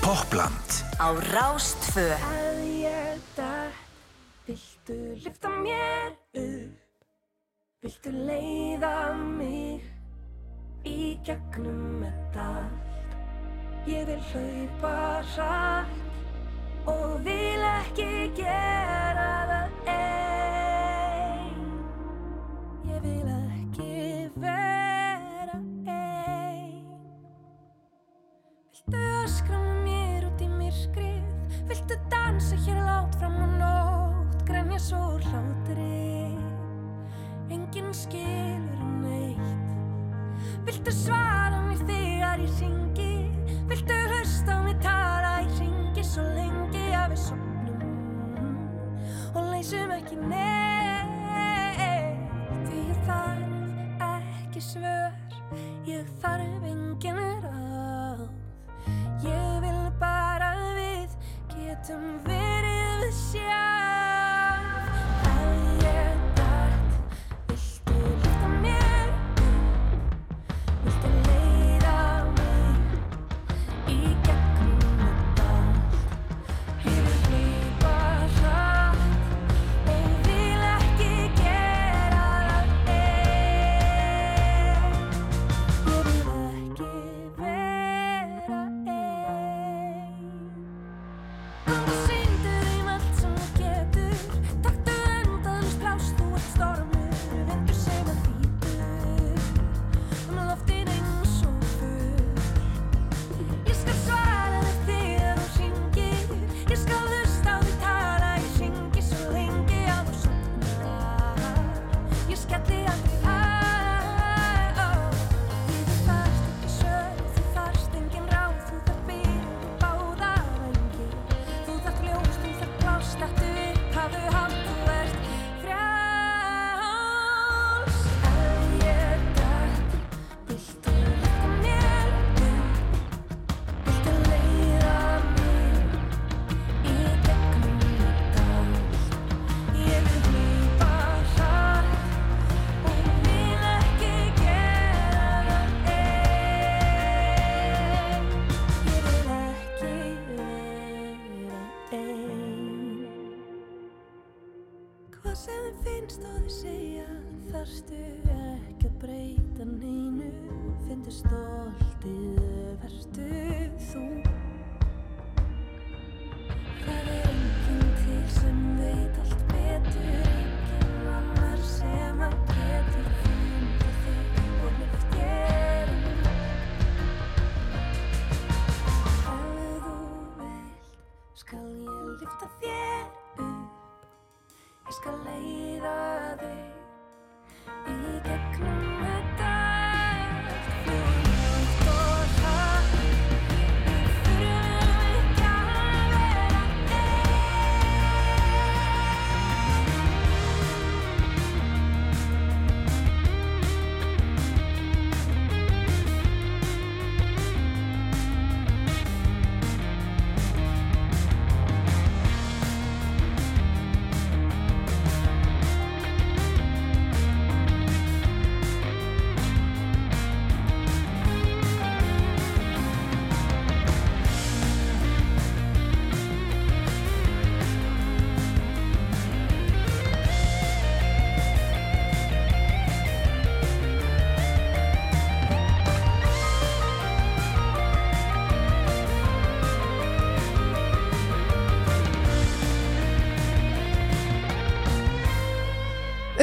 Popland 0.00 0.68
á 0.96 1.08
Rástfö 1.32 2.06
Að 2.16 2.60
ég 2.82 3.18
dætt, 3.36 3.80
viltu 4.46 4.96
lyfta 5.24 5.50
mér 5.60 6.14
upp. 6.36 7.04
Viltu 7.84 8.12
leiða 8.12 9.12
mig 9.16 9.84
í 10.88 11.16
gegnum 11.24 12.04
þetta 12.04 12.46
allt 12.60 13.18
Ég 13.88 14.08
vil 14.08 14.22
hlaupa 14.30 14.94
hratt 15.34 16.88
og 16.88 17.20
vil 17.24 17.68
ekki 17.74 18.10
gera 18.40 19.28
það 19.52 19.92
einn 19.96 20.19
dansa 32.40 32.56
hér 32.64 32.84
látt 32.84 33.14
fram 33.14 33.32
á 33.32 33.46
nótt 33.60 34.42
Grenja 34.44 34.78
svo 34.78 34.96
hlátri 34.96 36.38
Enginn 37.50 37.92
skilur 37.92 38.80
neitt. 39.02 39.68
Viltu 40.64 40.90
svara 40.90 41.60
mér 41.68 41.76
þegar 41.84 42.40
ég 42.40 42.52
ringi 42.60 43.12
Viltu 43.68 43.92
hlusta 44.08 44.56
á 44.56 44.62
mig 44.64 44.78
tala? 44.80 45.44
Ég 45.44 45.52
ringi 45.58 46.04
svo 46.04 46.24
lengi 46.24 46.86
að 46.96 47.12
við 47.12 47.20
sopnum 47.28 47.80
Og 49.36 49.42
leysum 49.52 49.92
ekki 49.98 50.16
neitt. 50.24 51.12
Því 52.64 52.78
ég 52.88 53.00
þarf 53.04 54.04
ekki 54.14 54.64
svör 54.64 55.12
Ég 55.84 56.08
þarf 56.24 56.70
engin 56.72 57.20
ráð 57.44 57.59
getum 61.90 62.18
verið 62.22 63.02
við 63.02 63.14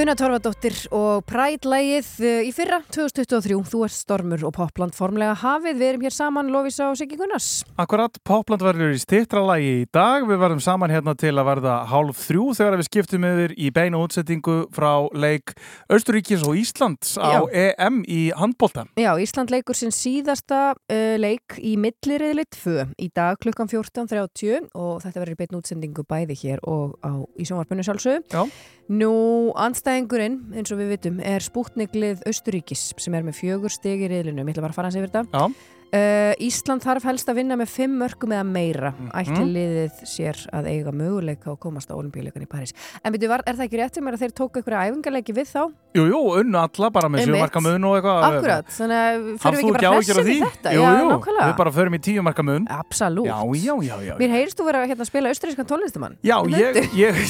Una 0.08 0.14
Torfadóttir 0.16 0.76
og 0.96 1.26
Pride-lægið 1.28 2.10
eh, 2.24 2.46
í 2.48 2.54
fyrra 2.56 2.78
2023, 2.96 3.58
þú 3.68 3.82
ert 3.84 3.92
stormur 3.92 4.46
og 4.48 4.54
popland 4.56 4.96
formlega 4.96 5.34
hafið, 5.42 5.82
við 5.82 5.88
erum 5.90 6.06
hér 6.08 6.16
saman 6.16 6.52
Lofísa 6.54 6.86
og 6.88 6.96
Siggi 6.96 7.18
Gunnars. 7.20 7.50
Akkurat, 7.76 8.16
Popland 8.24 8.64
verður 8.64 8.94
í 8.96 9.02
stittra 9.04 9.42
lagi 9.44 9.74
í 9.82 9.90
dag. 9.92 10.24
Við 10.30 10.40
verðum 10.40 10.62
saman 10.64 10.94
hérna 10.96 11.12
til 11.20 11.34
að 11.34 11.50
verða 11.50 11.74
hálf 11.92 12.22
þrjú 12.22 12.46
þegar 12.56 12.78
við 12.80 12.88
skiptum 12.88 13.28
yfir 13.28 13.56
í 13.60 13.74
beinu 13.76 14.06
útsettingu 14.06 14.56
frá 14.78 14.94
leik 15.12 15.58
Östuríkis 15.92 16.48
og 16.48 16.56
Íslands 16.56 17.18
á 17.20 17.44
Já. 17.44 17.68
EM 17.76 18.00
í 18.08 18.22
handbólta. 18.32 18.88
Já, 18.96 19.12
Ísland 19.20 19.52
leikur 19.52 19.76
sinn 19.76 19.92
síðasta 19.92 20.72
uh, 20.72 21.18
leik 21.20 21.60
í 21.60 21.76
milliriðli 21.76 22.48
2 22.56 22.78
í 22.96 23.12
dag 23.12 23.44
klukkan 23.44 23.68
14.30 23.68 24.72
og 24.72 25.04
þetta 25.04 25.20
verður 25.20 25.36
í 25.36 25.40
beinu 25.44 25.60
útsendingu 25.60 26.08
bæði 26.08 26.40
hér 26.46 26.64
og 26.64 26.96
á, 27.04 27.28
í 27.36 27.44
sjónvarpunni 27.44 27.84
sjálfsög. 27.84 28.24
Já. 28.32 28.48
Nú, 28.88 29.52
anstæðingurinn, 29.60 30.38
eins 30.56 30.72
og 30.72 30.80
við 30.80 30.94
vitum, 30.94 31.18
er 31.20 31.44
spútniklið 31.44 32.22
Östuríkis 32.30 32.94
sem 32.96 33.18
er 33.18 33.26
með 33.28 33.42
fjögur 33.42 33.74
stegi 33.74 34.08
í 34.08 34.12
riðlinu. 34.14 34.46
Ég 34.46 34.54
ætla 34.56 34.64
bara 34.64 34.72
að 34.72 34.78
fara 34.80 34.92
hans 34.92 35.00
yfir 35.00 35.12
þetta. 35.12 35.28
Já. 35.36 35.77
Uh, 35.88 36.34
Ísland 36.44 36.84
þarf 36.84 37.06
helst 37.08 37.30
að 37.32 37.40
vinna 37.40 37.56
með 37.60 37.70
fimm 37.72 37.98
mörgum 38.02 38.34
eða 38.36 38.44
meira. 38.48 38.92
Mhm. 38.92 39.12
ætli 39.16 39.46
liðið 39.56 40.02
sér 40.04 40.42
að 40.52 40.68
eiga 40.74 40.92
möguleika 40.92 41.52
og 41.54 41.60
komast 41.64 41.88
á 41.88 41.96
olimpíuleikan 41.96 42.44
í 42.44 42.50
París. 42.50 42.74
En 43.04 43.14
byrju, 43.14 43.30
var, 43.32 43.44
er 43.48 43.56
það 43.56 43.68
ekki 43.68 43.80
rétt 43.82 43.96
sem 43.96 44.08
er 44.08 44.18
að 44.18 44.26
þeir 44.26 44.34
tóku 44.36 44.60
einhverja 44.60 44.92
æfingarleiki 44.92 45.36
við 45.38 45.48
þá? 45.48 45.62
Jú, 45.98 46.04
jú, 46.12 46.20
unnu 46.42 46.60
alla 46.60 46.90
bara 46.94 47.10
með 47.10 47.24
sjömarka 47.26 47.62
mun 47.64 47.86
og 47.88 47.96
eitthvað 47.98 48.26
Akkurat, 48.28 48.68
þannig 48.76 48.98
að 48.98 49.24
fyrir 49.42 49.56
við 49.58 49.64
ekki 49.64 49.74
bara 49.78 50.26
því? 50.28 50.36
við 50.38 50.44
þetta? 50.44 50.74
Jú, 50.76 50.82
já, 50.84 50.90
jú, 50.98 51.08
nákvæmlega. 51.10 51.48
við 51.48 51.56
bara 51.58 51.72
förum 51.78 51.96
í 51.98 52.00
tíu 52.06 52.26
marka 52.28 52.44
mun 52.46 52.68
Absolutt. 52.70 53.30
Já, 53.32 53.40
já, 53.58 53.74
já, 53.88 53.96
já. 54.06 54.14
Mér 54.20 54.34
heyrist 54.36 54.60
þú 54.60 54.68
vera 54.68 54.84
hérna 54.86 55.06
að 55.06 55.10
spila 55.10 55.32
austrískan 55.32 55.70
tónlistumann 55.72 56.18
Já, 56.28 56.38
ég, 56.54 56.78
ég, 56.94 57.22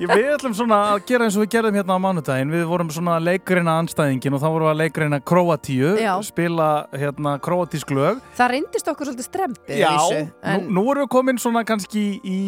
ég, 0.00 0.10
við 0.10 0.30
ætlum 0.34 0.56
svona 0.58 0.80
að 0.96 1.04
gera 1.10 1.28
eins 1.28 1.38
og 1.38 1.44
við 1.44 1.52
gerðum 1.54 1.78
hérna 1.78 1.94
á 1.94 2.00
mánudaginn. 2.02 2.50
Við 2.50 2.64
vorum 2.72 2.90
svona 2.90 3.18
leikreina 3.22 3.76
anstæðingin 3.84 4.34
og 4.34 4.42
þá 4.42 4.48
vorum 4.48 4.66
við 4.66 4.74
að 4.74 4.80
leikreina 4.82 5.20
Króatíu 5.30 5.94
Já. 6.00 6.12
Spila 6.26 6.70
hérna 6.96 7.36
króatísk 7.42 7.89
lög. 7.94 8.18
Það 8.38 8.52
reyndist 8.54 8.90
okkur 8.92 9.10
svolítið 9.10 9.28
strempið 9.28 9.80
Já, 9.80 9.92
nú, 9.96 10.24
en 10.52 10.66
nú 10.70 10.84
erum 10.92 11.06
við 11.06 11.12
komin 11.14 11.40
svona 11.40 11.62
kannski 11.68 12.04
í 12.24 12.40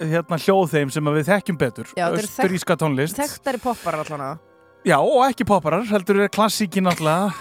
hérna 0.00 0.38
hljóðheim 0.40 0.92
sem 0.92 1.12
við 1.16 1.30
þekkjum 1.30 1.58
betur. 1.60 1.92
Já, 1.96 2.08
Östuríska 2.12 2.76
tónlist. 2.80 3.16
þekktari 3.18 3.62
poppar 3.62 4.00
allan 4.02 4.38
Já, 4.86 5.00
og 5.02 5.24
ekki 5.26 5.46
popparar, 5.48 5.82
heldur 5.88 6.20
er 6.22 6.28
klassíkin 6.30 6.86
náttúrulega 6.86 7.32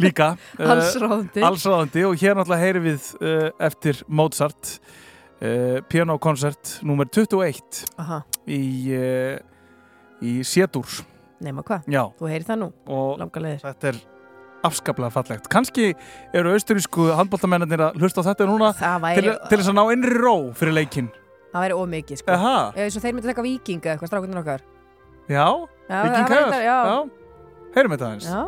líka. 0.00 0.30
Uh, 0.56 0.70
Allsráðandi 0.72 1.42
Allsráðandi 1.44 2.04
og 2.08 2.16
hér 2.22 2.38
náttúrulega 2.38 2.62
heyrim 2.62 2.86
við 2.86 3.10
uh, 3.20 3.50
eftir 3.68 4.00
Mozart 4.08 4.78
uh, 5.42 5.82
pianokoncert 5.90 6.78
nummer 6.86 7.08
21 7.12 7.84
Aha, 8.00 8.22
í, 8.48 8.62
í 10.24 10.38
Sétur 10.46 10.88
nema 11.44 11.64
hvað, 11.66 11.88
þú 12.16 12.30
heyrir 12.30 12.46
það 12.48 12.62
nú 12.62 12.70
og 12.88 13.18
Langa 13.20 13.42
leiðir. 13.44 13.64
þetta 13.66 13.90
er 13.92 13.98
afskaplega 14.64 15.10
fallegt. 15.12 15.48
Kannski 15.52 15.90
eru 16.34 16.52
austurísku 16.56 17.10
handbóltamennir 17.18 17.82
að 17.90 17.98
hlusta 18.00 18.24
á 18.24 18.28
þetta 18.32 18.46
núna 18.48 18.72
Það 18.78 18.96
til, 18.96 19.24
væri, 19.26 19.34
til 19.50 19.58
þess 19.60 19.70
að 19.72 19.76
ná 19.78 19.84
innri 19.92 20.16
ró 20.22 20.34
fyrir 20.56 20.72
leikinn. 20.80 21.10
það 21.52 21.60
væri 21.66 21.76
ómikið 21.82 22.18
sko 22.22 22.32
Eða 22.36 22.88
svo 22.92 23.00
þeir 23.04 23.14
myndi 23.16 23.28
taka 23.30 23.42
vikinga 23.46 23.92
eitthvað 23.94 24.10
strákundir 24.12 24.40
okkar 24.42 24.64
já, 25.28 25.46
Já, 25.88 26.02
Viking 26.02 26.16
það 26.16 26.28
væri 26.28 26.30
Kæðar, 26.30 26.50
þetta, 26.50 26.62
já. 26.62 26.78
já. 26.86 26.96
Heyrum 27.76 27.92
þetta 27.96 28.06
aðeins. 28.06 28.26
Já, 28.30 28.42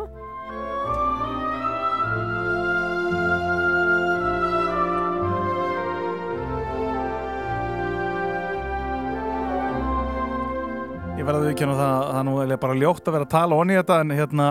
Ég 11.19 11.27
verði 11.27 11.39
að 11.41 11.47
viðkjöna 11.49 11.73
það 11.75 11.93
að 11.93 12.11
það 12.15 12.21
nú 12.29 12.33
er 12.43 12.51
bara 12.61 12.75
ljótt 12.79 13.09
að 13.09 13.15
vera 13.17 13.25
að 13.27 13.33
tala 13.33 13.57
onni 13.59 13.75
í 13.75 13.79
þetta 13.79 13.95
en 14.03 14.13
hérna 14.15 14.45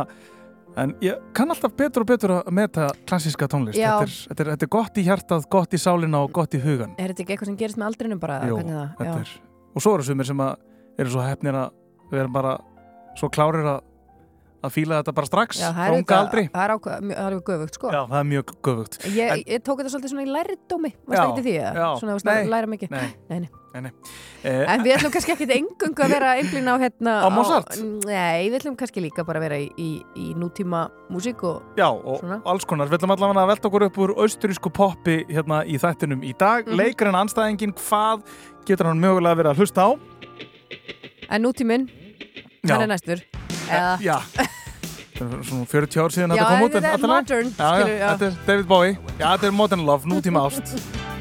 en 0.82 0.94
ég 1.04 1.18
kann 1.36 1.50
alltaf 1.52 1.74
betur 1.78 2.04
og 2.04 2.08
betur 2.12 2.32
að 2.38 2.50
meta 2.54 2.88
klassíska 3.08 3.48
tónlist. 3.50 3.78
Já. 3.78 3.96
Þetta 3.98 4.06
er, 4.06 4.14
þetta, 4.28 4.44
er, 4.46 4.50
þetta 4.54 4.66
er 4.68 4.72
gott 4.76 4.98
í 5.00 5.04
hjartað, 5.08 5.48
gott 5.50 5.74
í 5.74 5.80
sálina 5.82 6.22
og 6.24 6.32
gott 6.38 6.54
í 6.54 6.62
hugan. 6.62 6.94
er 6.98 7.12
þetta 7.12 7.24
ekki 7.26 7.34
eitthvað 7.36 7.50
sem 7.52 7.58
gerist 7.60 7.80
með 7.80 7.90
aldrinum 7.90 8.22
bara? 8.22 8.40
það? 8.46 8.88
þetta 9.02 9.10
Já. 9.10 9.20
er. 9.26 9.34
Og 9.74 9.84
svo 9.84 9.94
eru 9.98 10.06
sumir 10.08 10.26
sem 10.28 10.40
eru 10.98 11.10
svo 11.12 11.22
hefnir 11.26 11.58
að 11.64 12.16
erum 12.22 12.32
bara 12.32 12.56
svo 13.18 13.28
klárir 13.30 13.66
að 13.68 13.84
að 14.58 14.72
fíla 14.74 14.96
þetta 14.98 15.12
bara 15.14 15.28
strax 15.28 15.60
Já, 15.62 15.68
það 15.70 15.84
er 15.84 16.16
aldri. 16.18 16.42
það 16.50 16.64
er 16.64 16.72
það 16.82 17.20
alveg 17.22 17.42
göfugt 17.46 17.76
sko 17.78 17.90
Já, 17.94 18.00
það 18.10 18.18
er 18.18 18.26
mjög 18.32 18.52
göfugt. 18.66 18.96
Ég, 19.14 19.30
En- 19.30 19.44
ég 19.54 19.62
tók 19.62 19.78
þetta 19.78 19.92
svolítið 19.92 20.12
svona 20.14 20.24
í 20.26 20.32
lærdómi 20.34 20.90
Já, 20.90 20.98
Varst 21.06 21.20
það 21.20 21.30
ekki 21.30 21.44
því? 21.46 21.54
eða? 21.62 21.72
já. 21.78 21.88
Svona, 22.00 22.12
varst 22.16 22.26
Nei. 22.26 22.34
að 22.42 22.50
læra 22.54 22.70
mikið 22.72 22.90
Nei, 22.90 23.06
Nei, 23.30 23.38
nei. 23.38 23.48
Nei, 23.74 23.80
nei. 23.84 23.92
Eh, 24.44 24.64
En 24.74 24.80
við 24.84 24.94
ætlum 24.96 25.12
kannski 25.12 25.32
ekkit 25.34 25.52
engungu 25.56 26.02
að 26.04 26.12
vera 26.14 26.32
einblín 26.38 26.68
á 26.70 26.74
hérna 26.80 27.14
Á 27.24 27.28
Mozart? 27.30 27.76
Nei, 28.06 28.48
við 28.48 28.56
ætlum 28.60 28.76
kannski 28.80 29.02
líka 29.04 29.24
bara 29.28 29.40
að 29.40 29.46
vera 29.48 29.58
í, 29.60 29.68
í, 29.78 29.88
í 30.16 30.26
nútíma 30.38 30.86
músík 31.12 31.42
og 31.44 31.62
Já, 31.78 31.88
og 31.90 32.20
Svona. 32.22 32.40
alls 32.48 32.64
konar. 32.64 32.88
Við 32.88 32.98
ætlum 33.00 33.14
allavega 33.16 33.44
að 33.44 33.50
velta 33.52 33.68
okkur 33.70 33.86
upp 33.88 33.98
úr 34.04 34.14
austurísku 34.24 34.72
poppi 34.72 35.18
hérna 35.28 35.62
í 35.68 35.78
þættinum 35.78 36.22
í 36.24 36.32
dag. 36.38 36.66
Mhm. 36.66 36.76
Leikarinn 36.80 37.18
anstæðingin, 37.22 37.74
hvað 37.76 38.22
getur 38.66 38.86
hann 38.90 39.00
mögulega 39.02 39.36
verið 39.42 39.52
að 39.52 39.62
hlusta 39.62 39.80
á? 39.84 39.90
En 41.30 41.42
nútíminn, 41.44 41.88
Já. 42.64 42.74
hann 42.76 42.82
er 42.88 42.94
næstur 42.94 43.20
Eða, 43.68 43.98
Já. 44.00 44.18
Það 45.18 45.32
er 45.34 45.42
svona 45.48 45.66
40 45.66 45.98
ár 45.98 46.12
síðan 46.14 46.30
já, 46.30 46.38
þetta 46.38 46.48
kom 46.48 46.60
út. 46.62 46.74
en 46.78 46.82
þetta 46.82 46.94
er 46.94 47.10
modern 47.10 47.48
Já, 47.48 47.58
já, 47.58 47.74
skilur, 47.74 47.98
já. 47.98 48.08
þetta 48.14 48.26
er 48.28 48.34
David 48.46 48.66
Bowie. 48.70 48.98
Já, 49.18 49.26
þetta 49.36 49.46
er 49.48 49.50
Modern 49.58 49.84
Love, 49.84 50.04
nútíma 50.06 50.44
ást. 50.46 51.17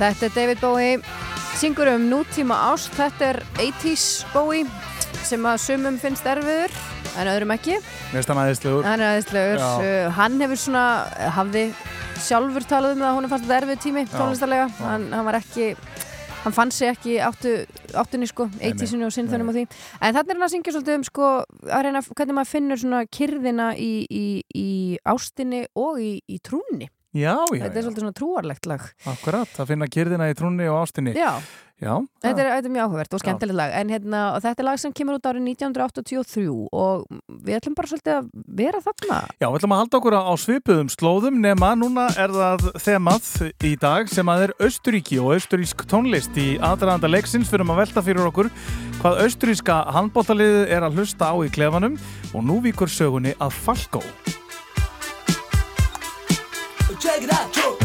Þetta 0.00 0.30
er 0.30 0.32
David 0.32 0.60
Bowie, 0.62 0.92
syngur 1.60 1.90
um 1.92 2.06
nútíma 2.08 2.56
ást, 2.70 2.88
þetta 2.96 3.26
er 3.34 3.38
80s 3.60 4.04
Bowie 4.32 4.64
sem 5.28 5.44
að 5.44 5.58
sumum 5.60 5.98
finnst 6.00 6.24
erfiður 6.24 6.72
en 7.20 7.28
öðrum 7.28 7.50
ekki. 7.52 7.74
Mér 7.82 8.14
finnst 8.14 8.30
hann 8.32 8.38
aðeinslegur. 8.40 8.86
Hann 8.88 9.02
er 9.04 9.10
aðeinslegur, 9.10 9.60
uh, 9.60 10.06
hann 10.16 10.38
hefur 10.40 10.60
svona, 10.62 10.84
hafði 11.36 11.64
sjálfur 12.24 12.64
talað 12.70 12.94
um 12.94 13.02
það 13.02 13.10
að 13.10 13.18
hún 13.18 13.28
fannst 13.32 13.44
þetta 13.44 13.58
erfið 13.58 13.82
tími 13.84 14.04
tónlistarlega, 14.14 14.70
hann, 14.78 15.04
hann 15.12 15.28
var 15.28 15.38
ekki, 15.42 15.66
hann 16.46 16.56
fann 16.56 16.72
sig 16.72 16.94
ekki 16.94 17.18
áttu, 17.26 17.52
áttunni 18.00 18.28
sko, 18.30 18.46
80sinu 18.56 19.10
og 19.10 19.12
sinnþönum 19.18 19.52
og 19.52 19.58
því. 19.58 19.66
En 20.00 20.16
þannig 20.16 20.32
er 20.32 20.38
hann 20.38 20.46
að 20.46 20.54
syngja 20.54 20.74
svolítið 20.78 20.96
um 21.02 21.04
sko, 21.10 21.34
að 21.68 21.84
reyna, 21.90 22.02
hvernig 22.08 22.38
maður 22.38 22.52
finnur 22.54 22.80
svona 22.80 23.02
kyrðina 23.18 23.68
í, 23.76 23.90
í, 24.08 24.24
í 24.48 24.70
ástinni 25.12 25.66
og 25.76 26.00
í, 26.00 26.14
í 26.24 26.40
trúnni. 26.40 26.88
Já, 27.10 27.34
já, 27.50 27.64
Þetta 27.64 27.74
er 27.74 27.84
svolítið 27.86 28.04
svona 28.04 28.14
trúarlegt 28.14 28.70
lag. 28.70 28.84
Akkurat, 29.10 29.56
að 29.58 29.72
finna 29.72 29.90
kyrðina 29.90 30.30
í 30.30 30.36
trúnni 30.38 30.68
og 30.70 30.84
ástinni. 30.84 31.16
Já, 31.18 31.40
Já, 31.80 31.94
þetta 32.20 32.42
er, 32.42 32.48
þetta 32.58 32.68
er 32.68 32.72
mjög 32.74 32.82
áhugavert 32.84 33.14
og 33.16 33.20
skemmtilegt 33.22 33.56
lag. 33.56 33.70
En 33.80 33.88
hérna, 33.88 34.18
þetta 34.44 34.60
er 34.60 34.66
lag 34.66 34.80
sem 34.82 34.92
kemur 34.92 35.16
út 35.16 35.28
árið 35.30 35.46
1983 35.54 36.42
og 36.76 37.06
við 37.40 37.56
ætlum 37.56 37.76
bara 37.78 37.88
svolítið 37.88 38.16
að 38.18 38.26
vera 38.58 38.82
þarna. 38.84 39.20
Já, 39.40 39.46
við 39.46 39.56
ætlum 39.56 39.74
að 39.74 39.80
halda 39.80 40.00
okkur 40.00 40.16
á 40.20 40.34
svipuðum 40.42 40.90
slóðum 40.92 41.38
nema 41.40 41.70
núna 41.80 42.04
er 42.20 42.34
það 42.36 42.66
þemað 42.84 43.30
í 43.64 43.70
dag 43.80 44.12
sem 44.12 44.32
að 44.32 44.44
er 44.44 44.52
Austuríki 44.60 45.22
og 45.22 45.32
austurísk 45.38 45.86
tónlist 45.88 46.36
í 46.36 46.50
aðræðanda 46.60 47.08
leiksins. 47.14 47.48
Fyrir 47.48 47.64
að 47.64 47.80
velta 47.80 48.04
fyrir 48.04 48.28
okkur 48.28 48.52
hvað 49.00 49.22
austuríska 49.24 49.78
handbótaliðið 49.96 50.76
er 50.76 50.84
að 50.84 51.00
hlusta 51.00 51.32
á 51.32 51.36
í 51.40 51.48
klefanum 51.48 51.96
og 52.34 52.44
nú 52.44 52.60
víkur 52.60 52.92
sögunni 52.92 53.32
að 53.40 53.56
Falkó. 53.56 54.04
Check 57.00 57.22
it 57.22 57.32
out, 57.32 57.48
Joe. 57.56 57.76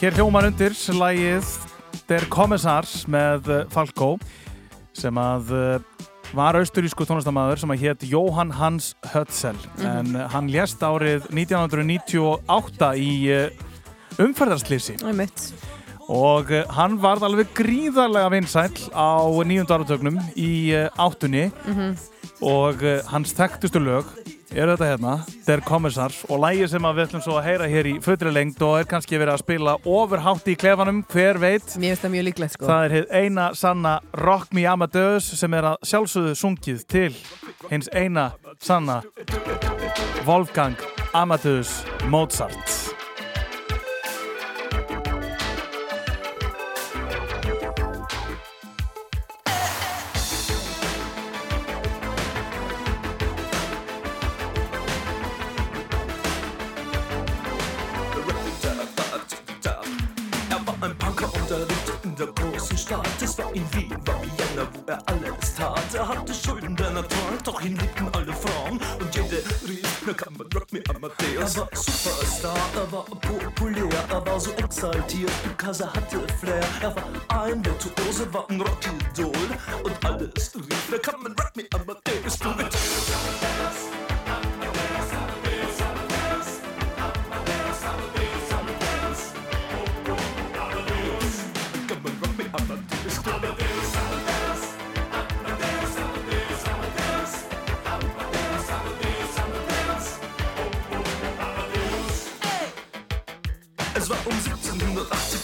Hér 0.00 0.14
hljómar 0.14 0.46
undir 0.46 0.76
lægið 0.94 1.48
Der 2.06 2.28
Kommissars 2.30 3.08
með 3.10 3.50
eh, 3.50 3.64
Falkó 3.74 4.12
sem 4.94 5.18
að 5.18 5.50
eh, 5.50 6.04
var 6.30 6.60
austurísku 6.60 7.02
tónlistamæður 7.08 7.64
sem 7.64 7.74
að 7.74 7.82
hétt 7.82 8.06
Jóhann 8.06 8.54
Hans 8.54 8.92
Hötzel 9.10 9.58
en 9.82 10.14
eh, 10.14 10.30
hann 10.30 10.52
lést 10.54 10.78
árið 10.86 11.26
1998 11.34 12.92
í 13.02 13.12
umferðarslýsi 14.22 15.00
Einmitt. 15.02 15.50
Og 16.10 16.50
eh, 16.50 16.66
hann 16.74 16.98
varð 17.00 17.28
alveg 17.28 17.52
gríðarlega 17.54 18.32
vinsæll 18.34 18.90
á 18.90 19.22
nýjöndu 19.46 19.76
áratögnum 19.76 20.18
í 20.34 20.74
eh, 20.74 20.90
áttunni. 20.98 21.50
Og 22.40 22.82
eh, 22.82 23.02
hans 23.12 23.34
þekktustu 23.36 23.82
lög 23.84 24.08
eru 24.50 24.74
þetta 24.74 24.88
hérna, 24.88 25.12
Der 25.46 25.60
Kommissars 25.62 26.24
og 26.26 26.40
lægi 26.42 26.66
sem 26.72 26.86
að 26.88 26.96
við 26.96 27.04
ætlum 27.06 27.22
svo 27.22 27.36
að 27.38 27.46
heyra 27.46 27.68
hér 27.70 27.88
í 27.92 27.92
fötri 28.02 28.32
lengt 28.34 28.62
og 28.66 28.80
er 28.80 28.88
kannski 28.90 29.20
verið 29.20 29.36
að 29.36 29.44
spila 29.44 29.76
ofurhátt 29.86 30.50
í 30.50 30.56
klefanum, 30.58 31.04
hver 31.12 31.38
veit? 31.38 31.76
Mér 31.76 31.94
finnst 31.94 32.06
það 32.06 32.14
mjög 32.16 32.26
líklegt 32.30 32.56
sko. 32.56 32.66
Það 32.72 32.96
er 32.98 33.06
eina 33.20 33.46
sanna 33.54 33.94
Rock 34.24 34.50
Me 34.56 34.66
Amadeus 34.66 35.30
sem 35.38 35.54
er 35.54 35.70
að 35.70 35.88
sjálfsögðu 35.92 36.36
sungið 36.42 36.84
til 36.90 37.10
hins 37.70 37.92
eina 37.94 38.32
sanna 38.58 39.02
Wolfgang 40.26 40.78
Amadeus 41.14 41.82
Mozart 42.10 42.79
Amadeus. 71.00 71.56
Er 71.56 71.60
war 71.60 71.68
Superstar, 71.72 72.58
er 72.74 72.92
war 72.92 73.04
populär, 73.04 73.88
er 74.10 74.26
war 74.26 74.38
so 74.38 74.50
exaltiert, 74.52 75.32
because 75.44 75.82
hatte 75.82 76.20
Flair. 76.38 76.60
Er 76.82 76.94
war 76.94 77.44
ein 77.44 77.64
Virtuose, 77.64 78.32
war 78.34 78.44
ein 78.50 78.60
Rockidol. 78.60 79.32
Und 79.82 80.04
alles 80.04 80.54
rief, 80.54 80.88
na 80.90 80.98
kann 80.98 81.22
man 81.22 81.32
Rock 81.32 81.56
Me 81.56 81.64
Amadeus. 81.72 82.38
Du 82.38 82.50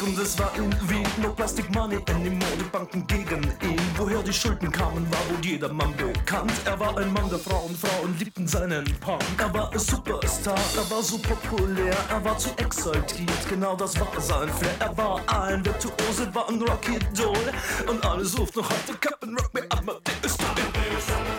und 0.07 0.19
es 0.19 0.39
war 0.39 0.53
Wien 0.55 1.07
No 1.23 1.31
Plastic 1.31 1.73
Money 1.75 1.99
anymore, 2.09 2.57
die 2.59 2.65
Banken 2.65 3.07
gegen 3.07 3.43
ihn. 3.63 3.81
Woher 3.97 4.23
die 4.23 4.33
Schulden 4.33 4.71
kamen, 4.71 5.07
war 5.11 5.19
wohl 5.29 5.45
jedermann 5.45 5.95
bekannt. 5.97 6.53
Er 6.65 6.79
war 6.79 6.97
ein 6.97 7.13
Mann 7.13 7.29
der 7.29 7.39
Frauen, 7.39 7.75
Frauen 7.77 8.17
liebten 8.19 8.47
seinen 8.47 8.85
Punk. 9.01 9.23
Er 9.39 9.53
war 9.53 9.73
ein 9.73 9.79
Superstar, 9.79 10.59
er 10.77 10.91
war 10.91 11.03
so 11.03 11.19
populär 11.19 11.97
Er 12.09 12.25
war 12.25 12.39
zu 12.39 12.51
exaltiert, 12.57 13.49
genau 13.49 13.75
das 13.77 13.99
war 13.99 14.09
sein 14.21 14.49
Flair. 14.49 14.75
Er 14.79 14.97
war 14.97 15.21
ein 15.27 15.65
Virtuose, 15.65 16.33
war 16.35 16.49
ein 16.49 16.61
Rocky 16.63 16.99
Doll. 17.15 17.53
Und 17.89 18.05
alle 18.05 18.25
suchten 18.25 18.61
noch 18.61 18.71
heute 18.71 18.99
Captain 19.01 19.37
Rock 19.37 19.55
Me 19.55 19.67
Amadeus 19.71 20.37
Come 20.39 21.36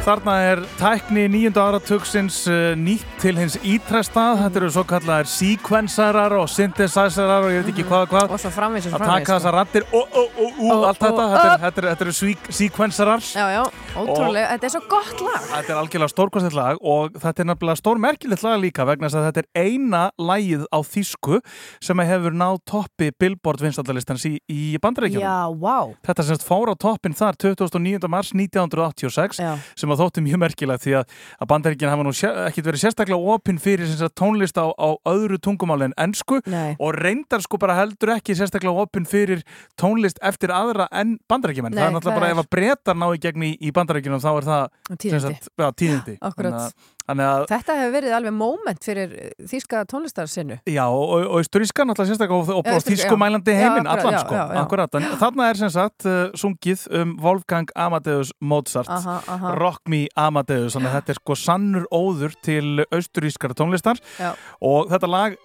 Þarna 0.00 0.32
er 0.42 0.60
tækni 0.80 1.26
nýjunda 1.30 1.60
áratugsins 1.68 2.38
uh, 2.48 2.72
nýtt 2.78 3.04
til 3.20 3.34
hins 3.36 3.58
ítrestað. 3.60 4.38
Þetta 4.40 4.58
eru 4.62 4.68
svo 4.72 4.82
kallar 4.88 5.28
sequencerar 5.28 6.32
og 6.38 6.46
synthesizerar 6.50 7.44
og 7.44 7.52
ég 7.52 7.60
veit 7.66 7.68
ekki 7.74 7.84
hvað 7.86 8.06
og 8.06 8.14
hvað. 8.14 8.32
Og 8.32 8.40
svo 8.40 8.50
framvís 8.54 8.86
og 8.88 8.94
Að 8.96 9.02
framvís. 9.04 9.20
taka 9.20 9.36
þessar 9.36 9.54
rattir 9.58 9.84
og, 9.92 10.16
og, 10.16 10.38
og, 10.40 10.62
og 10.64 10.86
allt 10.88 11.02
þetta. 11.04 11.26
Þetta 11.36 11.82
er- 11.84 11.88
Þetta 11.90 12.06
eru- 12.06 12.54
sequencerar. 12.60 13.26
Já, 13.28 13.44
já, 13.52 13.60
ótrúlega. 14.00 14.46
Þetta 14.54 14.66
er 14.70 14.72
svo 14.74 14.82
gott 14.88 15.20
lag. 15.26 15.44
Þetta 15.52 15.74
er 15.76 15.80
algjörlega 15.82 16.14
stórkostið 16.14 16.56
lag 16.58 16.80
og 16.80 17.20
þetta 17.20 17.44
er 17.44 17.50
nefnilega 17.52 17.80
stórmerkilegt 17.82 18.46
lag 18.48 18.58
líka 18.64 18.88
vegna 18.88 19.06
þess 19.12 19.20
að 19.20 19.28
þetta 19.28 19.44
er 19.44 19.68
eina 19.68 20.02
lagið 20.18 20.64
á 20.72 20.78
þýsku 20.80 21.42
sem 21.84 22.02
hefur 22.08 22.32
náð 22.40 22.58
toppi 22.72 23.10
Billboard 23.20 23.60
vinstallistans 23.68 24.24
í, 24.26 24.34
bandaríkjunum. 24.80 25.28
Já, 25.28 25.52
vá. 25.60 25.92
Þetta 26.08 26.26
semst 26.32 26.48
fór 26.48 26.72
á 26.72 26.74
toppin 26.80 27.12
þar 27.14 27.36
29. 27.36 28.08
mars 28.08 28.32
1986 28.32 29.44
Já. 29.44 29.52
Sem 29.90 29.96
að 29.96 30.02
þótti 30.04 30.24
mjög 30.24 30.40
merkilegt 30.44 30.84
því 30.84 30.94
að, 31.00 31.14
að 31.40 31.50
bandaríkjana 31.50 31.94
hafa 31.94 32.06
nú 32.06 32.12
ekkit 32.46 32.68
verið 32.68 32.82
sérstaklega 32.84 33.34
opinn 33.34 33.58
fyrir 33.62 33.90
sagt, 33.90 34.14
tónlist 34.18 34.60
á, 34.60 34.66
á 34.70 34.88
öðru 35.10 35.38
tungumáli 35.42 35.88
en 35.90 35.96
ennsku 35.98 36.40
Nei. 36.50 36.76
og 36.78 36.94
reyndar 36.98 37.42
sko 37.44 37.58
bara 37.60 37.78
heldur 37.80 38.14
ekki 38.16 38.36
sérstaklega 38.38 38.84
opinn 38.84 39.08
fyrir 39.08 39.42
tónlist 39.80 40.20
eftir 40.22 40.54
aðra 40.54 40.86
en 40.92 41.18
bandaríkjumenn. 41.30 41.74
Það 41.74 41.88
er 41.88 41.96
náttúrulega 41.96 42.20
bara 42.20 42.30
ef 42.34 42.42
að 42.44 42.50
breytar 42.54 42.98
ná 43.00 43.08
í 43.10 43.20
gegn 43.22 43.46
í, 43.46 43.52
í 43.58 43.74
bandaríkjunum 43.74 44.22
þá 44.22 44.30
er 44.32 44.48
það 44.50 44.64
Tíðindi. 44.94 45.20
sagt, 45.26 45.50
já, 45.58 45.68
tíðindi. 45.82 46.16
Akkurat. 46.30 46.88
Þannig 47.06 47.26
þannig 47.26 47.50
Þetta 47.50 47.76
hefur 47.78 47.92
verið 47.94 48.14
alveg 48.16 48.34
moment 48.36 48.86
fyrir 48.86 49.14
þýska 49.50 49.82
tónlistarsinnu. 49.90 50.58
Já, 50.70 50.84
og, 50.86 51.04
og, 51.04 51.24
og 51.26 51.40
austuríska 51.40 51.86
náttúrulega 51.86 52.14
sérstaklega 52.14 52.54
og, 52.54 52.70
og, 52.70 52.86
þýskumælandi 52.86 53.56
heiminn, 53.56 53.90
allan 53.90 54.16
já, 54.16 54.22
sko, 54.24 54.36
já, 54.36 54.44
já. 54.44 54.60
akkurat. 54.62 54.98
Þarna 55.22 55.50
er 55.50 55.60
sem 55.60 55.72
sagt 55.74 56.08
uh, 56.08 56.22
sungið 56.38 56.86
um 57.00 57.14
Wolfgang 57.22 57.72
Amadeus 57.74 58.32
Mozart, 58.40 58.90
Aha, 58.90 59.20
aha. 59.26 59.54
Rock 59.60 59.90
Me 59.90 60.04
Amadeus, 60.18 60.76
þannig 60.76 60.92
að 60.92 60.98
þetta 61.00 61.14
er 61.14 61.22
sko 61.22 61.38
sannur 61.38 61.86
óður 61.90 62.36
til 62.44 62.84
austurískara 62.90 63.56
tónlistar 63.58 64.00
Já. 64.18 64.34
og 64.64 64.90
þetta 64.92 65.10
lag 65.10 65.38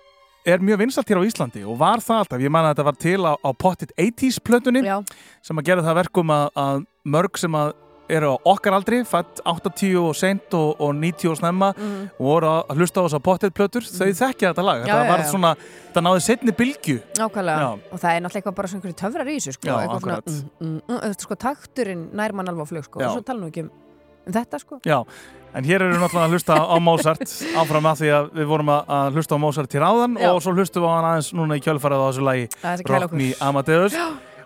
er 0.45 0.61
mjög 0.61 0.83
vinsalt 0.83 1.09
hér 1.09 1.23
á 1.23 1.27
Íslandi 1.27 1.63
og 1.65 1.79
var 1.79 2.03
það 2.05 2.21
alltaf, 2.21 2.43
ég 2.43 2.53
man 2.53 2.67
að 2.67 2.75
þetta 2.75 2.85
var 2.85 2.99
til 3.01 3.17
á, 3.25 3.33
á 3.33 3.49
pottit 3.57 3.95
80s 3.97 4.37
plötunni 4.45 4.83
Já, 4.85 4.99
sem 5.45 5.57
að 5.57 5.71
gera 5.71 5.85
það 5.85 5.99
verkum 6.03 6.33
að, 6.35 6.45
að 6.61 6.85
mörg 7.15 7.41
sem 7.41 7.57
að 7.57 7.73
eru 8.11 8.33
á 8.33 8.35
okkar 8.51 8.77
aldri, 8.77 9.01
fætt 9.07 9.41
80 9.45 9.95
og 10.01 10.11
seint 10.17 10.57
og, 10.57 10.81
og 10.81 10.93
90 10.97 11.31
og 11.31 11.39
snemma 11.39 11.71
mhm. 11.75 12.09
og 12.17 12.29
voru 12.29 12.51
að 12.51 12.75
hlusta 12.79 13.01
á 13.01 13.05
þess 13.05 13.17
að 13.19 13.25
pottit 13.27 13.55
plötur 13.55 13.87
þau 13.87 14.11
þekkja 14.21 14.51
þetta 14.51 14.65
lag, 14.65 14.83
Já, 14.83 14.85
þetta 14.85 14.99
já, 14.99 15.11
var 15.11 15.23
já. 15.23 15.29
svona 15.31 15.53
þetta 15.61 16.05
náði 16.05 16.25
setni. 16.25 16.55
Já. 17.15 17.71
Og 17.93 18.01
það 18.01 18.11
er 18.11 18.25
náttúrulega 18.25 18.41
eitthvað 18.41 18.59
bara 18.59 18.73
svona 18.73 18.99
töfrar 19.01 19.31
í 19.31 19.39
þessu, 19.39 19.55
sko. 19.55 19.71
Já, 19.71 19.75
eitthvað 19.79 20.05
svona, 20.05 20.19
mm, 20.25 20.67
mm, 20.67 20.99
mm, 20.99 21.17
sko, 21.23 21.39
takturinn 21.45 22.05
nær 22.15 22.35
mann 22.35 22.51
alveg 22.51 22.67
á 22.67 22.71
flug, 22.73 22.85
sko. 22.89 23.01
Já. 23.01 23.09
Og 23.09 23.17
svo 23.17 23.25
tala 23.25 23.41
nú 23.41 23.49
ekki 23.51 23.65
um, 23.65 23.73
um 24.25 24.35
þetta, 24.35 24.61
sko. 24.61 24.79
Já, 24.85 24.99
en 25.55 25.63
hér 25.63 25.85
eru 25.85 25.97
náttúrulega 25.99 26.27
að 26.27 26.35
hlusta 26.35 26.59
á 26.59 26.75
Mozart 26.83 27.35
áfram 27.55 27.89
að 27.91 28.03
því 28.03 28.13
að 28.17 28.29
við 28.35 28.49
vorum 28.51 28.71
að, 28.75 28.93
að 28.97 29.19
hlusta 29.19 29.39
á 29.39 29.43
Mozart 29.45 29.71
til 29.71 29.83
áðan 29.83 30.17
Já. 30.19 30.29
og 30.33 30.41
svo 30.43 30.55
hlustum 30.55 30.83
við 30.83 30.91
á 30.91 30.95
hann 30.97 31.09
aðeins 31.13 31.33
núna 31.37 31.57
í 31.57 31.63
kjölfarið 31.63 32.03
á 32.03 32.07
þessu 32.09 32.25
lagi 32.27 32.47
Það 32.59 32.83
Rock. 32.91 33.15
Me 33.15 33.29
Amadeus 33.39 33.95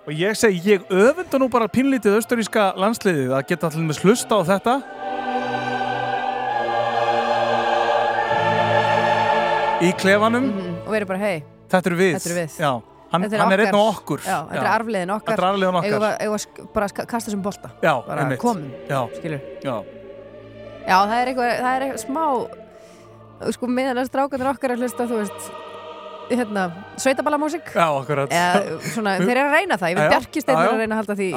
og 0.07 0.13
ég 0.15 0.35
segi, 0.39 0.61
ég 0.75 0.85
öfunda 0.89 1.39
nú 1.41 1.47
bara 1.51 1.67
pínlítið 1.71 2.15
austuríska 2.19 2.69
landsliðið 2.79 3.33
að 3.37 3.45
geta 3.51 3.69
allir 3.69 3.87
með 3.89 4.01
hlusta 4.03 4.39
á 4.39 4.41
þetta. 4.49 4.75
Í 9.79 9.89
klefanum. 9.95 10.47
Mhm, 10.51 10.71
Og 10.83 10.91
við 10.91 10.97
erum 10.99 11.07
bara, 11.13 11.19
hei, 11.23 11.43
þetta 11.71 11.87
eru 11.91 11.97
við, 11.99 12.13
Þetta 12.17 12.29
eru 12.29 12.39
við. 12.39 12.55
Já, 12.59 12.71
hann, 13.11 13.21
Þetta 13.23 13.35
er 13.37 13.39
hann 13.43 13.53
er 13.53 13.61
einn 13.63 13.77
á 13.79 13.83
okkur. 13.93 14.19
Já, 14.25 14.37
þetta 14.49 14.63
er 14.65 14.71
arfliðin 14.73 15.13
okkar. 15.15 15.33
Er 15.33 15.43
okkar. 15.79 16.17
Að 16.19 16.35
sk- 16.43 16.73
bara 16.73 16.87
kasta 16.89 17.29
þessum 17.29 17.43
bolta. 17.45 17.71
Já, 17.81 17.93
Bara 18.07 18.37
komum, 18.37 18.71
Já, 18.89 18.99
já, 19.63 19.83
Já, 20.89 20.97
það 21.05 21.15
er 21.21 21.27
eitthvað, 21.29 21.51
það 21.59 21.75
er 21.75 21.81
eitthvað 21.85 22.03
smá, 22.03 22.25
sko, 23.53 23.67
meðan 23.67 23.97
að 24.01 24.09
strákanir 24.09 24.49
okkar 24.51 24.71
að 24.73 24.79
hlusta, 24.83 25.05
þú 25.07 25.19
veist, 25.21 25.51
hérna, 26.29 26.65
sveitaballamúsík. 26.99 27.71
þeir 27.73 29.33
eru 29.33 29.45
að 29.45 29.55
reyna 29.55 29.77
það, 29.79 29.93
ég 29.93 29.99
veit 29.99 30.05
já, 30.05 30.19
er 30.53 30.73
að 30.73 30.81
reyna 30.81 30.95
að 30.95 30.99
halda 31.01 31.15
því 31.19 31.29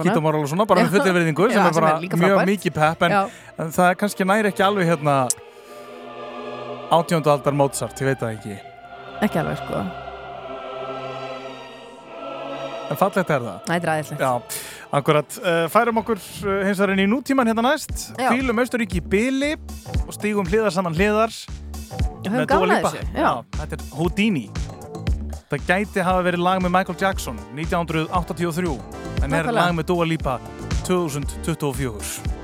skítamóral 0.00 0.40
og 0.42 0.50
svona, 0.52 0.66
bara 0.68 0.84
með 0.84 0.90
Já. 0.90 0.94
fullir 0.96 1.16
verðingu 1.18 1.50
sem 1.52 1.66
er 1.66 1.76
bara 1.78 1.92
mjög 2.24 2.40
mikið 2.52 2.76
pepp 2.76 3.06
en, 3.06 3.18
það 3.58 3.90
er 3.90 4.00
kannski 4.00 4.26
næri 4.28 4.52
ekki 4.52 4.66
alveg 4.66 4.90
hérna 4.90 5.18
átjóndu 6.96 7.32
aldar 7.32 7.56
Mozart, 7.56 8.02
ég 8.02 8.12
veit 8.12 8.20
það 8.22 8.34
ekki. 8.36 8.58
Ekki 9.26 9.40
alveg, 9.42 9.62
sko. 9.62 9.86
en 12.90 12.98
fallegt 13.00 13.30
er 13.30 13.42
það. 13.42 13.60
Það 13.66 13.76
er 13.76 13.92
aðeinslegt. 13.92 14.58
Akkurat, 14.96 15.38
uh, 15.42 15.64
færum 15.72 16.00
okkur 16.02 16.20
uh, 16.20 16.50
hins 16.66 16.78
vegar 16.78 16.94
inn 16.94 17.02
í 17.02 17.08
nútíman 17.10 17.50
hérna 17.50 17.64
næst. 17.66 18.10
Já. 18.14 18.30
Hvílum 18.30 18.62
Austuríki 18.62 19.00
í 19.00 19.06
byli 19.14 19.54
og 20.06 20.12
stígum 20.14 20.46
hliðar 20.46 20.74
saman 20.74 20.94
hliðar 20.96 21.34
með 22.26 22.46
Dua 22.50 22.70
Lipa. 22.70 22.92
þetta 23.58 23.78
er 23.78 23.84
Houdini. 23.96 24.46
Það 25.46 25.66
gæti 25.68 26.02
hafa 26.02 26.24
verið 26.26 26.42
lag 26.42 26.62
með 26.64 26.74
Michael 26.74 26.98
Jackson 27.00 27.36
1983 27.54 28.78
en 29.22 29.36
er 29.38 29.52
lag 29.54 29.74
með 29.78 29.92
Dua 29.92 30.08
Lipa 30.08 30.40
2024 30.86 32.35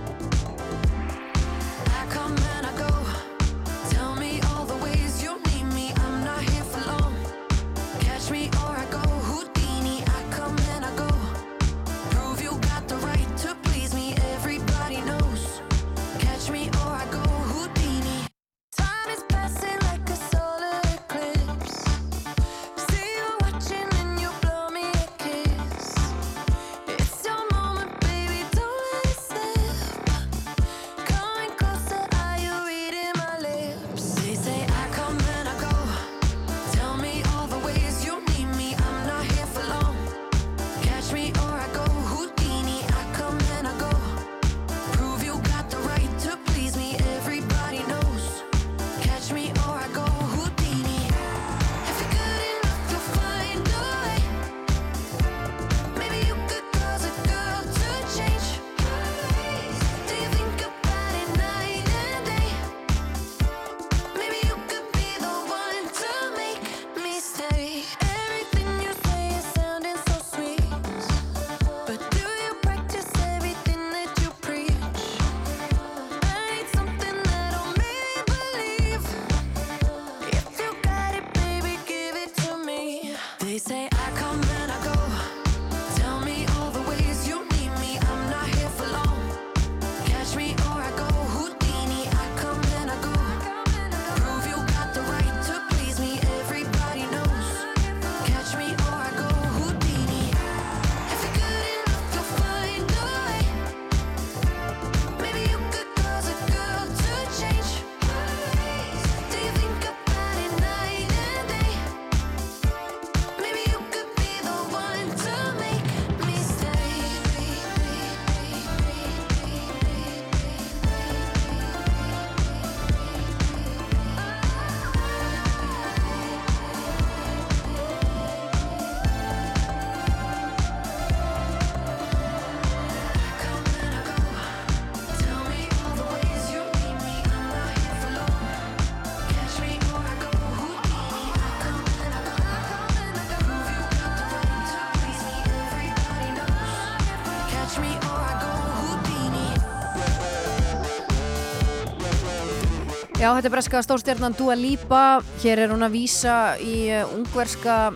Já, 153.22 153.28
þetta 153.36 153.46
er 153.46 153.52
breska 153.54 153.80
stórstjarnan 153.86 154.32
Dua 154.34 154.54
Lipa. 154.58 155.00
Hér 155.38 155.60
er 155.62 155.70
hún 155.70 155.86
að 155.86 155.92
vísa 155.94 156.56
í 156.58 156.88
uh, 156.90 157.12
ungverska 157.14 157.92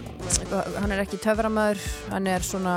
hann 0.76 0.92
er 0.94 1.00
ekki 1.02 1.18
töframæður 1.18 1.80
hann 2.12 2.28
er 2.30 2.44
svona 2.46 2.74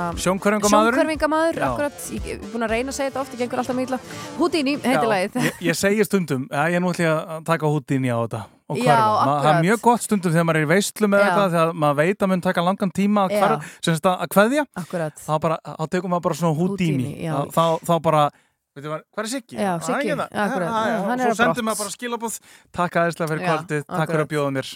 akkurat. 1.68 2.00
Ég 2.16 2.26
er 2.34 2.40
búin 2.50 2.66
að 2.66 2.74
reyna 2.74 2.90
að 2.90 2.96
segja 2.96 3.12
þetta 3.12 3.22
oft, 3.22 3.36
ég 3.36 3.44
gengur 3.44 3.62
alltaf 3.62 3.78
mýla 3.78 4.00
Houdini 4.40 4.74
heitir 4.82 5.06
lagið. 5.12 5.38
ég, 5.46 5.62
ég 5.68 5.78
segi 5.78 6.08
stundum, 6.08 6.48
ég 6.50 6.80
er 6.80 6.82
nú 6.82 6.90
ætla 6.90 7.14
að 7.36 7.46
taka 7.52 7.70
Houdini 7.70 8.10
á 8.10 8.18
þetta 8.18 8.42
Það 8.70 9.48
er 9.50 9.64
mjög 9.64 9.80
gott 9.86 10.04
stundum 10.08 10.34
þegar 10.34 10.46
maður 10.46 10.60
er 10.60 10.66
í 10.66 10.70
veislu 10.74 11.10
með 11.10 11.24
þetta 11.26 11.48
þegar 11.54 11.72
maður 11.86 11.98
veit 12.02 12.22
að 12.22 12.30
mun 12.30 12.44
taka 12.50 12.66
langan 12.66 12.94
tíma 12.94 13.26
að, 13.26 13.34
Já. 13.34 13.40
hver, 13.40 13.72
sem 13.78 13.96
sagt 13.96 14.10
að 14.10 14.28
kveðja 14.34 14.68
Akkurat. 14.78 15.18
þá, 15.22 15.32
bara, 15.42 15.62
þá 15.66 15.84
tekum 15.94 16.14
maður 16.14 16.26
bara 16.28 16.38
svona 16.42 16.58
Houdini, 16.58 17.10
Houdini, 17.16 17.50
þá, 17.54 17.64
þá, 17.86 17.94
bara 18.04 18.22
maður, 18.30 18.49
hvað 18.78 19.24
er 19.24 19.30
Siggi? 19.32 19.56
Já, 19.58 19.72
er 19.74 19.84
Siggi, 19.86 20.12
hérna. 20.12 20.28
akkurat. 20.30 21.16
Er 21.16 21.24
svo 21.24 21.36
sendir 21.40 21.66
maður 21.66 21.82
bara 21.84 21.94
skilabóð 21.96 22.38
takk 22.76 23.00
aðeinslega 23.02 23.32
fyrir 23.32 23.42
Já, 23.44 23.50
kvöldið, 23.50 23.84
takk 23.90 24.12
fyrir 24.12 24.24
að 24.24 24.30
bjóða 24.34 24.54
mér 24.56 24.72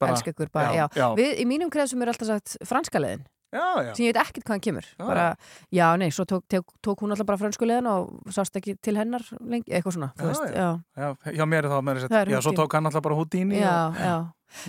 bara, 0.00 0.14
Elska 0.14 0.34
ykkur 0.34 0.50
bara, 0.54 0.74
já, 0.74 0.86
í 1.42 1.44
mínum 1.48 1.70
kreðsum 1.72 2.02
er 2.02 2.12
alltaf 2.12 2.30
sagt 2.32 2.56
franska 2.66 3.00
já. 3.02 3.24
Sem 3.94 4.04
ég 4.06 4.12
veit 4.14 4.20
ekkert 4.24 4.44
hvaðan 4.50 4.64
kemur 4.66 4.84
Já. 4.98 5.06
bara, 5.06 5.26
já, 5.72 5.86
nei, 5.96 6.10
svo 6.10 6.24
tók, 6.26 6.44
tók, 6.50 6.66
tók 6.82 7.00
hún 7.04 7.14
alltaf 7.14 7.26
bara 7.26 7.38
fransku 7.38 7.64
leiðin 7.68 7.86
og 7.90 8.32
sást 8.34 8.56
ekki 8.58 8.76
til 8.82 8.96
hennar 8.98 9.22
lengi, 9.40 9.70
eitthvað 9.70 9.96
svona, 9.98 10.12
þú 10.18 10.24
Já, 10.24 10.30
veist, 10.32 10.54
já. 10.54 11.08
já, 11.38 11.44
mér 11.46 11.64
er 11.64 11.70
það 11.70 11.82
Það 11.84 11.90
er 11.94 12.00
þess 12.04 12.10
að, 12.28 12.32
já, 12.34 12.40
svo 12.48 12.52
tók 12.58 12.72
hann 12.78 12.86
alltaf 12.90 13.02
bara 13.02 13.14
og, 13.14 13.94
já. 13.98 14.14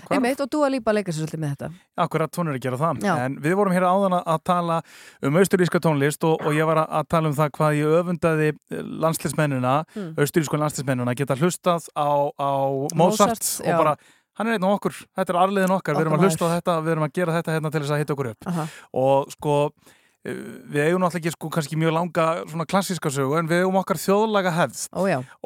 hvar- 0.07 0.15
Einmitt, 0.17 0.39
og 0.41 0.49
Dua 0.49 0.67
Lipa 0.73 0.91
leikar 0.93 1.13
sér 1.13 1.25
svolítið 1.27 1.41
með 1.43 1.51
þetta 1.55 1.67
Akkurat, 2.01 2.31
hún 2.39 2.47
er 2.49 2.55
að 2.57 2.61
gera 2.63 2.77
það. 2.77 3.03
En 3.25 3.35
við 3.37 3.53
vorum 3.55 3.71
hér 3.75 3.83
áðan 3.85 4.15
að- 4.17 4.23
að 4.33 4.39
tala 4.43 4.81
um 5.21 5.35
austuríska 5.37 5.79
tónlist 5.79 6.23
og, 6.25 6.41
og 6.41 6.53
ég 6.57 6.65
var 6.65 6.77
að- 6.81 6.89
að 6.89 7.07
tala 7.07 7.27
um 7.29 7.35
það 7.35 7.51
hvað 7.51 7.75
ég 7.77 7.93
öfundaði 7.99 8.47
landslismennina, 9.05 9.85
Mm. 9.95 10.15
austurísku 10.17 10.57
landslismennina, 10.57 11.13
geta 11.15 11.35
hlustað 11.35 11.85
á, 11.95 12.31
á 12.39 12.51
Mozart, 12.95 13.29
Mozart, 13.29 13.61
og 13.61 13.77
bara, 13.77 13.95
hann 14.37 14.49
er 14.49 14.57
einn 14.57 14.67
og 14.67 14.77
okkur, 14.77 14.97
þetta 15.15 15.33
er 15.33 15.41
arliðin 15.41 15.75
okkar, 15.77 15.97
við 15.97 16.05
erum 16.05 16.17
að 16.17 16.25
hlusta 16.27 16.49
á 16.49 16.53
þetta, 16.55 16.77
við 16.85 16.95
erum 16.95 17.07
að 17.07 17.13
gera 17.19 17.35
þetta 17.37 17.55
hérna 17.55 17.71
til 17.73 17.83
þess 17.83 17.95
að 17.95 18.01
hitta 18.03 18.15
okkur 18.15 18.31
upp. 18.33 18.49
Aha. 18.51 18.65
Og 19.01 19.31
sko, 19.35 19.57
við 20.25 20.81
eigum 20.87 21.03
náttúrulega 21.03 21.21
ekki 21.21 21.33
sko 21.35 21.49
kannski 21.53 21.77
mjög 21.79 21.93
langa 21.95 22.25
svona 22.49 22.65
klassíska 22.69 23.11
sögu 23.13 23.37
en 23.39 23.49
við 23.49 23.63
eigum 23.63 23.77
okkar 23.79 23.99
þjóðlaga 24.01 24.53
hefð. 24.55 24.85
Ó 24.95 25.01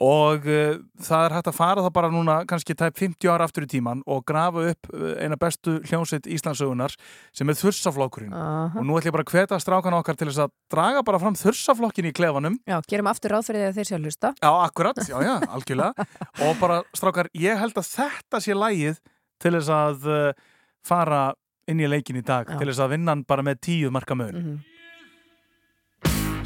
og 0.10 0.48
uh, 0.48 0.80
það 1.04 1.26
er 1.26 1.36
hægt 1.36 1.50
að 1.52 1.58
fara 1.58 1.84
það 1.84 1.94
bara 1.98 2.12
núna 2.14 2.38
kannski 2.50 2.76
tæp 2.80 2.98
50 3.02 3.32
ára 3.34 3.48
aftur 3.50 3.68
í 3.68 3.70
tíman 3.70 4.04
og 4.08 4.24
grafa 4.30 4.70
upp 4.72 4.92
uh, 4.94 5.12
eina 5.20 5.38
bestu 5.40 5.78
hljómsveit 5.90 6.30
Íslandsögunar 6.32 6.96
sem 7.36 7.52
er 7.52 7.60
þursaflokkurinn. 7.60 8.34
Aha. 8.36 8.80
Og 8.80 8.88
nú 8.88 8.96
ætlum 9.00 9.12
ég 9.12 9.18
bara 9.18 9.28
að 9.28 9.34
hveta 9.36 9.60
strákana 9.62 10.00
okkar 10.00 10.20
til 10.20 10.30
þess 10.30 10.46
að 10.46 10.56
draga 10.72 11.04
bara 11.08 11.20
fram 11.22 11.38
þursaflokkin 11.40 12.10
í 12.10 12.16
klefanum. 12.16 12.56
Já, 12.70 12.80
gerum 12.88 13.12
aftur 13.12 13.36
ráð 13.36 13.50
fyrir 13.50 13.66
því 13.66 13.70
að 13.72 13.80
þeir 13.80 13.90
sé 13.90 13.98
að 13.98 14.08
hlusta. 14.08 14.34
Já, 14.40 14.52
akkurat, 14.64 15.04
já, 15.04 15.18
já, 15.26 15.36
algjörlega. 15.50 16.08
Og 16.48 16.56
bara 16.62 16.82
strákar, 16.96 17.32
ég 17.36 17.60
held 17.60 17.78
að 17.80 17.92
þetta 17.92 18.44
sé 18.46 18.56
lægið 18.58 19.04
til 19.40 19.54
þess 19.58 19.72
að 19.76 20.10
uh, 20.10 20.50
fara 20.86 21.22
inn 21.70 21.84
í 21.84 21.88
leikin 21.90 22.20
í 22.20 22.26
dag 22.26 22.50
Já. 22.50 22.58
til 22.58 22.68
þess 22.72 22.84
að 22.84 22.94
vinna 22.96 23.16
hann 23.16 23.26
bara 23.30 23.46
með 23.46 23.64
tíu 23.70 23.94
marka 23.94 24.18
mun 24.18 24.36
mm 24.36 24.50
mm. 24.50 24.60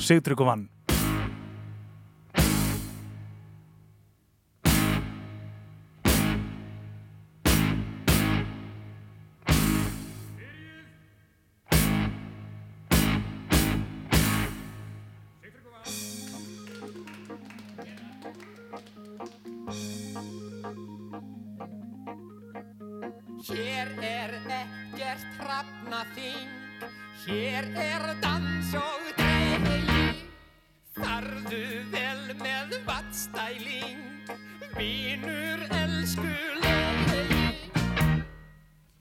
Sigtrygg 0.04 0.42
og 0.42 0.48
vann 0.50 0.70
Hér 23.44 23.90
er 24.00 24.53
ekkert 25.14 25.36
hrafnaþing, 25.38 26.50
hér 27.26 27.66
er 27.78 28.16
dans 28.22 28.74
og 28.74 29.02
dreigi. 29.18 30.26
Farðu 30.98 31.86
vel 31.92 32.34
með 32.42 32.74
vatstæling, 32.88 34.02
vinur 34.78 35.62
elskulegi. 35.82 37.26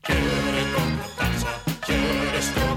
Hér 0.09 0.53
er 0.53 0.69
gott 0.77 1.01
að 1.07 1.17
dansa, 1.23 1.57
hér 1.89 2.37
er 2.37 2.45
stofan 2.51 2.72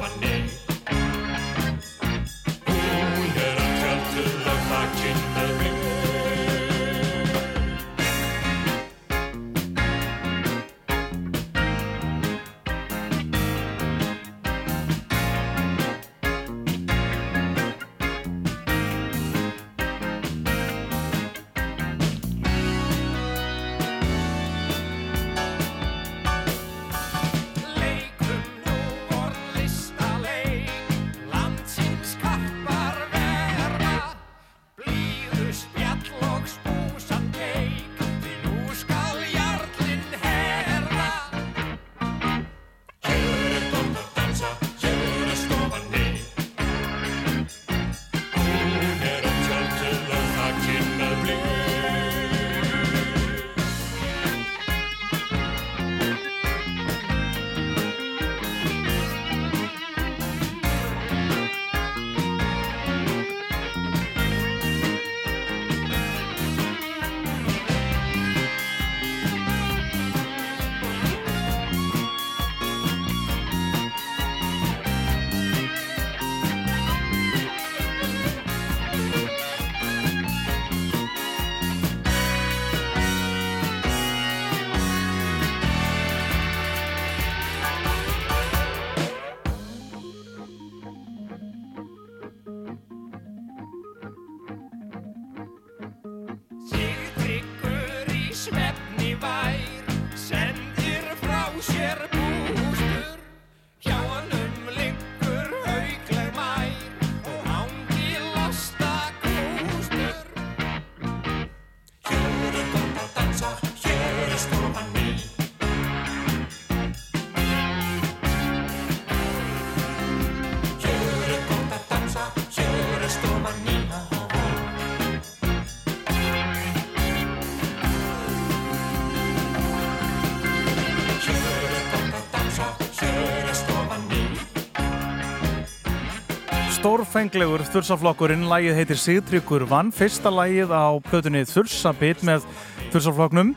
Stórfenglegur 136.85 137.63
þursaflokkurinn, 137.73 138.43
lægið 138.45 138.75
heitir 138.77 138.99
Sigtryggur 139.01 139.63
vann, 139.65 139.87
fyrsta 139.89 140.29
lægið 140.29 140.69
á 140.69 140.93
plötunni 141.07 141.41
Þursabit 141.49 142.21
með 142.29 142.45
þursaflokknum 142.93 143.55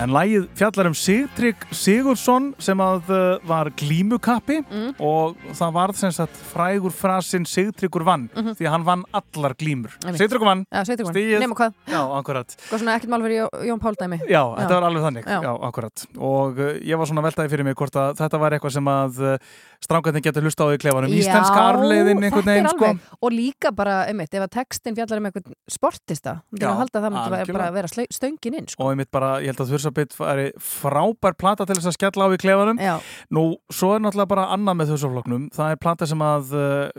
En 0.00 0.08
lægið 0.08 0.46
fjallar 0.56 0.88
um 0.88 0.94
Sigtrygg 0.96 1.66
Sigurðsson 1.76 2.46
sem 2.64 2.80
að 2.80 3.10
uh, 3.12 3.18
var 3.44 3.68
glímukappi 3.76 4.62
Mm. 4.72 4.94
og 5.04 5.34
það 5.52 5.72
varð 5.74 5.98
sem 6.00 6.12
sagt 6.16 6.38
frægur 6.48 6.94
frasinn 6.96 7.44
Sigtryggur 7.44 8.06
vann 8.08 8.24
því 8.32 8.64
að 8.64 8.70
hann 8.72 8.86
vann 8.86 9.02
allar 9.12 9.52
glímur. 9.60 9.92
Sigtryggur 10.16 10.48
vann, 10.48 10.62
Já, 10.72 10.80
sveitir 10.88 11.10
Stigið. 11.10 11.42
Nefna 11.44 11.58
hvað, 11.58 11.74
já, 11.92 12.00
akkurat. 12.22 12.56
hvað 12.70 12.80
svona 12.80 12.94
ekkert 12.96 13.12
mál 13.12 13.26
fyrir 13.26 13.68
Jón 13.68 13.82
Pál 13.84 13.98
dæmi 14.00 14.18
Já, 14.32 14.40
þetta 14.62 14.78
var 14.78 14.86
alveg 14.88 15.04
þannig, 15.10 15.28
Já. 15.28 15.38
já, 15.44 15.52
akkurat. 15.68 16.06
Og 16.16 16.56
uh, 16.64 16.72
ég 16.80 16.96
var 17.02 17.12
svona 17.12 17.26
veltaði 17.28 17.52
fyrir 17.52 17.68
mig 17.68 17.76
hvort 17.76 18.00
að 18.00 18.16
þetta 18.22 18.40
var 18.46 18.56
eitthvað 18.56 18.76
sem 18.78 18.90
að 18.96 19.20
uh, 19.20 19.36
strákarnir 19.82 20.22
getur 20.24 20.46
hlusta 20.46 20.66
á 20.66 20.68
í 20.72 20.78
klefanum. 20.80 21.12
Íslenska 21.12 21.62
arfleiðin 21.72 22.22
einhvern 22.22 22.46
veginn, 22.46 22.68
er 22.68 22.74
sko. 22.76 22.90
Og 23.20 23.34
líka 23.34 23.72
bara, 23.74 24.02
einmitt, 24.08 24.32
ef 24.34 24.44
að 24.46 24.52
textin 24.58 24.96
fjallar 24.96 25.20
um 25.20 25.28
einhvern 25.28 25.56
sportista 25.70 26.34
myndi 26.52 26.64
Já, 26.64 26.70
að 26.72 26.92
það 26.94 27.08
myndi 27.16 27.56
bara- 27.56 27.70
vera 27.72 27.88
stöngin 27.88 28.58
inn 28.60 28.68
sko. 28.68 28.84
Og 28.84 28.92
einmitt 28.92 29.10
bara, 29.10 29.40
ég 29.42 29.52
held 29.52 29.62
að 29.64 29.72
Þursabit 29.72 30.16
væri 30.18 30.46
frábær 30.58 31.36
plata 31.38 31.66
til 31.66 31.76
þess 31.76 31.90
að 31.92 31.98
skella 31.98 32.28
á 32.28 32.34
í 32.34 32.38
klefanum. 32.38 32.78
Já, 32.78 33.00
Nú, 33.32 33.56
svo 33.70 33.94
er 33.96 34.00
náttúrulega 34.00 34.28
bara 34.28 34.46
annað 34.54 34.78
með 34.80 34.92
Þursafloknum. 34.92 35.48
Það 35.54 35.70
er 35.70 35.76
plata 35.76 36.06
sem 36.06 36.18
að 36.18 36.52
uh, 36.52 36.90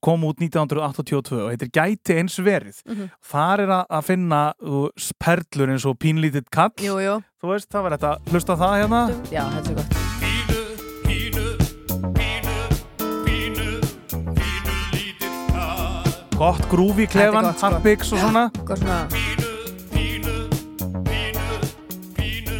kom 0.00 0.24
út 0.28 0.38
1982 0.38 1.42
og 1.42 1.50
heitir 1.52 1.72
Gæti 1.74 2.18
eins 2.18 2.38
verið. 2.38 2.82
Mhm. 2.86 3.10
Þar 3.22 3.64
er 3.66 3.74
að, 3.80 3.86
finna 4.04 4.42
uh, 4.62 4.88
perlur 5.18 5.74
eins 5.74 5.86
og 5.88 5.98
pínlítið 5.98 6.48
kall. 6.50 6.74
jú, 6.78 6.98
jú 7.02 7.18
Þú 7.38 7.52
veist, 7.52 7.68
það 7.70 7.84
var 7.86 7.94
þetta 7.98 8.32
hlusta 8.32 8.58
það 8.58 8.76
hérna. 8.82 9.04
Já, 9.30 9.97
Gott 16.38 16.62
grúfi 16.70 17.02
í 17.06 17.10
klefan, 17.10 17.48
harpiks 17.58 18.12
og 18.14 18.20
svona. 18.22 18.44
Gott 18.66 18.78
svona, 18.78 18.98
Pínu, 19.10 19.48
pínu, 19.90 20.34
pínu, 21.08 21.46
pínu, 22.14 22.58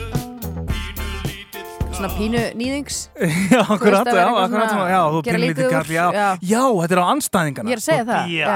pínu 0.74 1.92
svona 1.94 2.10
pínu 2.16 2.42
nýðings 2.58 2.98
Já, 3.54 3.60
akkurat, 3.62 4.06
að 4.10 4.18
já, 4.18 4.26
akkurat. 4.42 4.72
svona- 4.72 4.90
Já, 4.90 5.00
þú 5.14 5.22
pínlítið 5.28 5.44
lítið 5.44 5.70
kall, 5.76 5.92
já. 5.94 6.06
já. 6.18 6.28
Já, 6.42 6.62
þetta 6.82 6.94
er 6.96 7.02
á 7.02 7.06
anstæðingana. 7.14 7.68
Ég 7.70 7.76
er 7.78 7.82
að 7.82 7.86
segja 7.86 8.04
það, 8.10 8.22
Já, 8.34 8.42
já. 8.42 8.52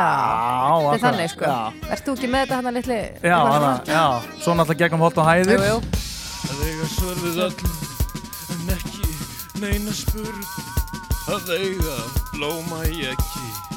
Þetta 0.82 0.94
er 0.98 1.04
þannig 1.06 1.30
sko 1.36 1.54
Ert 1.96 2.04
þú 2.06 2.16
ekki 2.18 2.28
með 2.34 2.42
þetta 2.44 2.58
hann 2.58 2.74
litli 2.80 3.00
já, 3.22 3.38
já. 3.86 4.04
Svo 4.42 4.52
náttúrulega 4.58 4.82
gegnum 4.84 5.04
holt 5.06 5.18
og 5.22 5.26
hæðir. 5.30 5.58
Jú, 5.58 5.62
jú 5.70 5.78
Að 6.52 6.62
eiga 6.66 6.86
svar 6.96 7.16
við 7.22 7.36
öllum 7.46 7.74
en 8.52 8.74
ekki 8.74 9.06
neina 9.62 9.92
spurn 9.94 10.42
Að 11.30 11.52
eiga 11.62 11.96
blóma 12.34 12.82
í 12.90 13.06
ekki 13.14 13.71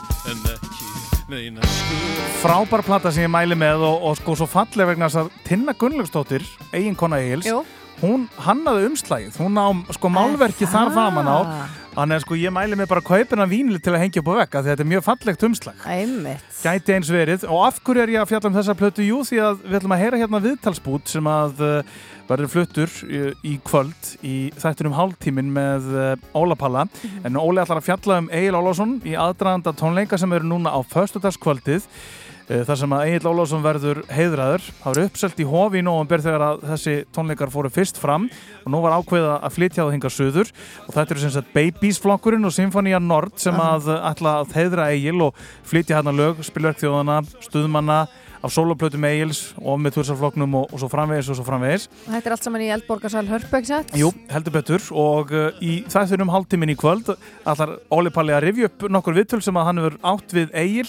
Frábær 2.43 2.83
plata 2.85 3.09
sem 3.13 3.25
ég 3.25 3.31
mæli 3.33 3.55
með 3.57 3.81
og, 3.88 4.03
og 4.09 4.17
sko 4.19 4.35
svo 4.38 4.45
falleg 4.49 4.91
vegna 4.91 5.07
þess 5.09 5.23
að 5.23 5.31
Tinna 5.47 5.73
Gunnlaugsdóttir, 5.73 6.45
eiginkona 6.75 7.17
Egils, 7.23 7.47
Jú. 7.49 7.63
hún 8.03 8.27
hannaði 8.45 8.91
umslægið, 8.91 9.39
hún 9.41 9.57
á 9.57 9.65
sko 9.97 10.11
málverki 10.13 10.69
þar 10.69 10.93
á. 11.25 11.39
Ah, 11.41 11.73
Þannig 11.95 12.17
að 12.17 12.23
sko 12.25 12.36
ég 12.36 12.51
mæli 12.51 12.75
mig 12.75 12.89
bara 12.91 13.03
kaupina 13.05 13.45
vínli 13.47 13.79
til 13.79 13.93
að 13.93 14.01
hengja 14.01 14.19
upp 14.19 14.31
á 14.36 14.39
vekka 14.41 14.62
því 14.62 14.67
að 14.67 14.73
þetta 14.73 14.84
er 14.84 14.89
mjög 14.91 15.03
fallegt 15.05 15.45
umslag. 15.47 15.86
Einmitt. 15.88 16.58
Gæti 16.60 16.95
eins 16.95 17.12
verið. 17.13 17.45
Og 17.47 17.62
af 17.69 17.77
hverju 17.79 18.03
er 18.03 18.12
ég 18.12 18.19
að 18.19 18.34
fjalla 18.34 18.51
um 18.51 18.58
þessa 18.58 18.75
plötu? 18.75 19.05
Jú 19.05 19.21
því 19.29 19.39
að 19.45 19.63
við 19.63 19.77
ætlum 19.79 19.95
að 19.95 20.03
heyra 20.03 20.19
hérna 20.19 20.41
viðtalsbút 20.43 21.13
sem 21.13 21.29
að 21.31 21.63
uh, 21.63 21.93
verður 22.27 22.51
fluttur 22.51 22.97
í, 23.08 23.21
í 23.47 23.55
kvöld 23.63 24.12
í 24.27 24.36
þættunum 24.60 24.97
hálftímin 24.97 25.55
með 25.55 25.88
uh, 25.95 26.12
Óla 26.36 26.60
Palla. 26.60 26.84
En 27.23 27.39
Óli 27.39 27.63
ætlar 27.63 27.79
að 27.79 27.88
fjalla 27.88 28.19
um 28.25 28.29
Egil 28.41 28.60
Ólásson 28.60 28.97
í 29.08 29.15
aðdraganda 29.15 29.71
tónleika 29.79 30.19
sem 30.19 30.36
eru 30.36 30.51
núna 30.51 30.75
á 30.75 30.79
föstudagskvöldið. 30.84 31.88
uh, 31.88 32.24
þar 32.45 32.77
sem 32.77 32.93
að 32.93 33.08
Egil 33.10 33.29
Ólásson 33.31 33.63
verður 33.65 34.01
heiðraður. 34.13 34.65
Það 34.81 34.91
var 34.91 34.99
uppselt 35.05 35.39
í 35.41 35.47
hofi 35.49 35.79
í 35.81 35.86
nóvambur 35.86 36.23
þegar 36.25 36.45
að 36.45 36.65
þessi 36.71 36.95
tónleikar 37.15 37.53
fóru 37.53 37.71
fyrst 37.73 37.97
fram. 38.01 38.27
Og 38.63 38.73
nú 38.73 38.81
var 38.84 38.97
ákveða 38.99 39.39
að 39.39 39.55
flytja 39.55 39.81
það 39.81 39.95
hinga 39.95 40.12
söður 40.13 40.51
og 40.86 40.91
þetta 40.93 41.15
eru 41.15 41.23
sem 41.23 41.34
sagt 41.34 41.55
Babies 41.55 42.01
flokkurinn 42.03 42.45
og 42.45 42.53
Sinfonia 42.53 43.01
Nord 43.01 43.39
sem 43.41 43.58
að 43.58 43.89
ætla 43.97 44.38
að 44.43 44.53
heiðra 44.60 44.91
Egil 44.93 45.17
og 45.25 45.41
flytja 45.65 45.97
hérna 45.97 46.13
lög, 46.13 46.43
spilverk 46.45 46.81
þjóðana, 46.84 47.21
stuðmanna 47.47 48.03
af 48.45 48.53
soloplötum 48.53 49.05
Egils 49.10 49.39
og 49.58 49.79
með 49.81 49.97
tursafloknum 49.97 50.58
og, 50.60 50.69
og 50.69 50.81
svo 50.81 50.89
framvegis 50.91 51.31
og 51.34 51.39
svo 51.39 51.45
framvegis. 51.47 51.88
Þetta 52.05 52.29
er 52.29 52.36
allt 52.36 52.45
saman 52.45 52.63
í 52.65 52.69
Eldborgarsal 52.75 53.25
Hörpu, 53.29 53.58
ekki 53.58 53.71
sett? 53.71 53.93
Jú, 53.97 54.12
heldur 54.31 54.55
betur 54.55 54.86
og 55.01 55.34
uh, 55.34 55.47
í 55.65 55.79
þættunum 55.91 56.31
hálftíminn 56.34 56.73
í 56.75 56.77
kvöld 56.79 57.10
ætlar 57.15 57.75
Óli 57.93 58.13
Palli 58.13 58.36
að 58.36 58.45
rifja 58.47 58.69
upp 58.69 58.88
nokkur 58.93 59.17
viðtöl 59.17 59.41
sem 59.45 59.58
að 59.58 59.69
hann 59.69 59.81
hefur 59.81 59.97
átt 60.13 60.38
við 60.38 60.53
Egil 60.62 60.88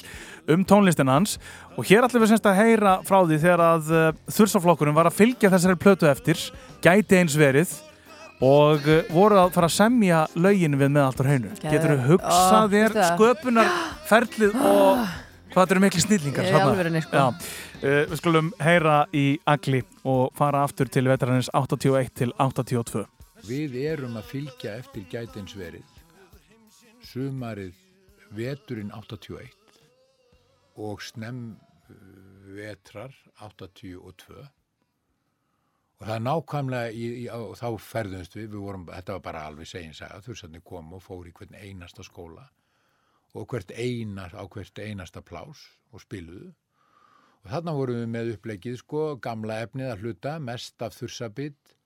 um 0.53 0.63
tónlistin 0.69 1.11
hans 1.11 1.37
og 1.75 1.89
hér 1.89 2.07
ætlum 2.07 2.23
við 2.23 2.35
semst 2.35 2.47
að 2.47 2.61
heyra 2.61 2.95
frá 3.07 3.19
því 3.25 3.41
þegar 3.43 3.65
að 3.67 3.93
uh, 3.93 4.07
þursaflokkurinn 4.37 4.97
var 4.97 5.11
að 5.11 5.19
fylgja 5.19 5.53
þessari 5.57 5.81
plötu 5.81 6.11
eftir, 6.13 6.41
gæti 6.85 7.21
eins 7.21 7.37
verið 7.41 7.73
og 8.45 8.85
uh, 8.85 9.05
voru 9.11 9.41
að 9.41 9.55
fara 9.57 9.71
að 9.71 9.79
semja 9.79 10.25
lögin 10.37 10.77
við 10.77 10.93
með 10.93 11.07
allt 11.09 11.23
á 11.23 11.25
hreinu. 11.25 11.53
Geðveikt. 11.57 11.71
Getur 11.73 11.95
þú 11.95 12.11
hugsað 12.11 12.67
Ó, 12.67 12.73
þér 12.75 12.99
sköpunarferlið 13.15 14.59
og 14.61 15.07
hvað 15.57 15.65
þetta 15.65 15.75
eru 15.75 15.81
miklu 15.87 16.03
snillingar. 16.05 16.45
Sko. 16.53 16.59
Já, 17.17 17.27
uh, 17.33 18.03
við 18.11 18.19
skulum 18.21 18.49
heyra 18.61 19.09
í 19.17 19.41
Agli 19.49 19.81
og 20.05 20.29
fara 20.37 20.61
aftur 20.67 20.91
til 20.93 21.09
veteranins 21.09 21.49
81 21.57 22.13
til 22.21 22.29
82. 22.37 23.07
Við 23.47 23.79
erum 23.81 24.19
að 24.21 24.29
fylgja 24.35 24.75
eftir 24.83 25.07
gætinsverið 25.09 25.89
sumarið 27.07 27.75
veturinn 28.37 28.93
81 28.93 29.49
og 30.85 31.01
snem 31.01 31.57
uh, 31.57 31.97
vetrar 32.53 33.17
82 33.41 33.97
og 34.03 34.13
það 36.05 36.15
er 36.19 36.25
nákvæmlega 36.27 36.93
í, 36.93 37.05
í, 37.23 37.25
á, 37.33 37.41
þá 37.57 37.81
ferðumst 37.81 38.37
við, 38.37 38.51
við 38.53 38.61
vorum, 38.61 38.85
þetta 38.91 39.17
var 39.17 39.25
bara 39.25 39.47
alveg 39.49 39.67
seginsaga, 39.71 40.21
þurrsarnir 40.27 40.61
kom 40.67 40.93
og 40.93 41.01
fór 41.07 41.25
í 41.31 41.33
hvern 41.33 41.57
einasta 41.57 42.05
skóla 42.05 42.45
og 43.37 43.51
hvert 43.53 43.73
einar, 43.77 44.33
á 44.33 44.45
hvert 44.49 44.79
einasta 44.81 45.21
plás 45.21 45.67
og 45.93 46.03
spiluðu 46.03 46.55
og 47.47 47.53
þarna 47.53 47.77
vorum 47.79 48.01
við 48.01 48.09
með 48.11 48.29
upplegið 48.35 48.77
sko, 48.81 49.01
gamla 49.23 49.61
efnið 49.63 49.93
að 49.93 50.01
hluta, 50.03 50.33
mest 50.43 50.83
af 50.83 50.97
þursabitt 50.97 51.77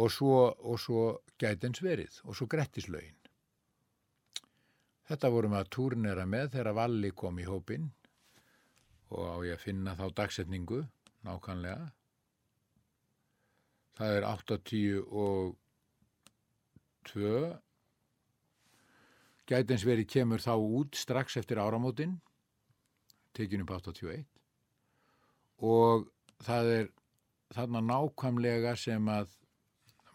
og 0.00 0.08
svo, 0.14 0.36
svo 0.80 1.02
gætins 1.36 1.82
verið 1.84 2.16
og 2.24 2.38
svo 2.38 2.46
grettislaugin. 2.48 3.18
Þetta 5.10 5.30
vorum 5.34 5.52
við 5.52 5.60
að 5.60 5.72
túrnera 5.76 6.24
með 6.24 6.54
þegar 6.54 6.78
Valli 6.78 7.10
kom 7.12 7.42
í 7.42 7.44
hópin 7.44 7.90
og 9.10 9.24
á 9.26 9.36
ég 9.44 9.58
að 9.58 9.64
finna 9.66 9.96
þá 9.98 10.04
dagsetningu 10.22 10.84
nákvæmlega. 11.28 11.90
Það 14.00 14.16
er 14.16 14.28
80 14.30 15.00
og 15.20 15.56
2. 17.10 17.34
Gætins 19.50 19.82
verið 19.82 20.06
kemur 20.12 20.42
þá 20.42 20.52
út 20.54 20.94
strax 20.94 21.36
eftir 21.40 21.58
áramótin, 21.58 22.20
tekinu 23.34 23.66
upp 23.66 23.72
81 23.80 24.26
og 25.66 26.06
það 26.46 26.70
er 26.76 26.88
þarna 27.54 27.82
nákvæmlega 27.84 28.76
sem 28.78 29.08
að 29.10 29.36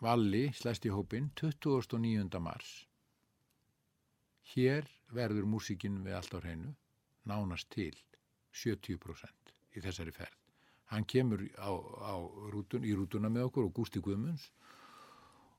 Valli 0.03 0.49
slæst 0.53 0.85
í 0.85 0.91
hópin 0.91 1.29
29. 1.39 2.39
mars. 2.43 2.71
Hér 4.53 4.89
verður 5.15 5.47
músikinn 5.49 6.01
við 6.05 6.17
allt 6.17 6.35
á 6.35 6.39
hreinu 6.43 6.73
nánast 7.25 7.69
til 7.73 7.95
70% 8.53 9.53
í 9.75 9.83
þessari 9.83 10.13
ferð. 10.15 10.35
Hann 10.91 11.07
kemur 11.09 11.41
á, 11.57 11.71
á 12.11 12.15
rútun, 12.53 12.85
í 12.85 12.93
rútuna 12.93 13.31
með 13.31 13.47
okkur 13.49 13.69
og 13.69 13.73
Gústi 13.79 14.03
Guðmunds 14.03 14.51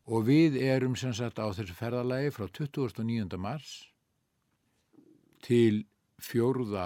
og 0.06 0.26
við 0.28 0.58
erum 0.62 0.94
sem 0.98 1.14
sagt 1.14 1.40
á 1.42 1.46
þessu 1.50 1.74
ferðalagi 1.74 2.32
frá 2.34 2.46
29. 2.46 3.38
mars 3.38 3.72
til 5.42 5.84
4. 6.22 6.84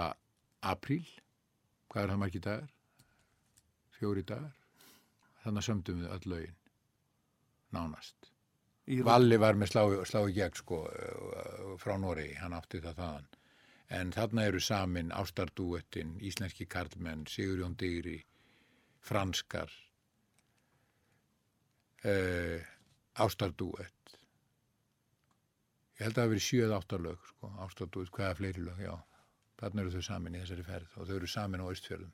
apríl. 0.61 1.05
Hvað 1.91 2.03
er 2.03 2.11
það 2.13 2.21
margir 2.23 2.43
dagar? 2.45 2.73
Fjóri 3.97 4.23
dagar. 4.25 4.57
Þannig 5.43 5.65
sömdum 5.65 6.01
við 6.01 6.15
öll 6.15 6.33
lögin 6.33 6.57
nánast. 7.71 8.31
Valli 9.05 9.37
var 9.39 9.55
með 9.55 9.71
slá, 9.71 9.83
slá 10.09 10.25
í 10.27 10.33
gegn 10.35 10.57
sko 10.57 10.81
uh, 10.89 11.75
frá 11.79 11.93
Noregi, 12.01 12.33
hann 12.41 12.55
átti 12.57 12.81
það 12.83 12.97
þaðan. 12.97 13.29
En 13.91 14.11
þarna 14.15 14.45
eru 14.47 14.59
samin 14.63 15.13
Ástardúettin, 15.15 16.15
Íslenski 16.23 16.65
karlmenn, 16.67 17.25
Sigurjón 17.29 17.77
Digri, 17.79 18.17
Franskar, 19.03 19.71
uh, 22.03 22.59
Ástardúett. 23.19 24.17
Ég 25.99 26.07
held 26.07 26.15
að 26.15 26.17
það 26.17 26.23
hafi 26.23 26.33
verið 26.33 26.45
sjö 26.45 26.65
eða 26.65 26.77
átta 26.79 26.97
lög, 26.97 27.25
sko, 27.29 27.49
Ástardúett, 27.65 28.11
hvaða 28.15 28.37
fleiri 28.39 28.63
lög, 28.63 28.79
já. 28.81 28.93
Þarna 29.61 29.83
eru 29.83 29.93
þau 29.93 30.05
samin 30.07 30.35
í 30.37 30.41
þessari 30.41 30.65
ferð 30.65 30.93
og 30.97 31.07
þau 31.07 31.15
eru 31.19 31.29
samin 31.29 31.61
á 31.61 31.65
Austfjörðum. 31.67 32.13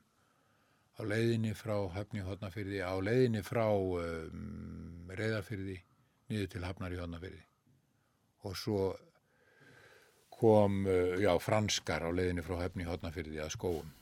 Á 0.98 1.00
leiðinni 1.06 1.52
frá 1.54 1.76
Höfni 1.94 2.24
Hótnafyrði, 2.26 2.80
á 2.82 2.94
leiðinni 2.98 3.44
frá 3.46 3.66
um, 3.70 5.06
Reyðarfyrði, 5.14 5.78
niður 6.28 6.50
til 6.52 6.64
Hafnar 6.66 6.96
í 6.96 6.98
Hótnafyrði. 6.98 7.44
Og 8.44 8.58
svo 8.58 8.88
kom, 10.34 10.82
uh, 10.90 11.14
já, 11.22 11.30
franskar 11.38 12.04
á 12.04 12.10
leiðinni 12.10 12.44
frá 12.44 12.58
Höfni 12.64 12.84
í 12.84 12.90
Hótnafyrði 12.90 13.40
að 13.46 13.54
skóum. 13.54 13.94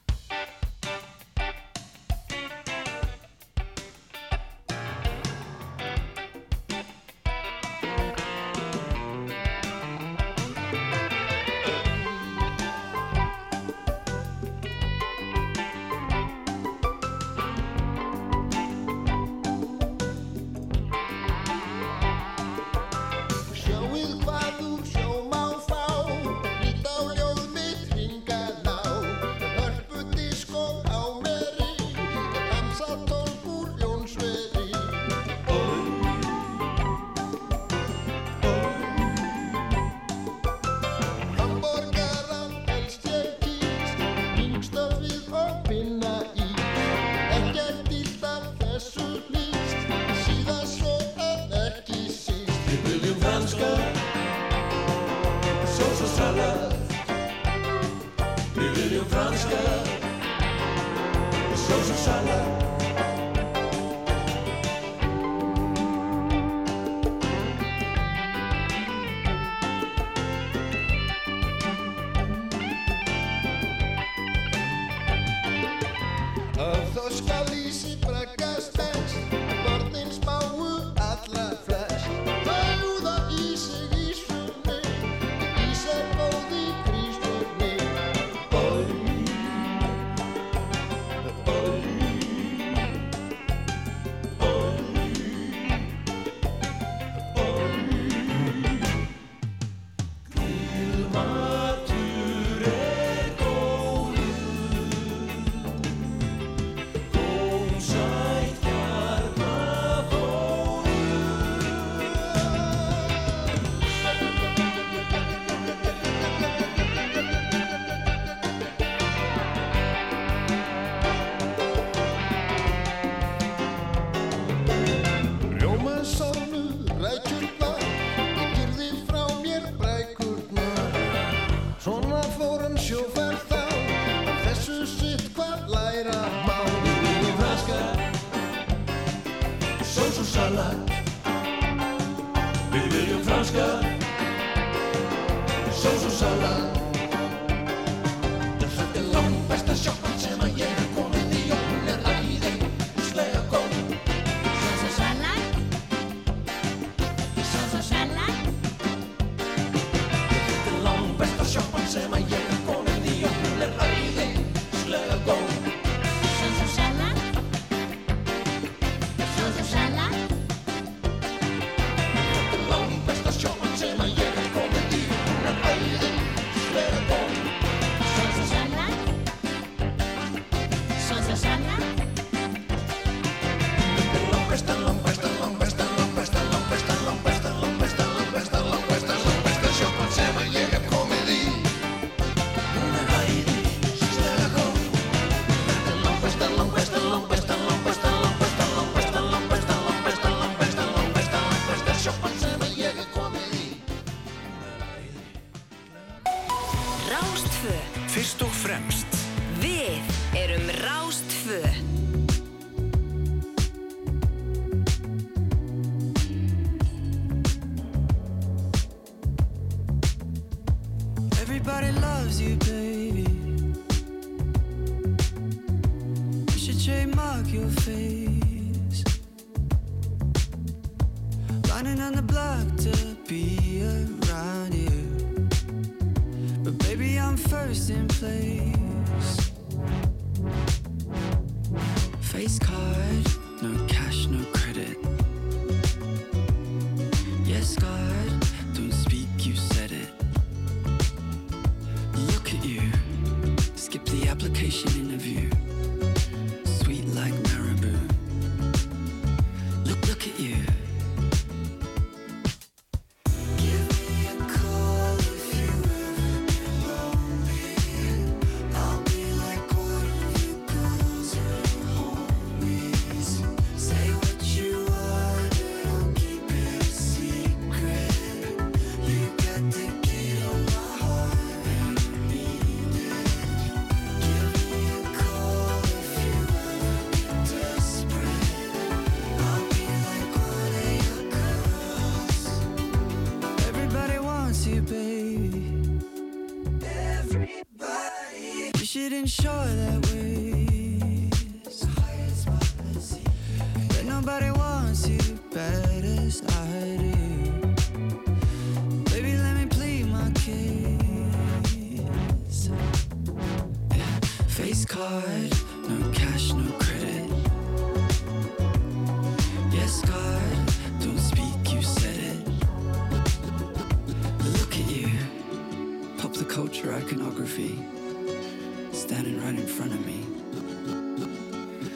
standing 328.93 329.41
right 329.43 329.55
in 329.55 329.67
front 329.67 329.91
of 329.91 330.07
me. 330.07 330.23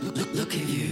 Look, 0.00 0.32
look 0.32 0.54
at 0.54 0.66
you. 0.66 0.89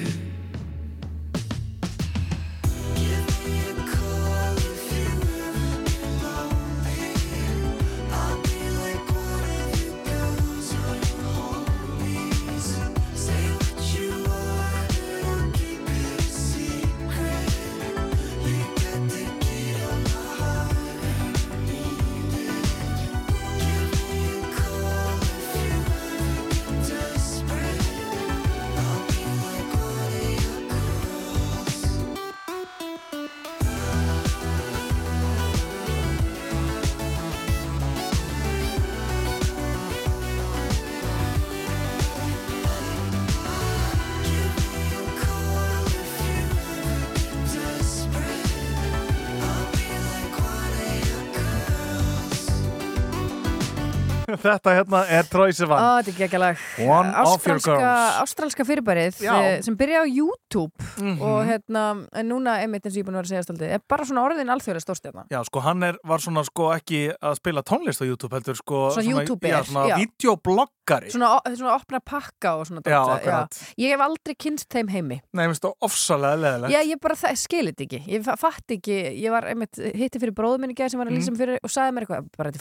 Þetta 54.38 54.74
hérna 54.76 55.00
er 55.10 55.26
Troy 55.26 55.50
Sivan 55.56 55.80
Ó, 55.82 55.88
þetta 55.98 56.12
er 56.12 56.18
geggjalag 56.22 56.60
One 56.86 57.10
of 57.24 57.46
your 57.46 57.58
girls. 57.58 58.18
ástralska 58.22 58.66
fyrirbærið 58.68 59.18
Já. 59.24 59.32
eh, 59.42 59.60
sem 59.66 59.76
byrja 59.78 60.02
á 60.02 60.06
YouTube 60.06 60.87
Mhm. 61.00 61.20
og 61.22 61.46
hérna, 61.46 62.06
en 62.12 62.28
núna 62.28 62.58
einmitt 62.62 62.84
eins 62.86 62.94
og 62.96 63.00
ég 63.02 63.06
búin 63.06 63.14
að 63.14 63.22
vera 63.22 63.28
að 63.28 63.32
segja 63.34 63.42
staldið, 63.46 63.70
er 63.74 63.80
bara 63.88 64.04
svona 64.04 64.24
orðin 64.26 64.50
alþjóðlega 64.50 64.84
stórstjarna 64.84 65.24
Já, 65.30 65.42
sko, 65.44 65.60
hann 65.60 65.82
er, 65.82 65.96
var 66.04 66.18
svona 66.18 66.44
sko 66.44 66.72
ekki 66.74 67.12
að 67.22 67.34
spila 67.38 67.62
tónlist 67.62 68.00
á 68.02 68.06
YouTube 68.08 68.32
heldur, 68.34 68.56
sko 68.56 68.90
Svona 68.96 69.08
YouTuber, 69.22 69.48
Já, 69.50 69.62
svona 69.64 69.86
já. 69.88 69.96
videobloggari 70.02 71.10
svona, 71.10 71.40
svona 71.54 71.74
opna 71.76 72.00
pakka 72.00 72.56
og 72.58 72.66
svona 72.66 72.82
Já, 72.84 72.98
dót, 73.04 73.14
akkurat. 73.18 73.52
Ég 73.78 73.88
hef 73.94 74.00
aldrei 74.00 74.34
kynst 74.34 74.68
þeim 74.68 74.88
heimi 74.90 75.20
Nei, 75.32 75.44
ég 75.44 75.50
finnst 75.52 75.62
það 75.62 75.74
ofsalega 75.82 76.36
leðilegt 76.42 76.72
Já, 76.74 76.80
ég 76.88 77.00
bara 77.00 77.14
það, 77.14 77.36
skilit 77.36 77.80
ekki 77.80 78.02
Ég 78.08 78.24
fa- 78.24 78.36
fatt 78.36 78.66
ekki, 78.68 78.98
ég 79.22 79.30
var 79.30 79.42
einmitt 79.44 79.76
hitti 79.94 80.18
fyrir 80.18 80.32
bróðum 80.34 80.60
minni 80.60 80.74
gæði 80.74 80.90
sem 80.90 80.98
var 81.00 81.06
að 81.08 81.16
lýsa 81.18 81.28
Mm. 81.28 81.36
mig 81.36 81.40
fyrir 81.46 81.58
og 81.62 81.70
sagði 81.70 81.92
mér 81.94 82.02
eitthvað, 82.06 82.28
bara 82.36 82.50
þetta 82.50 82.58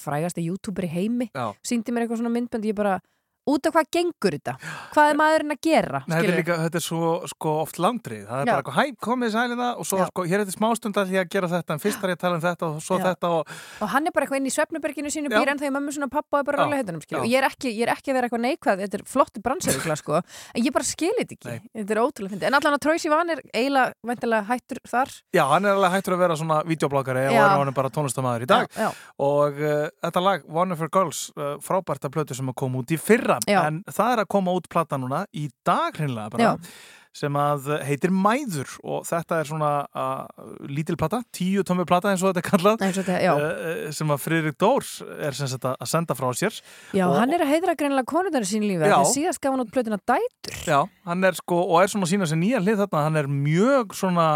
er 2.87 3.01
ég 3.47 3.53
út 3.53 3.69
af 3.69 3.75
hvað 3.77 3.89
gengur 3.97 4.37
þetta? 4.37 4.55
Hvað 4.93 5.11
er 5.11 5.19
maðurinn 5.21 5.55
að 5.55 5.61
gera 5.67 6.03
Nei, 6.05 6.17
þetta 6.17 6.31
er 6.31 6.39
líka, 6.41 6.57
þetta 6.65 6.79
er 6.81 6.85
svo 6.87 7.11
sko 7.31 7.53
oft 7.63 7.79
landrið, 7.81 8.23
það 8.27 8.41
er 8.41 8.47
Já. 8.47 8.51
bara 8.51 8.61
eitthvað, 8.61 8.77
hæ, 8.77 8.97
komið 9.07 9.33
sælina 9.35 9.69
og 9.77 9.87
svo 9.87 10.07
sko, 10.11 10.25
hér 10.27 10.41
er 10.41 10.45
þetta 10.45 10.57
smástund 10.57 10.99
að 11.01 11.11
því 11.11 11.21
að 11.21 11.29
gera 11.37 11.51
þetta 11.55 11.77
en 11.77 11.83
fyrst 11.83 12.03
er 12.03 12.13
ég 12.13 12.17
að 12.17 12.23
tala 12.25 12.39
um 12.39 12.45
þetta 12.45 12.69
og 12.69 12.81
svo 12.83 12.99
Já. 12.99 13.05
þetta 13.07 13.31
og 13.37 13.53
og 13.81 13.91
hann 13.93 14.07
er 14.07 14.15
bara 14.15 14.27
eitthvað 14.27 14.41
inn 14.41 14.49
í 14.49 14.53
svefnuberginu 14.53 15.11
sínu 15.13 15.31
býr 15.31 15.51
en 15.53 15.61
þegar 15.61 15.75
mömmu 15.77 15.93
svona 15.95 16.09
pappa 16.11 16.39
og 16.39 16.43
er 16.43 16.47
bara 16.49 16.63
rálega 16.63 16.81
heitunum 16.81 17.03
Já. 17.07 17.19
og 17.21 17.27
ég 17.29 17.39
er, 17.39 17.47
ekki, 17.47 17.71
ég 17.71 17.87
er 17.87 17.93
ekki 17.93 18.11
að 18.11 18.17
vera 18.17 18.29
eitthvað 18.29 18.43
neikvæð 18.45 18.83
þetta 18.83 18.99
er 18.99 19.05
flottu 19.07 19.43
bransarugla 19.43 19.97
sko. 19.99 20.21
En 20.53 20.65
ég 20.65 20.75
bara 20.75 20.87
skilit 20.87 21.33
ekki, 21.35 21.47
Nei. 21.47 21.71
þetta 21.81 21.95
er 21.95 22.01
ótrúlega 22.03 22.33
fyndi 22.35 22.49
en 22.49 22.57
allan 22.57 22.77
að 22.77 22.83
Troy 22.85 23.01
Sivan 23.01 23.33
er 23.33 23.43
eiginlega 23.53 24.43
hættur 24.49 24.81
þar. 24.87 25.13
Já, 25.35 25.43
hann 25.53 25.67
er 25.67 25.77
alveg 25.77 25.95
hættur 25.95 26.17
að 26.17 26.23
vera 26.25 26.39
svona 26.39 26.59
videobloggari 26.67 27.25
og 27.29 27.37
er 27.37 27.53
hann 27.53 27.73
bara 27.77 27.91
tónlistamæður 27.93 28.47
í 28.47 28.49
dag. 28.51 28.69
Já, 28.75 28.89
og 29.27 29.61
uh, 29.61 29.87
þetta 30.03 30.23
lag 30.23 30.47
One 30.47 30.75
of 30.75 30.83
Your 30.83 30.91
Girls 30.93 31.27
uh, 31.37 31.55
frábært 31.63 32.07
að 32.07 32.15
plötu 32.17 32.37
sem 32.37 32.51
að 32.51 32.57
koma 32.63 32.81
út 32.83 32.93
í 32.93 32.99
fyrra 33.01 33.36
Já. 33.47 33.59
en 33.67 33.81
það 33.87 34.13
er 34.13 34.21
að 34.23 34.29
koma 34.35 34.55
út 34.57 34.69
plata 34.71 34.99
núna 34.99 35.25
í 35.35 35.49
dag 35.67 35.97
hreinlega 35.97 36.33
bara 36.33 36.47
Já. 36.47 36.71
sem 37.17 37.37
að 37.41 37.69
heitir 37.87 38.13
Mæður. 38.13 38.73
Og 38.85 39.05
þetta 39.07 39.39
er 39.41 39.49
svona 39.49 39.71
uh, 39.89 40.49
lítil 40.69 40.97
plata, 40.99 41.21
tíu 41.33 41.63
tómi 41.67 41.85
plata 41.89 42.11
eins 42.11 42.25
og 42.25 42.31
þetta 42.33 42.43
er 42.43 42.47
kallað. 42.49 42.83
Og 42.87 42.99
þetta, 42.99 43.37
uh, 43.37 43.87
sem 43.97 44.13
að 44.13 44.25
Friðrik 44.25 44.59
Dórs 44.61 44.91
er 45.05 45.37
sem 45.37 45.49
sagt 45.53 45.65
að 45.69 45.89
senda 45.89 46.17
frá 46.17 46.27
sér. 46.37 46.59
Já, 46.93 47.07
og, 47.07 47.15
hann 47.19 47.33
er 47.37 47.45
að 47.45 47.55
heidra 47.55 47.77
greinilega 47.79 48.09
konundar 48.09 48.45
í 48.45 48.51
sín 48.51 48.67
lífi. 48.67 48.83
Já. 48.85 48.97
þegar 48.97 49.15
síðast 49.15 49.41
gaf 49.43 49.55
hann 49.55 49.65
út 49.65 49.73
plötuna 49.73 50.01
Dætur. 50.01 50.61
Já, 50.67 50.79
hann 51.09 51.31
er 51.31 51.39
sko, 51.39 51.63
og 51.65 51.81
er 51.81 51.93
svona 51.93 52.09
að 52.09 52.13
sína 52.13 52.29
sér 52.29 52.41
nýja 52.43 52.61
hlið 52.61 52.85
þarna, 52.85 53.07
hann 53.09 53.23
er 53.23 53.33
mjög 53.33 53.97
svona 53.97 54.29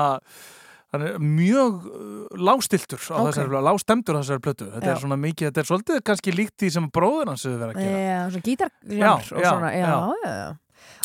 hann 0.92 1.06
er 1.08 1.20
mjög 1.24 1.86
uh, 1.88 2.40
lágstiltur 2.40 3.00
á 3.00 3.16
Ok. 3.22 3.30
þessari 3.32 3.52
plötu, 3.54 3.66
lágstemdur 3.70 4.18
á 4.18 4.20
þessari 4.22 4.44
plötu 4.48 4.66
þetta 4.74 4.90
Já. 4.90 4.94
er 4.96 5.02
svona 5.06 5.18
mikið, 5.22 5.48
þetta 5.52 5.62
er 5.64 5.70
svolítið 5.70 6.02
kannski 6.10 6.34
líkt 6.36 6.56
því 6.60 6.72
sem 6.76 6.90
bróður 6.92 7.32
hans 7.32 7.46
hefur 7.48 7.62
verið 7.64 7.78
að 7.78 7.86
gera 7.86 8.02
Já, 8.02 8.20
svona 8.34 8.46
gítar 8.50 8.72
Já, 8.92 9.12
og 9.14 9.24
svona, 9.30 9.72
já, 9.72 9.86
já. 9.86 9.96
já, 10.26 10.34
já. 10.36 10.50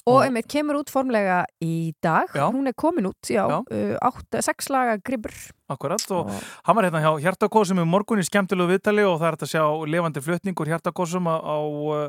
Og 0.07 0.21
einmitt 0.23 0.47
kemur 0.47 0.77
út 0.79 0.91
formlega 0.93 1.41
í 1.65 1.91
dag, 2.05 2.29
Já. 2.31 2.45
hún 2.55 2.69
er 2.71 2.75
komin 2.79 3.09
út, 3.09 3.19
já, 3.27 3.43
Já. 3.51 3.59
Uh, 3.99 4.41
sex 4.41 4.69
laga 4.71 4.99
gribur. 5.03 5.35
Akkurat 5.69 5.99
og 6.15 6.31
hann 6.63 6.77
var 6.79 6.87
hérna 6.87 7.01
hjá 7.03 7.11
Hjartakósum 7.25 7.81
í 7.83 7.87
morgun 7.91 8.23
í 8.23 8.27
skemmtilegu 8.29 8.71
viðtali 8.71 9.03
og 9.03 9.19
það 9.19 9.27
er 9.27 9.35
hægt 9.35 9.43
að 9.49 9.51
sjá 9.57 9.65
levandi 9.91 10.23
flutningur 10.23 10.71
Hjartakósum 10.71 11.27
á, 11.27 11.35
á 11.43 11.57
uh, 11.59 12.07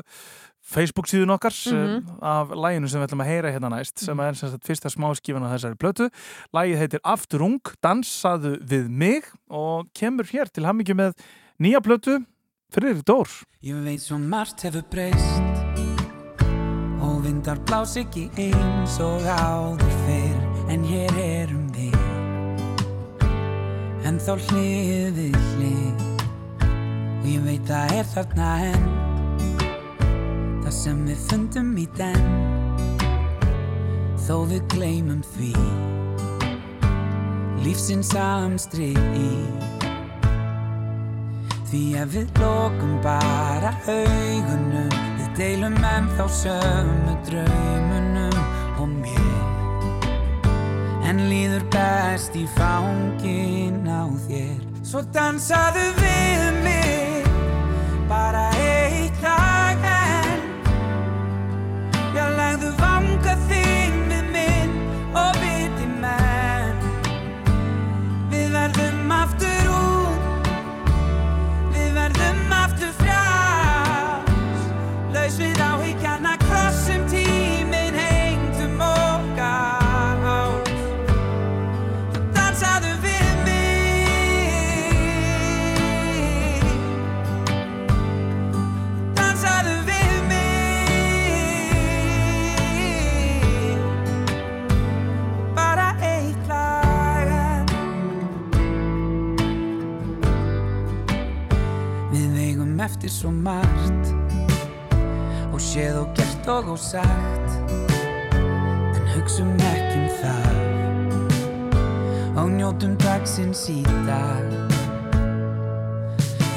Facebook 0.62 1.08
síðun 1.10 1.34
okkar 1.34 1.50
Mhm. 1.50 2.06
uh, 2.22 2.22
af 2.22 2.54
læginu 2.54 2.88
sem 2.88 3.00
við 3.02 3.08
ætlum 3.08 3.24
að 3.24 3.30
heyra 3.32 3.50
hérna 3.50 3.70
næst 3.74 3.98
sem 3.98 4.20
er 4.20 4.34
sem 4.38 4.50
sagt 4.52 4.62
fyrsta 4.68 4.90
smáskifan 4.94 5.42
á 5.42 5.50
þessari 5.56 5.74
plötu 5.80 6.06
lægið 6.54 6.78
heitir 6.78 7.00
Afturung, 7.02 7.58
dansaðu 7.82 8.60
við 8.62 8.88
mig 8.88 9.24
og 9.50 9.88
kemur 9.92 10.24
hér 10.30 10.46
til 10.52 10.64
hammingju 10.68 10.94
með 10.94 11.14
nýja 11.58 11.80
plötu 11.82 12.20
Friðrik 12.70 13.02
Dór 13.08 13.26
Ég 13.64 13.74
veit 13.82 14.00
svo 14.04 14.18
margt 14.22 14.62
hefur 14.62 14.84
breyst 14.92 15.67
Og 17.38 17.44
vindar 17.44 17.58
blás 17.66 17.92
ekki 17.94 18.24
eins 18.34 18.96
og 18.98 19.22
áður 19.22 19.92
fyrr 20.02 20.72
En 20.74 20.82
hér 20.82 21.12
erum 21.22 21.68
við. 21.70 21.94
En 24.02 24.18
þá 24.18 24.32
hlið 24.48 25.12
við 25.14 25.36
hlið 25.52 26.02
Og 26.66 27.28
ég 27.30 27.44
veit 27.46 27.62
það 27.70 27.94
er 27.94 28.08
þarna 28.10 28.48
enn. 28.72 28.88
Það 30.64 30.74
sem 30.80 31.04
við 31.06 31.22
fundum 31.28 31.70
í 31.78 31.86
den 31.94 32.26
Þó 34.26 34.34
við 34.50 34.66
gleymum 34.74 35.22
því. 35.36 35.52
Lífsins 37.62 38.10
samstri 38.16 38.90
í. 39.14 39.30
Því 41.70 41.84
ef 42.02 42.16
við 42.16 42.42
lokum 42.42 42.98
bara 43.06 43.76
augunum 43.86 45.17
Deilum 45.38 45.76
ennþá 45.84 46.24
sömu 46.28 47.12
draumunum 47.26 48.38
og 48.82 48.88
mér. 48.88 49.44
En 51.06 51.20
líður 51.30 51.62
best 51.70 52.34
í 52.34 52.42
fangin 52.56 53.86
á 53.86 54.10
þér. 54.26 54.58
Svo 54.82 55.04
dansaðu 55.14 55.86
við 56.00 56.42
mig 56.66 57.30
Bara 58.10 58.48
eitt 58.58 59.22
lag 59.22 59.88
enn. 59.94 60.44
Já, 62.18 62.26
legðu 62.34 62.74
vanga 62.82 63.38
þín 63.46 63.67
eftir 103.08 103.20
svo 103.20 103.30
margt. 103.30 104.14
Og 105.52 105.60
séð 105.60 105.96
og 106.02 106.08
gert 106.16 106.48
og 106.48 106.68
og 106.72 106.78
sagt 106.78 107.50
En 108.96 109.08
hugsum 109.14 109.52
ekki 109.56 109.98
um 109.98 110.08
það. 110.20 110.56
Og 112.36 112.50
njótum 112.50 112.96
dagsins 112.96 113.68
í 113.72 113.82
dag. 114.06 114.44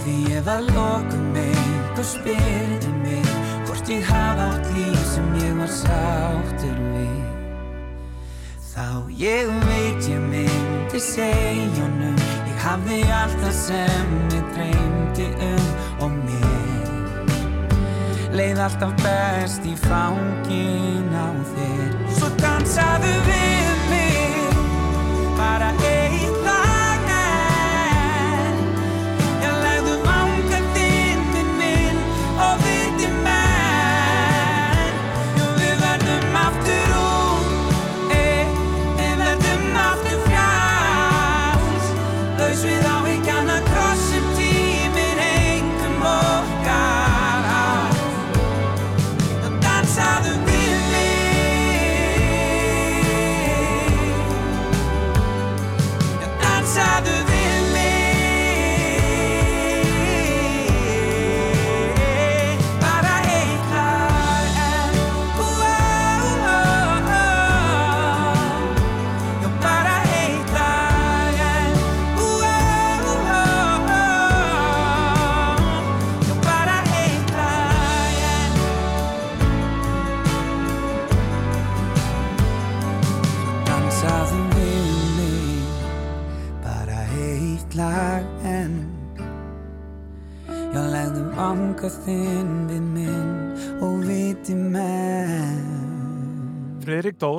Því 0.03 0.17
ef 0.37 0.47
að 0.47 0.61
lokum 0.75 1.35
einhver 1.35 2.05
spyrði 2.05 2.91
mig 3.03 3.25
Hvort 3.65 3.89
ég 3.89 4.03
hafa 4.05 4.51
átt 4.51 4.67
líf 4.75 5.05
sem 5.13 5.33
ég 5.39 5.55
var 5.57 5.71
sáttur 5.71 6.79
við. 6.91 7.27
Þá 8.71 8.87
ég 9.17 9.47
veit 9.67 10.09
ég 10.09 10.21
myndi 10.27 10.99
segja 10.99 11.79
honum 11.79 12.19
hafði 12.61 13.01
allt 13.09 13.39
það 13.41 13.55
sem 13.57 14.17
ég 14.35 14.49
dreymdi 14.55 15.29
um. 15.47 15.61
og 15.65 15.70
Leið 18.31 18.61
alltaf 18.63 18.93
best 19.03 19.65
í 19.67 19.73
fangin 19.75 21.11
á 21.11 21.35
þér. 21.51 21.89
Svo 22.15 22.29
dansaðu 22.39 23.11
við 23.27 23.71
mig 23.91 24.59
Bara 25.35 25.73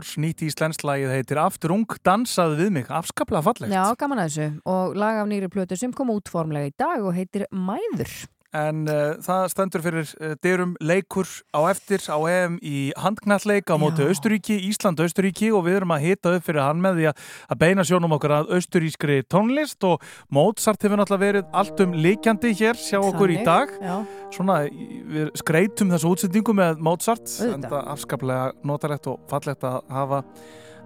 Dórs, 0.03 0.17
nýtt 0.19 0.41
íslenskt 0.43 0.83
lagið 0.83 1.13
heitir 1.15 1.39
Aftur 1.39 1.77
ung 1.77 1.93
dansaði 2.03 2.57
við 2.59 2.71
mig, 2.75 2.89
afskaplega 2.91 3.45
fallegt. 3.47 3.71
Já, 3.71 3.95
gaman 3.95 4.19
að 4.19 4.33
þessu 4.33 4.47
og 4.73 4.97
lag 4.99 5.21
af 5.23 5.29
nýri 5.31 5.47
plötu 5.47 5.79
sem 5.79 5.93
kom 5.95 6.11
út 6.11 6.27
formlega 6.27 6.73
í 6.73 6.75
dag 6.75 7.05
og 7.07 7.15
heitir 7.15 7.45
Mæður. 7.55 8.11
En 8.53 8.83
uh, 8.85 9.15
það 9.25 9.47
stendur 9.49 9.81
fyrir 9.85 10.09
uh, 10.21 10.35
dyrum 10.45 10.75
leikur 10.85 11.25
á 11.57 11.61
eftir 11.71 12.03
á 12.13 12.21
EM 12.29 12.59
í 12.61 12.93
handknalleik 13.01 13.71
á 13.73 13.81
móti 13.81 14.05
Austuríki, 14.05 14.59
Ísland-Austuríki 14.69 15.49
og 15.57 15.65
við 15.65 15.79
erum 15.81 15.95
að 15.97 16.05
hita 16.05 16.35
upp 16.37 16.45
fyrir 16.45 16.61
hann 16.61 16.83
með 16.85 16.99
því 17.01 17.07
að, 17.09 17.23
beina 17.63 17.87
sjónum 17.89 18.13
okkur 18.19 18.35
að 18.37 18.53
austurískri 18.59 19.17
tónlist 19.33 19.87
og 19.89 20.05
Mozart 20.29 20.85
hefur 20.85 21.01
náttúrulega 21.01 21.25
verið 21.25 21.55
allt 21.63 21.81
um 21.87 21.95
líkjandi 21.97 22.53
hér, 22.61 22.77
sjá 22.77 22.99
okkur 23.01 23.33
í 23.33 23.39
Þannig, 23.41 23.47
dag. 23.49 23.73
já. 23.81 24.29
Svona, 24.37 24.59
í- 24.69 25.01
við 25.17 25.31
skreitum 25.41 25.95
þessu 25.95 26.13
útsendingu 26.13 26.53
með 26.61 26.83
Mozart, 26.85 27.25
Auðvitað. 27.25 27.55
en 27.57 27.63
það 27.73 27.89
afskaplega 27.97 28.53
notalegt 28.69 29.09
og 29.09 29.25
fallegt 29.33 29.65
að 29.65 29.81
hafa 29.89 30.23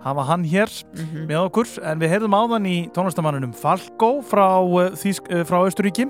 hafa 0.06 0.22
hann 0.28 0.44
hér 0.46 0.70
Mhm. 0.94 1.24
með 1.26 1.38
okkur 1.48 1.66
en 1.82 1.98
við 1.98 2.10
heyrðum 2.12 2.34
áðan 2.36 2.66
í 2.70 2.76
tónlistamanninum 2.94 3.54
Falco 3.58 4.20
frá, 4.22 4.60
uh, 4.62 5.42
frá 5.42 5.56
Austuríki 5.66 6.06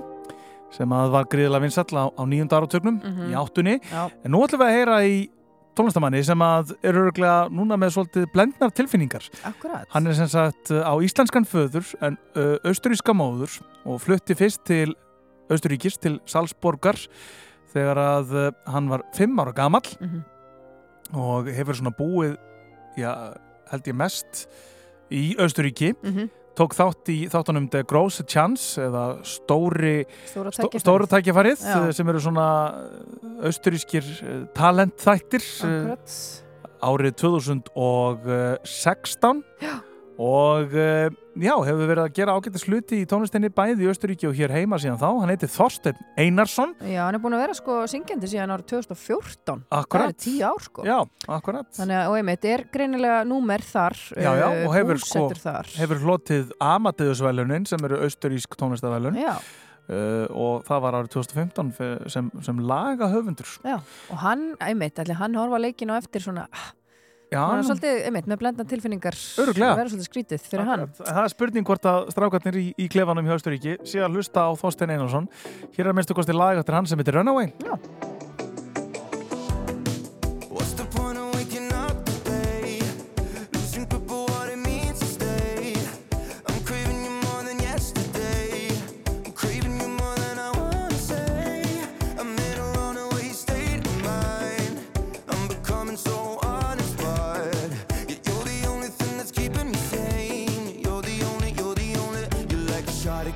sem 0.71 0.89
að 0.89 1.11
var 1.11 1.25
gríðilega 1.31 1.61
vinsall 1.61 1.95
á, 1.95 2.05
á 2.11 2.23
nýjunda 2.27 2.57
áratögnum 2.59 3.01
Mhm. 3.03 3.31
í 3.31 3.33
áttunni 3.39 3.79
Já. 3.91 4.09
en 4.23 4.31
nú 4.31 4.43
ætlum 4.43 4.59
við 4.61 4.67
að 4.67 4.75
heyra 4.77 4.97
í 5.07 5.29
tónlistamanni 5.77 6.23
sem 6.25 6.39
að 6.39 6.75
eru 6.83 7.05
örgulega 7.11 7.49
núna 7.53 7.77
með 7.77 7.93
svolítið 7.95 8.25
blendnar 8.33 8.71
tilfinningar 8.73 9.29
Akkurat. 9.45 9.85
hann 9.93 10.07
er 10.07 10.13
sem 10.13 10.27
sagt 10.27 10.71
uh, 10.71 10.81
á 10.83 10.93
íslenskan 10.99 11.45
föður 11.45 11.85
en 12.01 12.17
uh, 12.35 12.57
austuríska 12.65 13.13
móður 13.13 13.61
og 13.85 14.01
flutti 14.01 14.35
fyrst 14.35 14.63
til 14.65 14.95
Austuríkis 15.49 15.95
til 15.97 16.19
Salzborgar 16.25 16.97
þegar 17.71 17.95
að 17.97 18.31
uh, 18.35 18.51
hann 18.67 18.89
var 18.89 19.03
fimm 19.15 19.37
ára 19.39 19.53
gamall 19.55 19.85
Mhm. 20.01 20.23
og 21.13 21.45
hefur 21.47 21.73
svona 21.77 21.93
búið 21.95 22.37
já, 22.97 23.13
held 23.71 23.83
ég 23.87 23.95
mest 23.95 24.47
í 25.11 25.35
Austuríki 25.39 25.93
Mhm. 26.03 26.29
Tók 26.57 26.71
þátt 26.77 27.05
í 27.13 27.17
þáttunum 27.31 27.67
The 27.73 27.81
Gross 27.87 28.17
Chance 28.25 28.81
eða 28.87 29.03
Stóri 29.27 29.97
Stóra 30.25 30.49
Stó, 30.51 30.61
tækifærið. 30.65 30.81
Stóra 30.83 31.05
tækjafarið 31.11 31.57
eh, 31.61 31.65
sem 31.97 32.07
eru 32.13 32.19
svona 32.23 32.47
austurískir 33.45 34.05
talentþættir 34.57 35.43
eh, 35.45 35.49
Akkurat. 35.67 36.09
árið 36.89 37.13
2016 37.23 39.43
Já. 39.63 39.75
Og 40.17 40.71
eh, 40.73 41.09
já, 41.37 41.51
hefur 41.61 41.85
verið 41.91 42.01
að 42.07 42.13
gera 42.17 42.33
ágættis 42.37 42.63
hluti 42.65 42.97
í 43.03 43.07
tónlistinni 43.09 43.51
bæði 43.53 43.85
í 43.85 43.89
Austuríki 43.91 44.25
og 44.29 44.33
hér 44.37 44.53
heima 44.55 44.79
síðan 44.81 44.97
þá 44.97 45.05
hann 45.21 45.29
heitir 45.29 45.51
Þorsteinn 45.53 45.99
Einarsson 46.17 46.71
Já, 46.81 47.03
hann 47.05 47.17
er 47.19 47.21
búin 47.21 47.35
að 47.37 47.43
vera 47.43 47.57
sko 47.59 47.75
syngjandi 47.91 48.29
síðan 48.31 48.55
árið 48.55 48.65
2014. 48.71 49.61
Akkurat. 49.77 50.07
Það 50.07 50.15
er 50.15 50.17
tíu 50.25 50.47
ár 50.49 50.65
sko. 50.65 50.87
Já, 50.89 50.97
akkurat 51.37 51.69
Þannig 51.77 51.99
að, 51.99 52.09
og 52.09 52.17
einmitt, 52.21 52.47
er 52.49 52.65
greinilega 52.73 53.19
númer 53.29 53.65
þar, 53.69 53.99
Já, 54.17 54.31
já, 54.41 54.47
uh, 54.47 54.65
og 54.65 54.75
hefur 54.79 55.03
sko 55.05 55.23
þar. 55.43 55.71
hefur 55.83 56.03
hlotið 56.07 56.51
Amadeusvælunin 56.65 57.69
sem 57.69 57.85
eru 57.85 58.01
austurísk 58.07 58.57
tónlistavælun 58.57 59.21
Já. 59.21 59.35
uh, 59.37 60.25
og 60.33 60.65
það 60.67 60.81
var 60.87 60.97
árið 61.03 61.13
2015 61.19 61.71
fe- 61.77 62.09
sem, 62.09 62.31
sem 62.41 62.59
laga 62.65 63.11
höfundur 63.13 63.53
Já, 63.61 63.77
og 64.09 64.17
hann, 64.25 64.49
einmitt, 64.65 64.97
allir 65.05 65.21
hann 65.21 65.37
horfa 65.37 65.61
leikin 65.61 65.93
á 65.93 66.01
eftir 66.01 66.25
svona, 66.25 66.47
hann 67.35 67.61
er 67.61 67.67
svolítið, 67.67 68.01
einmitt, 68.07 68.27
með 68.31 68.41
blenda 68.43 68.65
tilfinningar. 68.67 69.17
Örugglega. 69.43 69.71
Það 69.71 69.81
verður 69.81 69.93
svolítið 69.93 70.09
skrítið 70.11 70.45
fyrir 70.47 70.69
hann. 70.71 70.85
Það 71.01 71.23
er 71.23 71.33
spurning 71.33 71.67
hvort 71.67 71.89
að 71.91 72.11
strákarnir 72.15 72.59
í, 72.61 72.67
í 72.79 72.89
klefanum 72.91 73.27
hjá 73.27 73.37
Austuríki 73.37 73.77
sé 73.87 74.03
að 74.03 74.17
hlusta 74.17 74.47
á 74.47 74.51
Þorstein 74.57 74.95
Einarsson 74.95 75.27
Hér 75.75 75.87
er 75.87 75.91
að 75.93 75.99
minnstu 75.99 76.17
kosti 76.17 76.35
lag 76.35 76.61
eftir 76.61 76.77
hann 76.77 76.89
sem 76.89 76.99
heitir 77.01 77.19
Runaway 77.19 77.51
Já 77.65 78.15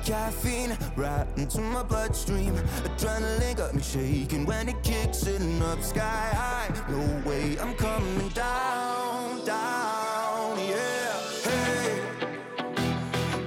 caffeine 0.04 0.76
right 0.96 1.26
into 1.36 1.60
my 1.60 1.82
bloodstream. 1.82 2.54
Adrenaline 2.84 3.56
got 3.56 3.74
me 3.74 3.82
shaking 3.82 4.44
when 4.44 4.68
it 4.68 4.82
kicks 4.82 5.26
in 5.26 5.62
up 5.62 5.82
sky 5.82 6.30
high. 6.34 6.68
No 6.90 7.28
way, 7.28 7.58
I'm 7.58 7.74
coming 7.74 8.28
down, 8.30 9.44
down, 9.44 10.58
yeah. 10.58 11.20
Hey, 11.44 12.00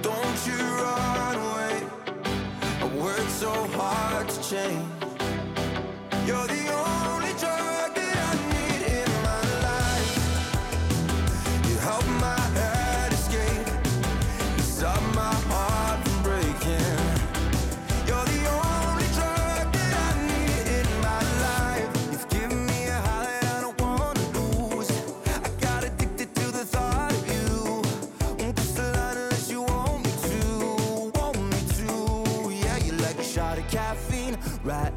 don't 0.02 0.46
you 0.46 0.56
run 0.56 1.36
away. 1.36 1.82
I 2.80 2.90
worked 2.96 3.30
so 3.30 3.52
hard 3.52 4.28
to 4.28 4.50
change. 4.50 4.95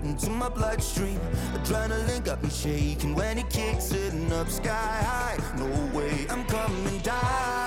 Into 0.09 0.29
my 0.31 0.49
bloodstream. 0.49 1.19
Adrenaline 1.53 2.25
got 2.25 2.41
me 2.43 2.49
shaking 2.49 3.13
when 3.13 3.37
it 3.37 3.49
kicks 3.49 3.91
it 3.91 4.13
up 4.33 4.49
sky 4.49 4.71
high. 5.03 5.37
No 5.57 5.69
way, 5.97 6.25
I'm 6.29 6.43
coming 6.45 6.99
down, 6.99 7.58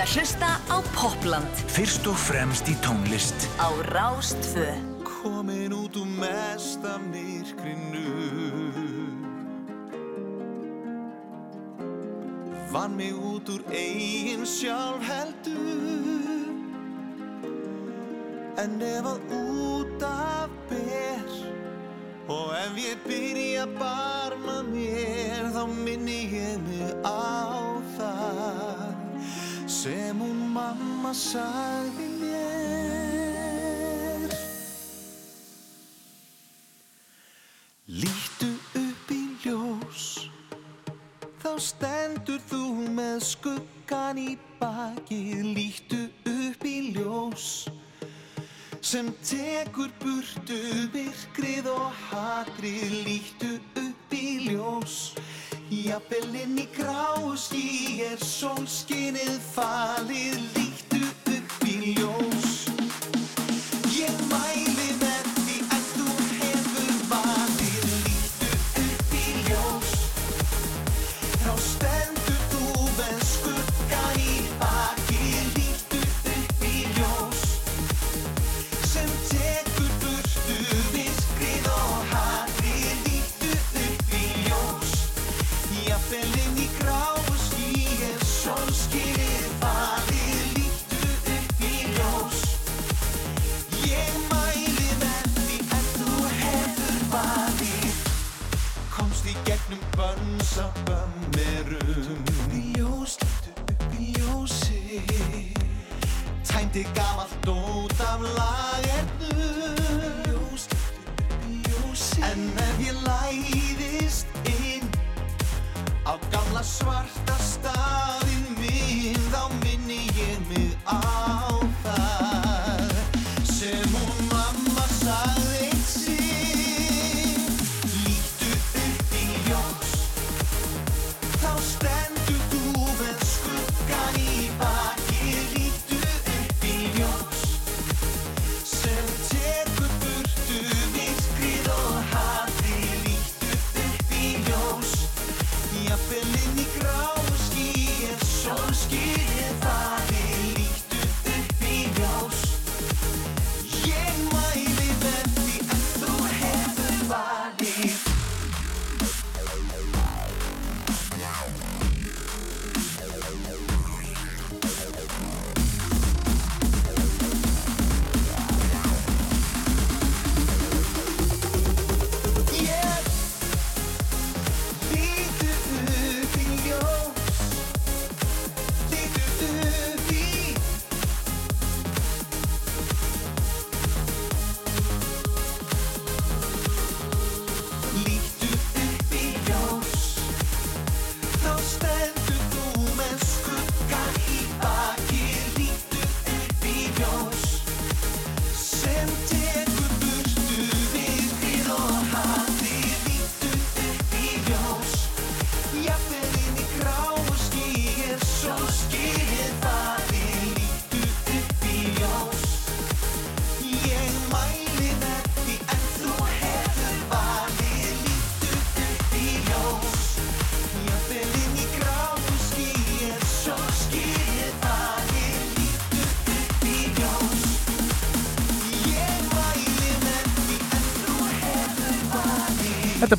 ert 0.00 0.08
að 0.08 0.16
hlusta 0.16 0.50
á 0.72 0.76
Popland 0.96 1.58
Fyrst 1.68 2.06
og 2.08 2.16
fremst 2.16 2.68
í 2.70 2.74
tónlist. 2.80 3.44
Á 3.60 3.68
Rástfö. 3.92 4.64
Komin 5.04 5.74
út 5.76 5.96
úr 6.00 6.08
mesta 6.16 6.96
myrkrinu. 7.10 8.08
Vann 12.72 12.96
mig 12.96 13.12
út 13.12 13.48
úr 13.52 13.60
eigin 13.68 14.46
sjálf 14.48 15.04
heldur. 15.04 16.48
En 18.56 18.80
ef 18.80 19.04
að 19.04 19.20
út 19.36 20.02
af 20.04 20.48
ber 20.68 21.28
Og 22.28 22.52
ef 22.56 22.76
ég 22.76 23.04
byrja 23.04 23.64
að 23.64 23.76
barma 23.80 24.60
mér 24.68 25.48
Þá 25.54 25.64
minni 25.84 26.20
ég 26.28 26.60
mig 26.68 26.92
á 27.04 27.69
Sem 29.80 30.18
hún 30.20 30.40
mamma 30.52 31.14
sagði 31.16 32.08
mér 32.20 32.89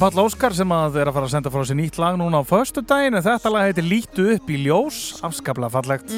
Pall 0.02 0.18
Óskar 0.18 0.50
sem 0.58 0.72
að 0.74 0.96
er 0.98 1.10
að 1.12 1.14
fara 1.14 1.28
að 1.28 1.34
senda 1.36 1.50
frá 1.54 1.62
sér 1.62 1.78
nýtt 1.78 1.98
lag 2.02 2.16
núna 2.18 2.40
á 2.42 2.50
föstu 2.50 2.82
daginn 2.82 3.20
en 3.20 3.22
þetta 3.22 3.52
lag 3.54 3.68
heitir 3.68 3.86
Lítu 3.86 4.24
upp 4.34 4.48
í 4.50 4.56
ljós 4.64 5.20
afskaplega 5.22 5.70
fallegt 5.76 6.16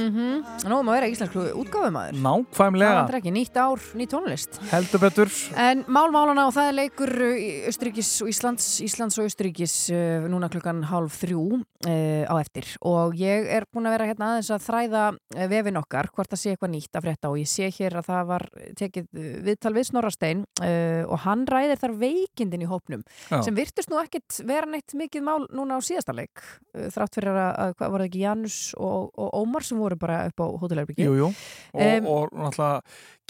Nú 0.83 0.89
má 0.91 0.97
vera 0.97 1.07
íslensku 1.07 1.39
útgáfumæður 1.61 2.17
Það 2.17 2.25
Nákvæmlega, 2.25 2.95
vantar 2.97 3.15
ekki 3.21 3.31
nýtt 3.31 3.55
ár, 3.55 3.83
ný 3.95 4.03
tónlist. 4.11 4.57
Heldur 4.67 4.99
betur. 4.99 5.29
En 5.55 5.85
málmálana 5.87 6.43
og 6.49 6.55
það 6.57 6.65
er 6.67 6.75
leikur 6.75 7.11
uh, 7.23 7.37
í 7.39 7.45
Östuríkis 7.69 8.09
og 8.19 8.31
Íslands, 8.33 8.65
Íslands 8.83 9.15
og 9.21 9.29
Östuríkis 9.29 9.75
uh, 9.95 10.25
núna 10.27 10.49
klukkan 10.51 10.81
hálf 10.89 11.21
þrjú 11.21 11.45
uh, 11.55 12.25
á 12.27 12.35
eftir. 12.35 12.67
Og 12.83 13.15
ég 13.15 13.47
er 13.47 13.63
búin 13.71 13.87
að 13.87 13.95
vera 13.95 14.09
hérna 14.09 14.33
aðeins 14.33 14.49
að 14.51 14.65
þræða 14.65 15.05
vefin 15.53 15.79
okkar 15.79 16.09
hvort 16.11 16.33
það 16.33 16.41
sé 16.41 16.51
eitthvað 16.51 16.73
nýtt 16.75 16.99
að 16.99 17.07
frétta 17.07 17.31
og 17.31 17.39
ég 17.39 17.51
sé 17.53 17.71
hér 17.77 17.97
að 18.01 18.09
það 18.09 18.27
var 18.33 18.47
tekið 18.81 19.07
viðtal 19.47 19.73
við 19.79 19.87
Snorrastein 19.87 20.43
uh, 20.59 21.03
og 21.07 21.23
hann 21.23 21.47
ræðir 21.47 21.79
þar 21.79 21.95
veikindin 22.03 22.67
í 22.67 22.69
hópnum 22.73 23.07
Já. 23.31 23.39
sem 23.39 23.55
virtust 23.55 23.93
nú 23.93 24.01
ekkit 24.03 24.41
vera 24.43 24.67
neitt 24.67 24.91
mikið 24.99 25.23
mál 25.31 25.47
núna 25.47 25.79
á 25.79 25.81
síðasta 25.83 26.11
leik 26.17 26.43
þrátt 26.73 27.15
fyrir 27.15 27.39
að, 27.39 27.55
að 27.69 27.73
var 27.79 28.03
það 28.03 28.07
ekki 28.09 28.23
Janus 28.25 28.59
og, 28.75 29.11
og 29.15 29.33
Ómar 29.39 29.63
sem 29.63 29.79
voru 29.79 29.99
bara 29.99 30.23
upp 30.27 30.43
á 30.43 30.47
hótelherbyggi 30.73 31.05
Jú, 31.07 31.13
jú, 31.21 31.27
og, 31.73 32.07
og 32.09 32.33
náttúrulega 32.33 32.81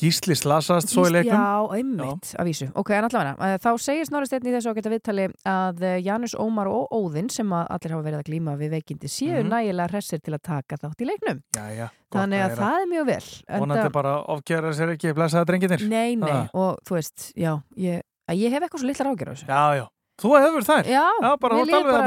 Gísli 0.01 0.33
slasast 0.33 0.89
svo 0.89 1.03
í 1.05 1.11
leiknum 1.13 1.37
Já, 1.37 1.75
einmitt, 1.77 2.31
að 2.41 2.47
vísu. 2.49 2.65
Ok, 2.81 2.89
en 2.97 3.05
allavega, 3.05 3.35
eh, 3.45 3.59
þá 3.61 3.67
segir 3.77 4.07
Snorri 4.09 4.25
Steinn 4.25 4.47
í 4.49 4.53
þessu 4.55 4.71
ágæta 4.73 4.89
viðtali 4.89 5.27
að 5.45 5.83
eh, 5.85 5.99
Janus, 6.01 6.33
Ómar 6.41 6.65
og 6.71 6.89
Óðinn 6.97 7.29
sem 7.29 7.53
að 7.53 7.67
allir 7.75 7.93
hafa 7.93 8.05
verið 8.07 8.17
að 8.23 8.31
glíma 8.31 8.55
við 8.57 8.73
veikindi 8.73 9.11
séu 9.13 9.43
Mhm. 9.43 9.51
nægilega 9.53 9.91
hressir 9.93 10.19
til 10.25 10.33
að 10.33 10.41
taka 10.49 10.77
þátt 10.81 11.03
í 11.05 11.09
leiknum. 11.11 11.43
Jæja, 11.55 11.89
Þannig 12.11 12.41
að 12.41 12.57
það 12.57 12.81
er 12.81 12.89
mjög 12.89 13.05
vel. 13.05 13.59
Vonandi 13.59 13.91
bara 13.93 14.15
ofgjara 14.33 14.73
sér 14.73 14.95
ekki 14.97 15.13
blessaða 15.13 15.45
drenginir 15.45 15.87
Nei, 15.87 16.15
nei, 16.15 16.31
Ah. 16.31 16.49
og 16.53 16.79
þú 16.89 16.97
veist, 16.97 17.31
já, 17.37 17.61
ég, 17.77 18.01
að 18.29 18.37
ég 18.41 18.49
hef 18.49 18.63
eitthvað 18.63 18.79
svo 18.81 18.87
litlar 18.89 19.13
ágjör 19.13 19.89
Já, 20.23 20.29
já, 20.29 20.29
þú 20.29 20.33
hefur 20.43 20.67
þær 20.67 20.89
Já, 20.93 21.03
bara, 21.41 21.55
mér 21.57 21.65
líður 21.67 21.79
alveg 21.79 21.93
bara, 21.93 22.03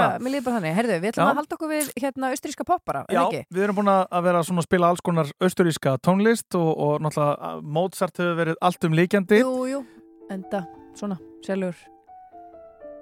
bara 0.46 0.54
þannig. 0.56 0.74
Herðu, 0.76 0.96
við 1.02 1.10
ætlum 1.12 1.26
Já. 1.26 1.30
að 1.32 1.40
halda 1.40 1.56
okkur 1.58 1.68
við 1.72 1.90
hérna 2.02 2.30
austríska 2.32 2.64
poppara, 2.64 3.04
Já, 3.12 3.24
við 3.52 3.62
erum 3.66 3.76
búin 3.76 3.92
að 3.92 4.22
vera 4.28 4.40
að 4.40 4.62
spila 4.66 4.88
alls 4.92 5.00
konar 5.04 5.26
austuríska 5.40 5.98
tónlist 6.00 6.54
og, 6.58 6.70
og 6.78 7.00
náttúrulega 7.04 7.60
Mozart 7.62 8.16
hefur 8.22 8.38
verið 8.40 8.56
allt 8.60 8.84
um 8.88 8.96
líkjandi 8.96 9.42
Jú, 9.42 9.52
jú, 9.68 9.82
enda, 10.30 10.64
svona, 10.96 11.18
selur. 11.44 11.74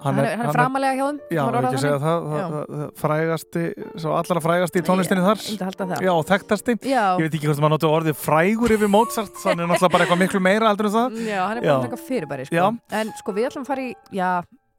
Hann 0.05 0.19
er- 0.19 0.35
er 0.37 0.51
framalega 0.53 0.95
hjá 0.99 1.05
þeim, 1.07 1.19
Já, 1.31 1.39
ég 1.39 1.47
orðað 1.49 1.65
ekki 1.65 1.79
segja 1.81 1.99
þannig. 2.03 2.05
það, 2.05 2.25
það, 2.29 2.37
Já. 2.37 2.49
það, 2.75 2.91
frægasti, 3.01 3.63
svo 4.03 4.11
allra 4.19 4.41
frægasti 4.45 4.81
í 4.81 4.85
tónlistinni 4.85 5.23
Já, 5.23 5.29
þar. 5.31 6.03
Já, 6.05 6.13
og 6.13 6.27
þekktasti 6.29 6.75
Já. 6.85 7.05
Ég 7.17 7.23
veit 7.25 7.37
ekki 7.39 7.47
hvort 7.49 7.63
maður 7.65 7.75
notu 7.79 7.89
orðið 7.89 8.19
frægur 8.21 8.75
yfir 8.77 8.89
Mozart 8.93 9.33
þannig 9.41 9.65
er 9.65 9.71
náttúrulega 9.71 9.93
bara 9.95 10.05
eitthvað 10.05 10.21
miklu 10.21 10.41
meira 10.45 10.69
heldur 10.69 10.91
en 10.91 10.93
það 10.99 11.17
Já, 11.25 11.41
hann 11.47 11.57
er 11.57 11.63
bara 11.63 11.89
eitthvað 11.89 12.05
fyrirbæri, 12.05 12.45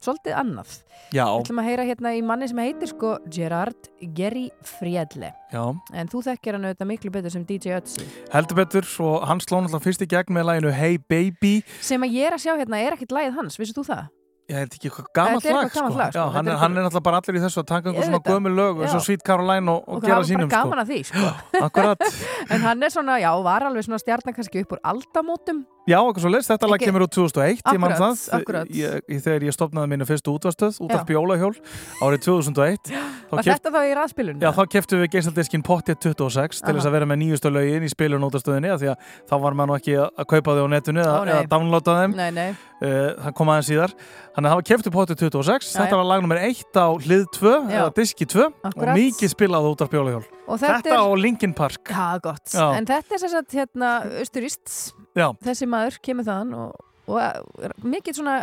svolítið 0.06 0.36
annað. 0.40 0.72
Já, 1.14 1.24
Við 1.26 1.42
ætlum 1.44 1.60
að 1.62 1.68
heyra 1.68 1.84
hérna 1.90 2.12
í 2.16 2.22
manni 2.26 2.48
sem 2.50 2.58
heitir, 2.62 2.90
sko, 2.90 3.12
Gerard 3.30 3.90
Geri 4.16 4.46
Friedle. 4.66 5.32
já, 5.52 5.62
En 5.94 6.08
þú 6.10 6.22
þekkir 6.30 6.56
hann 6.58 6.64
auðvitað 6.70 6.90
miklu 6.90 7.10
betur 7.14 7.30
sem 7.34 7.44
DJ 7.46 7.76
Ötzi. 7.80 8.06
heldur 8.32 8.56
betur 8.62 8.86
og 9.06 9.26
hann 9.28 9.40
sló 9.44 9.60
náttúrulega 9.60 9.84
fyrst 9.86 10.02
í 10.02 10.08
gegn 10.10 10.34
með 10.34 10.48
læginu 10.50 10.72
Hey 10.74 10.98
Baby 10.98 11.62
Sem 11.80 12.02
að 12.02 12.16
ég 12.16 12.26
er 12.30 12.38
að 12.38 12.44
sjá 12.46 12.54
hérna 12.56 12.80
er 12.82 12.96
ekkit 12.96 13.12
lagið 13.12 13.34
hans, 13.38 13.58
vissið 13.60 13.82
þú 13.82 13.84
það? 13.92 14.06
Ég 14.46 14.58
ekki 14.76 14.88
eitthvað 14.90 15.06
gamalt 15.16 15.42
Þetta 15.42 15.50
er 15.50 15.56
lag, 15.56 15.64
eitthvað 15.66 15.88
sko. 15.90 15.98
lag, 15.98 16.10
sko. 16.12 16.18
Já, 16.18 16.24
Þetta 16.26 16.36
hann, 16.36 16.46
er 16.46 16.52
er, 16.52 16.58
hann 16.62 16.76
er 16.76 16.84
náttúrulega 16.86 17.06
bara 17.08 17.18
allir 17.20 17.38
í 17.38 17.42
þessu 17.42 17.60
að 17.62 17.66
taka 17.70 17.90
einhver 17.90 18.06
svona 18.06 18.20
gömul 18.28 18.52
lög 18.54 18.82
eins 18.82 18.92
og 18.94 19.00
Já. 19.00 19.04
Sweet 19.06 19.24
Caroline 19.26 19.72
og, 19.72 19.80
og, 19.88 19.96
og 19.96 20.06
gera 20.06 20.18
sínum 20.28 20.50
bara 20.50 20.60
gaman 20.62 20.82
að 20.84 20.92
því 20.92 20.98
sko. 21.10 21.30
Akkurat, 21.66 22.04
en 22.54 22.60
hann 22.66 22.82
er 22.86 22.94
svona, 22.94 23.16
já, 23.22 23.30
var 23.42 23.66
alveg 23.66 23.86
svona 23.88 23.98
stjarnan 24.02 24.36
kannski 24.38 24.62
upp 24.62 24.76
úr 24.76 24.82
aldamótum 24.92 25.64
já, 25.86 25.98
eitthvað 25.98 26.22
svo 26.26 26.30
leist, 26.34 26.50
þetta 26.50 26.70
lag 26.70 26.78
Ekki- 26.80 26.90
kemur 26.92 27.06
úr 27.06 27.10
2001, 27.14 27.60
ég 27.74 27.80
man 27.82 27.92
Akkurat, 27.96 28.18
það 28.22 28.40
akkurat. 28.40 28.70
Ég, 28.74 29.02
ég, 29.10 29.20
þegar 29.26 29.46
ég 29.46 29.54
stopnaði 29.54 29.92
mínu 29.94 30.06
fyrstu 30.08 30.34
útvarstöð 30.34 30.80
út 30.82 30.94
af 30.94 31.02
Já. 31.02 31.06
bjólahjól 31.10 31.54
árið 32.02 32.24
2001 32.26 32.90
þá 32.90 32.96
Var 33.26 33.42
keypt- 33.42 33.58
þetta 33.58 33.70
þá 33.74 33.80
í 33.82 33.94
raðspilun? 33.98 34.36
Já, 34.40 34.50
þá 34.54 34.62
keftum 34.70 35.00
við 35.02 35.08
geisladiskinn 35.16 35.62
Pottet 35.66 35.98
26 36.04 36.60
til 36.62 36.74
þess 36.76 36.86
að 36.86 36.92
vera 36.94 37.06
með 37.10 37.18
nýjustu 37.24 37.50
lögin 37.50 37.82
í 37.82 37.90
spilun 37.90 38.22
útastöðinni 38.28 38.70
af 38.70 38.78
því 38.78 38.90
að 38.92 39.08
þá 39.26 39.34
var 39.42 39.56
maður 39.58 39.80
ekki 39.80 39.96
að 39.98 40.06
að 40.22 40.28
kaupa 40.30 40.54
þau 40.54 40.62
á 40.62 40.68
netinu 40.70 41.02
eða, 41.02 41.16
Ó, 41.16 41.22
eða 41.26 41.48
downloada 41.50 41.96
þeim 41.98 42.14
Nei, 42.16 42.30
nei, 42.36 42.46
uh, 42.52 43.10
það 43.26 43.34
kom 43.40 43.50
aðeins 43.50 43.70
síðar 43.72 43.94
þannig 43.98 44.46
að 44.46 44.50
það 44.52 44.60
var 44.60 44.66
keftu 44.70 44.92
Pottet 44.94 45.18
26 45.26 45.72
Já, 45.74 45.80
þetta 45.82 45.98
var 46.02 46.08
lag 46.12 46.22
nummer 46.22 46.42
1 46.46 46.78
á 46.78 46.86
hlið 47.02 47.26
2 47.34 47.50
Já. 47.50 47.76
eða 47.80 47.90
diski 47.98 48.26
2 48.30 48.44
og 48.46 48.70
Akkurat. 48.70 48.94
mikið 49.02 49.34
spilað 49.34 49.68
út 49.74 49.82
af 49.82 49.90
bjólahjól 49.90 50.24
Og 50.46 50.60
þetta 50.62 50.78
Þetta 50.86 50.94
er- 50.94 51.02
á 51.02 51.06
Linkin 51.18 51.54
Park 51.58 51.90
Já, 51.90 52.08
gott. 52.22 52.46
Já. 52.54 52.66
En 52.78 52.86
þetta 52.86 53.14
er 53.16 53.18
sem 53.18 53.28
sagt 53.34 53.50
hérna 53.58 53.90
austurist. 54.20 54.92
Já. 55.18 55.32
Þessi 55.42 55.66
maður 55.66 55.98
kemur 55.98 56.22
þaðan 56.28 56.54
og, 56.54 56.76
og 57.10 57.82
mikið 57.82 58.20
svona 58.22 58.36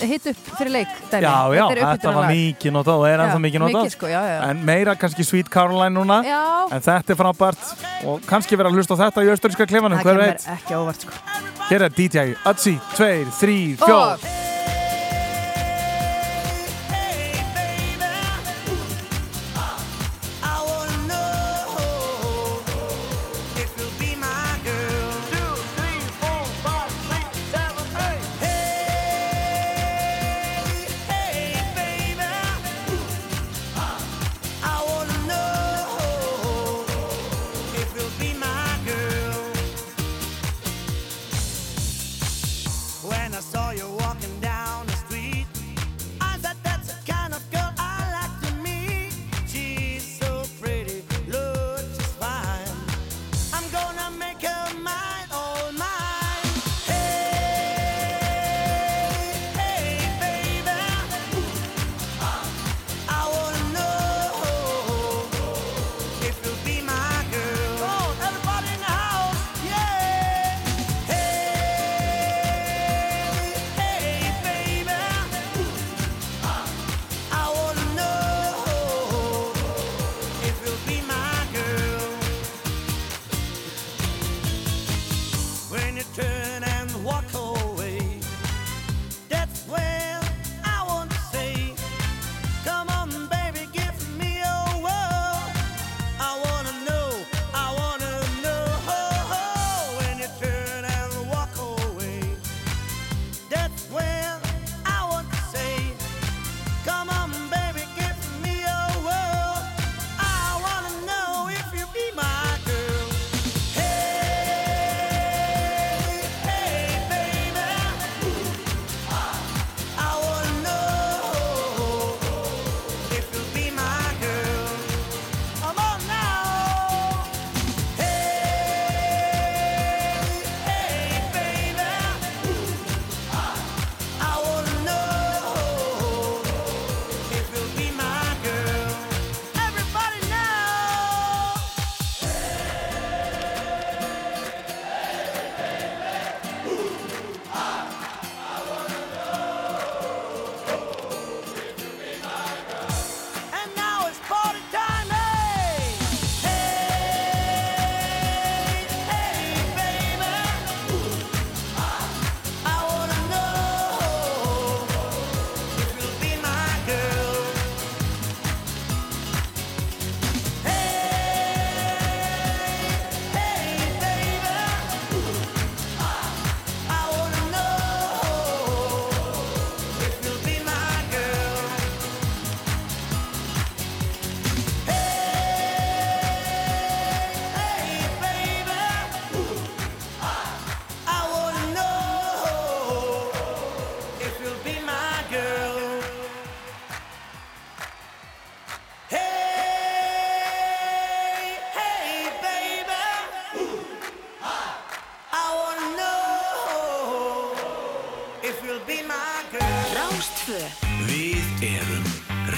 hitt 0.00 0.26
upp 0.32 0.48
fyrir 0.58 0.72
leik. 0.74 0.94
Dæmi. 1.10 1.22
Já, 1.24 1.36
já, 1.56 1.64
Þetta 1.70 1.90
þetta 1.92 2.14
var 2.16 2.28
mikið 2.30 2.74
notað 2.76 3.02
og 3.02 3.06
er 3.08 3.24
ennþá 3.24 3.42
mikið 3.46 3.64
notað 3.64 3.90
sko, 3.96 4.10
en 4.50 4.64
meira 4.68 4.96
kannski 5.00 5.26
Sweet 5.26 5.50
Caroline 5.52 5.94
núna 5.96 6.20
Já. 6.26 6.40
en 6.70 6.84
þetta 6.84 7.14
er 7.14 7.20
frábært 7.22 7.68
og 8.06 8.26
kannski 8.28 8.58
vera 8.60 8.72
að 8.72 8.80
hlusta 8.80 8.98
á 8.98 9.02
þetta 9.06 9.24
í 9.26 9.30
austuríska 9.34 9.68
klefanum, 9.70 10.00
Það 10.00 10.10
hver 10.10 10.22
veit 10.24 10.48
ekki 10.56 10.74
á 10.74 10.78
óvart, 10.82 11.06
sko. 11.06 11.12
Hér 11.70 11.88
er 11.88 11.94
DJ 11.96 12.26
Ötzi, 12.46 12.76
2, 12.96 13.30
3, 13.40 13.62
4 13.80 14.45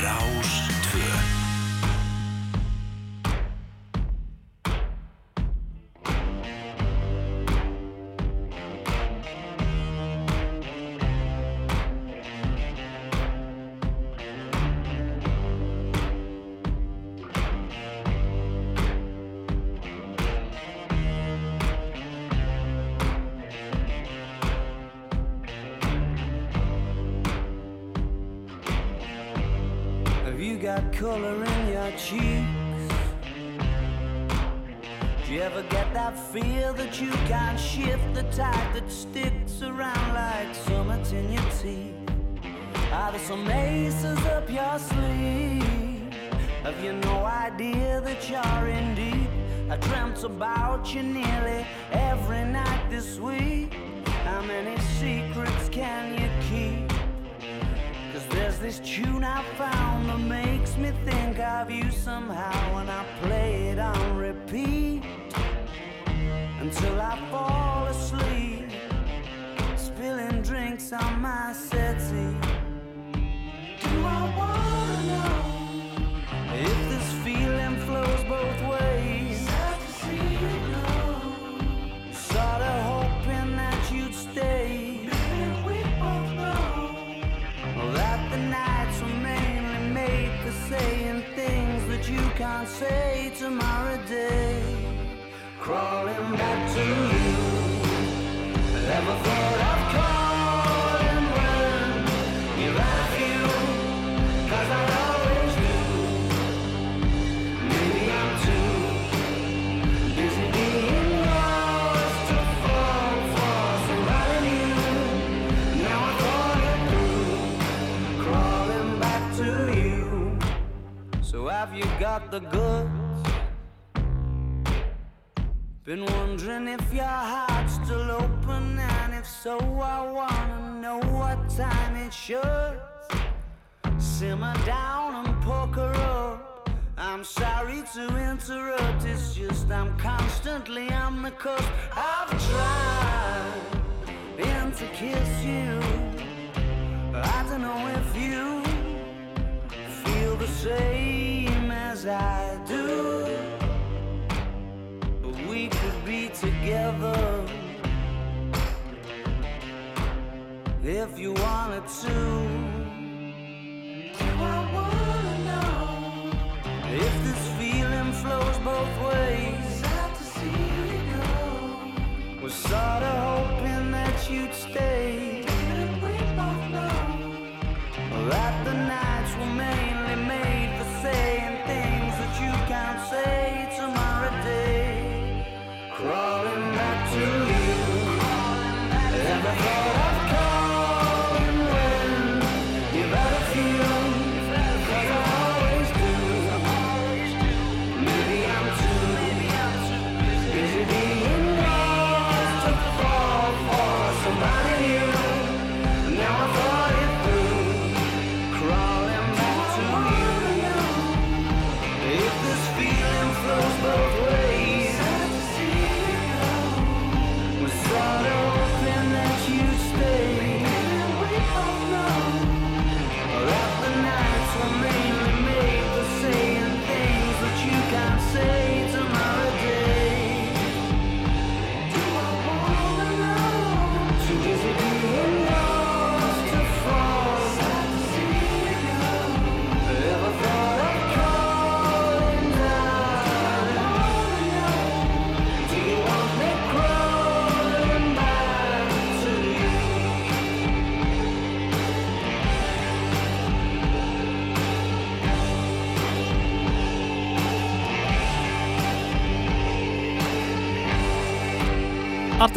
Rás 0.00 0.68
2 0.92 1.47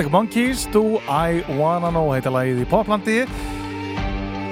Arctic 0.01 0.13
Monkeys, 0.13 0.65
Do 0.73 0.97
I 1.07 1.43
Wanna 1.59 1.91
Know 1.93 2.09
heita 2.09 2.31
lagið 2.33 2.63
í 2.63 2.65
Poplandi. 2.65 3.17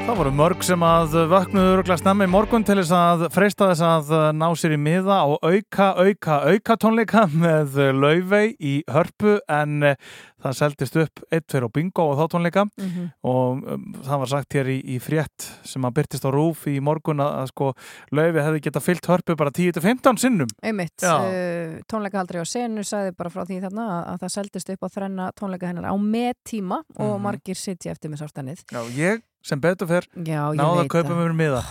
Það 0.06 0.20
voru 0.20 0.34
mörg 0.38 0.62
sem 0.62 0.84
að 0.86 1.16
vöknuðu 1.32 1.72
öruglega 1.72 1.98
snemma 1.98 2.28
í 2.28 2.30
morgun 2.30 2.66
til 2.68 2.76
þess 2.78 2.94
að 2.94 3.24
freista 3.34 3.72
þess 3.72 3.82
að 3.88 4.12
ná 4.38 4.46
sér 4.54 4.76
í 4.76 4.78
miða 4.78 5.18
á 5.26 5.30
auka, 5.42 5.88
auka, 5.98 6.38
auka 6.54 6.78
tónleika 6.78 7.26
með 7.34 7.80
laufey 7.98 8.52
í 8.62 8.76
hörpu 8.94 9.40
en 9.50 9.96
það 10.44 10.56
seldist 10.60 10.96
upp 11.02 11.24
1-2 11.32 11.62
á 11.66 11.70
bingo 11.74 12.06
og 12.12 12.18
þá 12.20 12.26
tónleika. 12.36 12.66
Mhm. 12.80 13.06
og 13.24 13.64
um, 13.74 13.86
það 14.06 14.20
var 14.24 14.28
sagt 14.32 14.54
hér 14.58 14.70
í, 14.72 14.78
í 14.96 15.00
frétt 15.04 15.48
sem 15.68 15.84
að 15.86 15.96
byrtist 16.00 16.26
á 16.26 16.30
rúf 16.32 16.66
í 16.68 16.80
morgun 16.84 17.20
að, 17.24 17.34
að 17.44 17.48
sko 17.54 17.68
laufey 18.16 18.44
hefði 18.46 18.62
getað 18.68 18.86
fyllt 18.88 19.10
hörpu 19.12 19.36
bara 19.40 19.52
10-15 19.52 20.18
sinnum. 20.24 20.48
Einmitt, 20.64 21.04
uh, 21.04 21.80
tónleikahaldri 21.92 22.40
á 22.42 22.46
senu 22.48 22.84
sagði 22.88 23.16
bara 23.18 23.30
frá 23.34 23.44
því 23.46 23.62
þarna 23.68 23.88
að, 23.90 24.04
að 24.14 24.20
það 24.26 24.34
seldist 24.38 24.70
upp 24.76 24.84
á 24.86 24.90
þrenna 24.96 25.30
tónleika 25.36 25.68
hennar 25.72 25.90
á 25.92 25.96
með 26.00 26.34
tíma 26.48 26.82
og 26.98 27.16
Mhm. 27.20 27.22
margir 27.24 27.56
sitja 27.60 27.92
eftir 27.92 28.10
með 28.12 28.24
sárstannið 28.24 28.64
Já, 28.72 28.82
ég 28.96 29.22
sem 29.42 29.62
betur 29.64 29.88
fyrr 29.88 30.06
ég 30.20 30.58
náða 30.60 30.84
að 30.84 30.90
kaupa 30.92 31.16
mér 31.16 31.36
miða 31.38 31.62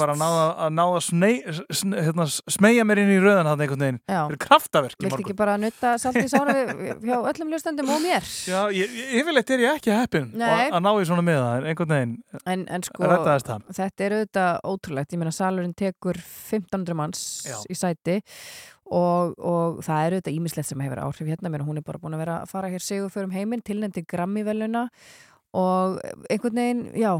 bara 0.00 0.14
náða 0.16 0.44
að, 0.66 0.70
hérna, 1.92 2.26
smegja 2.48 2.86
mér 2.88 3.02
inn 3.02 3.12
í 3.12 3.18
röðan 3.20 3.50
hann 3.50 3.60
einhvern 3.60 3.84
veginn 3.84 4.00
Já. 4.08 4.22
fyrir 4.30 4.40
kraftaverk 4.46 4.96
morgun 5.04 5.24
ekki 5.26 5.36
bara 5.36 5.58
nutta 5.60 5.92
salt 6.00 6.16
í 6.22 6.24
við- 6.56 7.04
hjá 7.04 7.16
öllum 7.20 7.52
hlustendum 7.52 7.92
og 7.92 8.00
mér? 8.04 8.24
Já, 8.48 8.62
yfirleitt 8.72 9.52
er 9.54 9.64
ég 9.66 9.76
ekki 9.80 9.92
heppin 9.94 10.32
að 10.40 10.80
ná 10.80 10.90
í 10.96 11.06
svona 11.08 11.26
miða 11.26 11.52
einhvern 11.68 11.94
veginn 11.94 12.16
En, 12.48 12.64
en 12.72 12.82
sko, 12.86 13.04
þetta 13.04 14.04
er 14.06 14.14
auðvitað 14.16 14.60
ótrúlegt. 14.64 15.12
Ég 15.14 15.20
meina, 15.20 15.32
salurinn 15.34 15.74
tekur 15.76 16.16
1500 16.18 16.96
manns 16.96 17.22
Já. 17.46 17.58
í 17.70 17.76
sæti 17.76 18.16
og, 18.90 19.34
og 19.38 19.80
það 19.86 20.04
er 20.06 20.16
auðvitað 20.16 20.36
ímislegt 20.38 20.70
sem 20.70 20.82
hefur 20.82 21.02
áhrif 21.04 21.28
hérna. 21.30 21.52
Mér, 21.52 21.64
hún 21.66 21.78
er 21.78 21.86
bara 21.86 22.00
búin 22.02 22.16
að 22.16 22.22
vera 22.24 22.38
að 22.42 22.52
fara 22.54 22.70
hér 22.72 22.82
sigur 22.84 23.12
fyrir 23.12 23.28
um 23.28 23.36
heiminn, 23.36 23.62
tilnefndi 23.66 24.02
Grammy-veluna 24.10 24.86
og 25.56 26.00
einhvern 26.30 26.60
veginn, 26.62 26.86
já, 26.98 27.14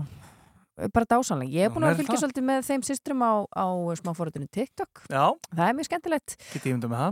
bara 0.95 1.05
dásanleg. 1.05 1.51
Ég 1.53 1.67
er 1.67 1.73
búin 1.75 1.85
að 1.85 1.91
er 1.93 1.99
fylgja 1.99 2.15
það. 2.15 2.21
svolítið 2.23 2.45
með 2.49 2.61
þeim 2.65 2.85
systrum 2.87 3.21
á, 3.21 3.33
á 3.53 3.67
smáfórutunni 4.01 4.47
TikTok. 4.49 5.03
Já, 5.13 5.25
Það 5.53 5.67
er 5.67 5.75
mjög 5.77 5.89
skemmtilegt. 5.91 6.37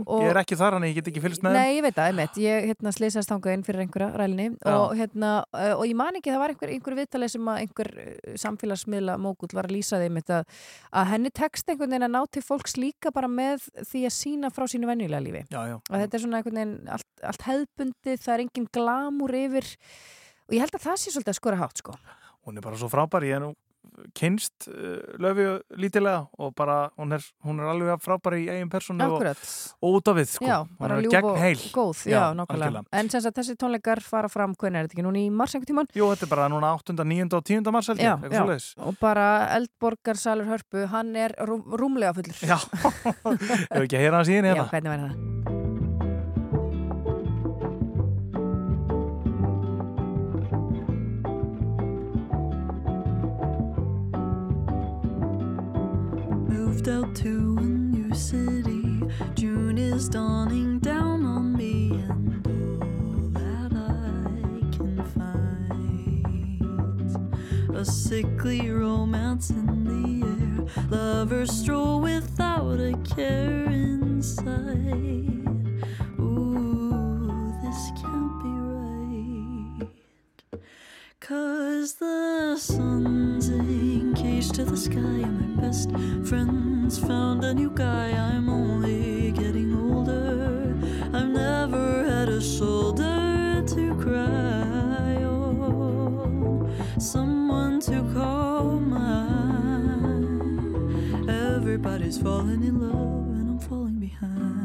Og- 0.07 0.23
Ég 0.23 0.29
er 0.31 0.39
ekki 0.41 0.57
þar, 0.57 0.73
hann 0.73 0.87
ég 0.89 0.95
get 0.95 1.09
ekki 1.11 1.21
fylgst 1.21 1.43
með. 1.45 1.53
Nei, 1.53 1.75
ég 1.77 1.83
veit 1.85 1.93
það, 1.93 2.09
einmitt. 2.09 2.39
Ég 2.41 2.65
hérna, 2.71 2.93
slýsast 2.95 3.29
þangað 3.29 3.53
inn 3.53 3.63
fyrir 3.67 3.83
einhverja 3.85 4.09
rælinni 4.17 4.47
Já. 4.57 4.73
og, 4.73 4.95
hérna, 4.97 5.43
uh, 5.53 5.75
og 5.77 5.85
ég 5.85 5.95
man 5.95 6.15
ekki, 6.17 6.31
það 6.33 6.39
var 6.39 6.49
einhver, 6.55 6.69
einhver 6.73 6.97
viðtalið 6.97 7.29
sem 7.29 7.45
að 7.45 7.59
einhver 7.61 7.91
uh, 7.93 8.37
samfélagsmiðla 8.41 9.17
mógull 9.21 9.53
var 9.53 9.69
að 9.69 9.75
lýsa 9.77 10.01
þeim 10.01 10.17
að, 10.23 10.45
að 10.93 11.05
henni 11.13 11.29
tekst 11.29 11.69
einhvern 11.69 11.89
veginn 11.93 12.09
að 12.09 12.15
ná 12.17 12.25
til 12.31 12.41
fólks 12.41 12.77
líka 12.77 13.13
bara 13.13 13.27
með 13.27 13.69
því 13.85 14.05
að 14.09 14.17
sína 14.17 14.49
frá 14.49 14.65
sínu 14.65 14.89
venjulega 14.89 15.21
lífi. 15.21 15.45
Já, 15.53 15.61
já. 15.69 15.77
Og 15.77 15.93
þetta 15.93 16.13
er 16.17 16.25
svona 16.25 16.41
einhvern 16.41 16.57
veginn 16.57 16.89
allt, 16.89 17.07
allt 17.21 17.45
hefðbundið, 17.45 18.17
það 18.17 18.33
er 18.33 18.39
og 20.49 20.57
ég 20.57 20.65
held 20.65 20.75
að 20.75 20.85
það 20.89 21.01
sé 21.03 21.13
svolítið 21.13 21.35
að 21.35 21.39
skora 21.39 21.61
hátt, 21.61 21.81
sko. 21.83 21.97
Hún 22.47 22.57
er 22.57 22.65
bara 22.65 22.79
svo 22.81 22.89
frábær, 22.89 23.25
ég 23.29 23.37
er 23.37 23.43
nú 23.45 23.55
kynst 24.15 24.67
uh, 24.69 24.99
löfi 25.19 25.45
lítilega 25.79 26.27
og 26.39 26.53
bara, 26.55 26.89
hún 26.99 27.13
er, 27.15 27.23
hún 27.45 27.59
er 27.59 27.69
alveg 27.71 28.01
frábær 28.03 28.35
í 28.39 28.45
eigin 28.51 28.69
persónu 28.71 29.05
og, 29.11 29.25
og 29.83 29.97
út 29.99 30.11
af 30.11 30.17
við, 30.19 30.29
sko. 30.35 30.47
Já, 30.47 30.57
hún 30.79 30.93
er 30.95 31.07
gegn 31.11 31.29
heil. 31.41 31.63
góð, 31.75 32.03
já, 32.07 32.21
nákvæmlega. 32.37 32.69
algjörlega. 32.69 32.83
En 32.99 33.11
sem 33.11 33.23
sagt, 33.25 33.37
þessi 33.39 33.57
tónleikar 33.59 34.01
fara 34.05 34.31
fram, 34.31 34.55
hvernig 34.55 34.81
er 34.81 34.87
þetta 34.87 34.97
ekki 34.99 35.07
núna 35.07 35.21
í 35.21 35.27
mars 35.33 35.55
einhvern 35.55 35.71
tíman? 35.73 35.91
Jú, 35.95 36.09
þetta 36.13 36.27
er 36.27 36.33
bara 36.35 36.49
núna 36.53 36.73
8. 36.79 36.95
9. 36.95 37.29
og 37.39 37.45
10. 37.51 37.71
mars 37.75 37.91
Já, 37.99 38.15
já. 38.31 38.43
og 38.87 38.99
bara 39.01 39.27
Eldborgarsalur 39.57 40.49
Hörpu, 40.49 40.85
hann 40.93 41.15
er 41.19 41.35
rúm, 41.43 41.63
rúmlega 41.67 42.15
fullur. 42.15 42.39
Já, 42.39 42.59
hefur 43.25 43.85
ekki 43.85 43.99
að 43.99 44.05
heyra 44.05 44.21
hans 44.21 44.31
í 44.31 44.39
henni 44.39 44.53
Já, 44.53 44.59
hérna. 44.59 44.69
hvernig 44.73 44.95
væri 44.95 45.07
það? 45.09 45.58
Out 56.87 57.13
to 57.17 57.57
a 57.59 57.61
new 57.61 58.15
city. 58.15 59.03
June 59.35 59.77
is 59.77 60.07
dawning 60.09 60.79
down 60.79 61.25
on 61.25 61.53
me, 61.55 61.91
and 61.91 62.47
all 62.47 63.29
that 63.33 63.73
I 63.75 64.61
can 64.75 65.03
find 65.13 66.15
a 67.75 67.83
sickly 67.85 68.71
romance 68.71 69.51
in 69.51 69.83
the 69.83 70.25
air. 70.25 70.65
Lovers 70.89 71.51
stroll 71.51 71.99
without 72.01 72.79
a 72.79 72.93
care 73.15 73.65
inside. 73.65 74.47
Ooh, 76.17 77.53
this 77.61 77.91
can't 78.01 78.41
be 78.41 78.49
right. 78.49 78.68
Cause 81.29 81.93
the 81.93 82.57
sun's 82.57 83.49
engaged 83.49 84.55
to 84.55 84.65
the 84.65 84.75
sky, 84.75 84.97
and 84.97 85.57
my 85.57 85.61
best 85.61 85.91
friends 86.27 86.97
found 86.97 87.43
a 87.45 87.53
new 87.53 87.69
guy. 87.69 88.09
I'm 88.09 88.49
only 88.49 89.31
getting 89.33 89.75
older. 89.77 90.75
I've 91.13 91.29
never 91.29 92.03
had 92.03 92.29
a 92.29 92.41
shoulder 92.41 93.63
to 93.63 93.95
cry 94.01 95.23
on, 95.23 96.67
someone 96.99 97.79
to 97.81 98.01
call 98.11 98.79
mine. 98.79 100.09
Everybody's 101.29 102.17
falling 102.17 102.63
in 102.63 102.81
love, 102.81 103.29
and 103.37 103.49
I'm 103.51 103.59
falling 103.59 103.99
behind. 103.99 104.58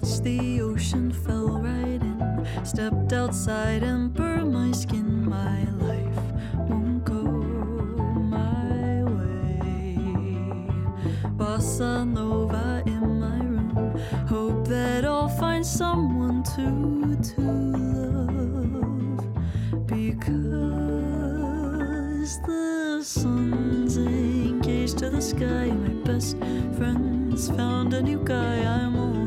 Touched 0.00 0.22
the 0.22 0.60
ocean, 0.60 1.10
fell 1.10 1.60
right 1.60 2.00
in. 2.00 2.46
Stepped 2.64 3.12
outside 3.12 3.82
and 3.82 4.14
burned 4.14 4.52
my 4.52 4.70
skin. 4.72 5.28
My 5.28 5.64
life 5.84 6.22
won't 6.54 7.04
go 7.04 7.22
my 7.22 9.02
way. 9.02 9.98
Bossa 11.36 12.06
Nova 12.06 12.82
in 12.86 13.20
my 13.20 13.38
room. 13.38 13.98
Hope 14.28 14.68
that 14.68 15.04
I'll 15.04 15.28
find 15.28 15.66
someone 15.66 16.42
to 16.54 17.16
to 17.34 17.40
love. 18.20 19.26
Because 19.86 20.28
the 22.46 23.00
sun's 23.02 23.96
engaged 23.96 24.98
to 24.98 25.10
the 25.10 25.20
sky. 25.20 25.66
My 25.72 25.94
best 26.04 26.36
friends 26.76 27.48
found 27.50 27.94
a 27.94 28.02
new 28.02 28.22
guy. 28.24 28.62
I'm 28.62 29.17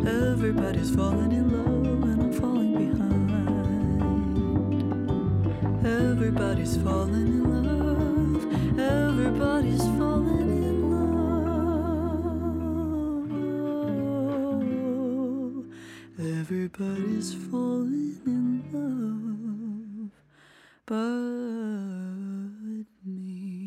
Everybody's 0.07 0.91
falling 0.95 1.33
in 1.33 1.49
love, 1.51 2.03
and 2.11 2.23
I'm 2.25 2.33
falling 2.33 2.75
behind. 2.75 3.31
Everybody's 5.87 6.77
falling 6.77 7.29
in 7.39 7.45
love. 7.53 8.45
Everybody's 8.79 9.87
falling 9.97 10.63
in 10.69 10.79
love. 10.91 11.15
Everybody's 16.19 17.31
falling 17.51 18.21
in 18.27 18.63
love, 18.73 19.24
but 20.87 20.97
me. 23.05 23.65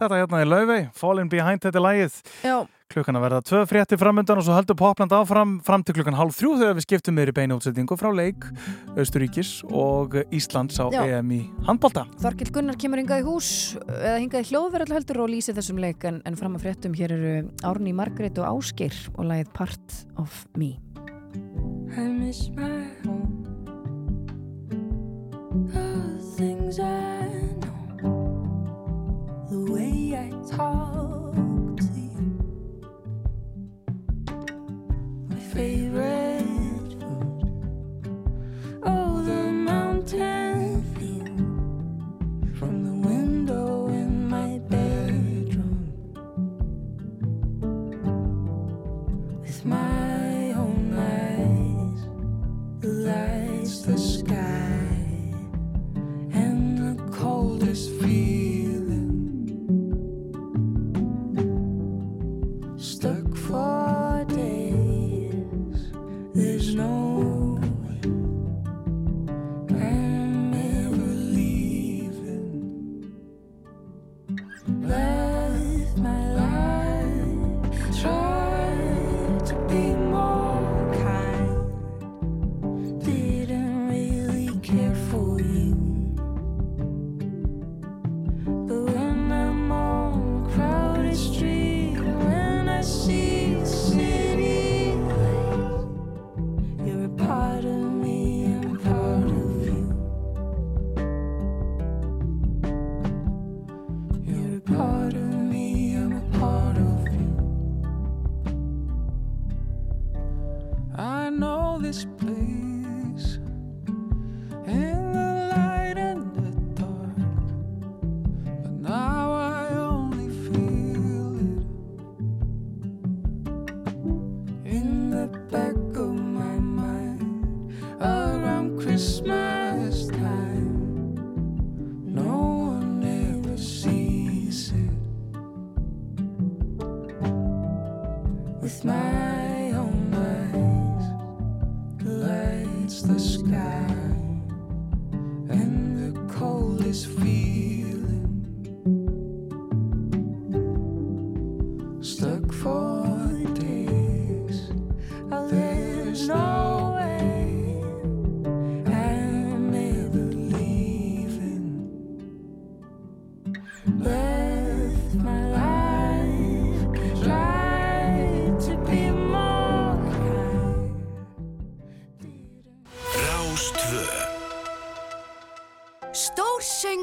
Þetta 0.00 0.16
hérna 0.16 0.38
er 0.40 0.46
Laufey, 0.48 0.84
Falling 0.96 1.28
Behind 1.28 1.60
þetta 1.60 1.76
er 1.76 1.84
lagið. 1.84 2.14
Já. 2.40 2.79
Klukkan 2.90 3.14
að 3.14 3.22
verða 3.22 3.38
tvö 3.46 3.58
frétti 3.70 3.96
framöndan 4.00 4.40
og 4.40 4.42
svo 4.42 4.54
heldur 4.56 4.74
Popland 4.74 5.12
áfram 5.14 5.52
fram 5.62 5.84
til 5.86 5.94
klukkan 5.94 6.16
hálf 6.18 6.34
þrjú 6.40 6.56
þegar 6.58 6.74
við 6.74 6.86
skiptum 6.88 7.14
meður 7.14 7.30
í 7.30 7.34
beina 7.36 7.54
útsettingu 7.54 7.94
frá 7.94 8.08
leik 8.10 8.48
Östuríkis 8.98 9.52
og 9.70 10.16
Íslands 10.34 10.80
á 10.82 10.90
Já. 10.90 11.04
EM 11.06 11.30
í 11.36 11.38
handbólta. 11.68 12.08
Þorkild 12.18 12.50
Gunnar 12.56 12.78
kemur 12.82 12.98
hingað 12.98 13.22
í 13.22 13.26
hús 13.28 13.50
eða 13.86 14.16
hingað 14.18 14.42
í 14.42 14.50
hljóðverðal 14.50 14.96
heldur 14.98 15.22
og 15.22 15.30
lýsir 15.30 15.54
þessum 15.54 15.78
leik 15.78 16.02
en, 16.10 16.18
en 16.26 16.38
fram 16.40 16.58
að 16.58 16.66
fréttum 16.66 16.96
hér 16.98 17.14
eru 17.14 17.36
Árni 17.62 17.94
Margrét 17.94 18.42
og 18.42 18.56
Ásgeir 18.56 18.98
og 19.14 19.30
lagið 19.30 19.54
Part 19.54 20.00
of 20.18 20.42
Me 20.58 20.74
I 21.94 22.08
miss 22.10 22.50
my 22.54 22.90
home. 23.04 23.38
All 25.74 26.18
the 26.18 26.34
things 26.36 26.80
I 26.80 27.28
know, 28.02 29.46
the 29.48 29.72
way 29.72 30.16
I 30.18 30.30
talk 30.50 31.49
favorite 35.52 36.44
food, 37.00 37.42
oh 38.84 39.20
the 39.22 39.50
mountain 39.50 40.39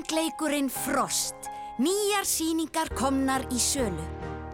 söngleikurinn 0.07 0.69
Frost. 0.69 1.35
Nýjar 1.79 2.25
síningar 2.25 2.89
komnar 2.97 3.43
í 3.53 3.59
sölu. 3.61 4.03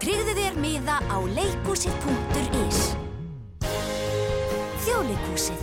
Tryggðu 0.02 0.34
þér 0.36 0.56
miða 0.60 0.96
á 1.08 1.18
leikúsið.is. 1.24 2.80
Þjóðleikúsið. 4.84 5.62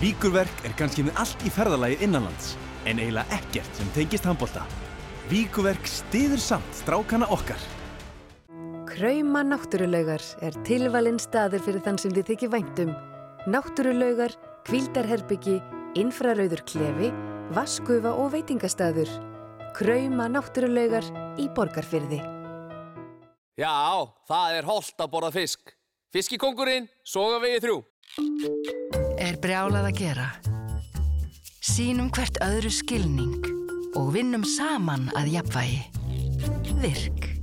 Víkurverk 0.00 0.64
er 0.64 0.76
kannski 0.78 1.04
með 1.08 1.18
allt 1.24 1.42
í 1.44 1.52
ferðalagi 1.52 1.98
innanlands, 2.06 2.54
en 2.86 3.00
eiginlega 3.00 3.40
ekkert 3.40 3.76
sem 3.76 3.90
tengist 3.96 4.28
handbolta. 4.28 4.64
Víkurverk 5.30 5.86
stiður 5.86 6.40
samt 6.42 6.80
strákana 6.80 7.28
okkar. 7.30 7.60
Krauma 8.90 9.44
náttúrulaugar 9.46 10.22
er 10.42 10.56
tilvalinn 10.66 11.20
staður 11.22 11.62
fyrir 11.62 11.84
þann 11.84 12.00
sem 12.02 12.14
þið 12.16 12.32
þykir 12.32 12.52
væntum. 12.56 12.90
Náttúrulaugar, 13.50 14.34
kvildarherbyggi, 14.66 15.60
infrarauður 16.00 16.64
klefi, 16.66 17.12
vaskufa 17.54 18.16
og 18.18 18.32
veitingastæður. 18.34 19.14
Krauma 19.78 20.26
náttúrulaugar 20.32 21.06
í 21.38 21.46
borgarfyrði. 21.54 22.20
Já, 23.60 24.08
það 24.26 24.58
er 24.58 24.68
holdt 24.68 25.02
að 25.04 25.12
borða 25.14 25.34
fisk. 25.38 25.76
Fiskikongurinn, 26.10 26.88
soga 27.06 27.38
vegi 27.44 27.60
þrjú. 27.62 27.82
er 29.20 29.36
brjálað 29.38 29.92
að 29.92 29.98
gera. 30.00 30.59
Sýnum 31.70 32.08
hvert 32.10 32.34
öðru 32.42 32.70
skilning 32.74 33.44
og 33.94 34.08
vinnum 34.16 34.42
saman 34.42 35.06
að 35.14 35.36
jafnvægi. 35.36 35.84
Virk. 36.82 37.39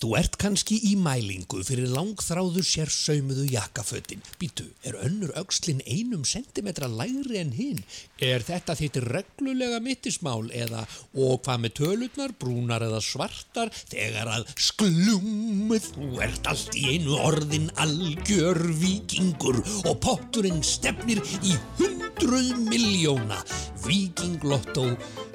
Þú 0.00 0.14
ert 0.16 0.38
kannski 0.40 0.78
í 0.88 0.94
mælingu 0.96 1.58
fyrir 1.60 1.90
langþráður 1.92 2.64
sér 2.64 2.88
saumuðu 2.88 3.42
jakkafötin. 3.52 4.22
Býtu, 4.40 4.64
er 4.80 4.96
önnur 4.96 5.34
öxlin 5.36 5.82
einum 5.84 6.22
sentimetra 6.24 6.88
lægri 6.88 7.36
en 7.42 7.52
hinn? 7.52 7.82
Er 8.16 8.40
þetta 8.40 8.78
þitt 8.80 8.96
reglulega 9.04 9.82
mittismál 9.84 10.48
eða 10.56 10.86
og 11.12 11.44
hvað 11.44 11.62
með 11.66 11.76
tölurnar, 11.82 12.32
brúnar 12.40 12.88
eða 12.88 13.04
svartar 13.04 13.74
þegar 13.92 14.32
að 14.38 14.48
sklumið 14.70 15.92
þú 15.92 16.12
ert 16.24 16.48
allt 16.48 16.80
í 16.80 16.88
einu 16.94 17.20
orðin 17.20 17.68
algjör 17.84 18.64
vikingur 18.80 19.60
og 19.84 19.98
potturinn 20.00 20.64
stefnir 20.64 21.20
í 21.44 21.58
hundruð 21.76 22.54
miljóna. 22.72 23.44
Vikinglotto, 23.84 24.94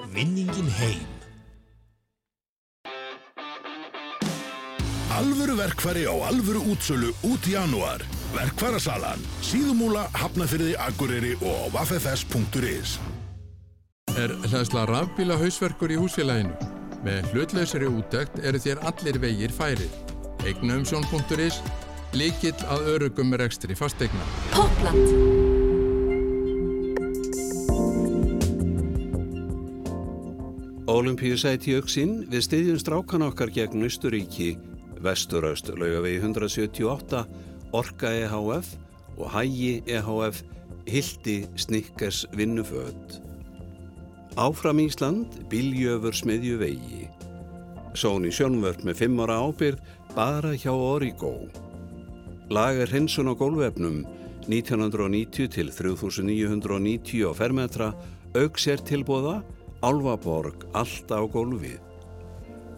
vinningin 0.09 0.73
heim. 0.81 1.14
Alvöru 5.15 5.55
verkfæri 5.55 6.03
á 6.11 6.15
alvöru 6.27 6.59
útsölu 6.71 7.13
út 7.23 7.45
í 7.47 7.53
janúar. 7.55 8.01
Verkfærasalan, 8.35 9.21
síðumúla, 9.39 10.09
hafnafyrði, 10.11 10.73
akureyri 10.75 11.37
og 11.39 11.55
á 11.55 11.65
vaffefs.is. 11.77 12.97
Er 14.19 14.33
hlæðsla 14.43 14.83
rafbíla 14.89 15.37
hausverkur 15.39 15.93
í 15.95 16.01
húsfélaginu? 16.01 16.51
Með 17.07 17.31
hlutlausari 17.31 17.87
útækt 17.87 18.43
eru 18.43 18.59
þér 18.59 18.83
allir 18.91 19.21
vegir 19.23 19.55
færir. 19.55 19.87
Eignaumsjón.is, 20.43 21.61
líkill 22.11 22.67
að 22.67 22.91
örugum 22.97 23.31
rekstri 23.39 23.79
fastegna. 23.79 24.27
Popland. 24.51 25.15
Ólimpíusæti 30.91 31.79
auksinn 31.79 32.25
við 32.27 32.49
styðjum 32.49 32.79
strákan 32.83 33.23
okkar 33.31 33.49
gegn 33.55 33.87
Östuríki, 33.87 34.57
Vesturöst, 35.03 35.69
laugavegi 35.75 36.19
178, 36.21 37.25
Orka 37.73 38.11
EHF 38.11 38.75
og 39.17 39.29
Hægi 39.31 39.83
EHF, 39.87 40.43
Hildi 40.87 41.45
Snickers 41.55 42.25
vinnuföld. 42.33 43.19
Áfram 44.35 44.79
Ísland, 44.83 45.39
Biljöfur 45.49 46.13
smiðju 46.15 46.59
vegi. 46.59 47.05
Sóni 47.95 48.31
sjónvörp 48.35 48.83
með 48.83 49.05
5 49.05 49.21
ára 49.23 49.39
ábyrð, 49.47 49.79
bara 50.15 50.51
hjá 50.55 50.73
Origo. 50.75 51.47
Lager 52.51 52.91
hinsun 52.91 53.31
á 53.31 53.33
gólvefnum, 53.33 54.03
1990 54.51 55.49
til 55.55 55.71
3990 55.71 57.23
á 57.25 57.31
fermetra, 57.33 57.93
auks 58.35 58.67
er 58.67 58.83
tilbúða, 58.83 59.39
Álfaborg, 59.81 60.67
allt 60.73 61.09
á 61.11 61.23
gólfið. 61.23 61.79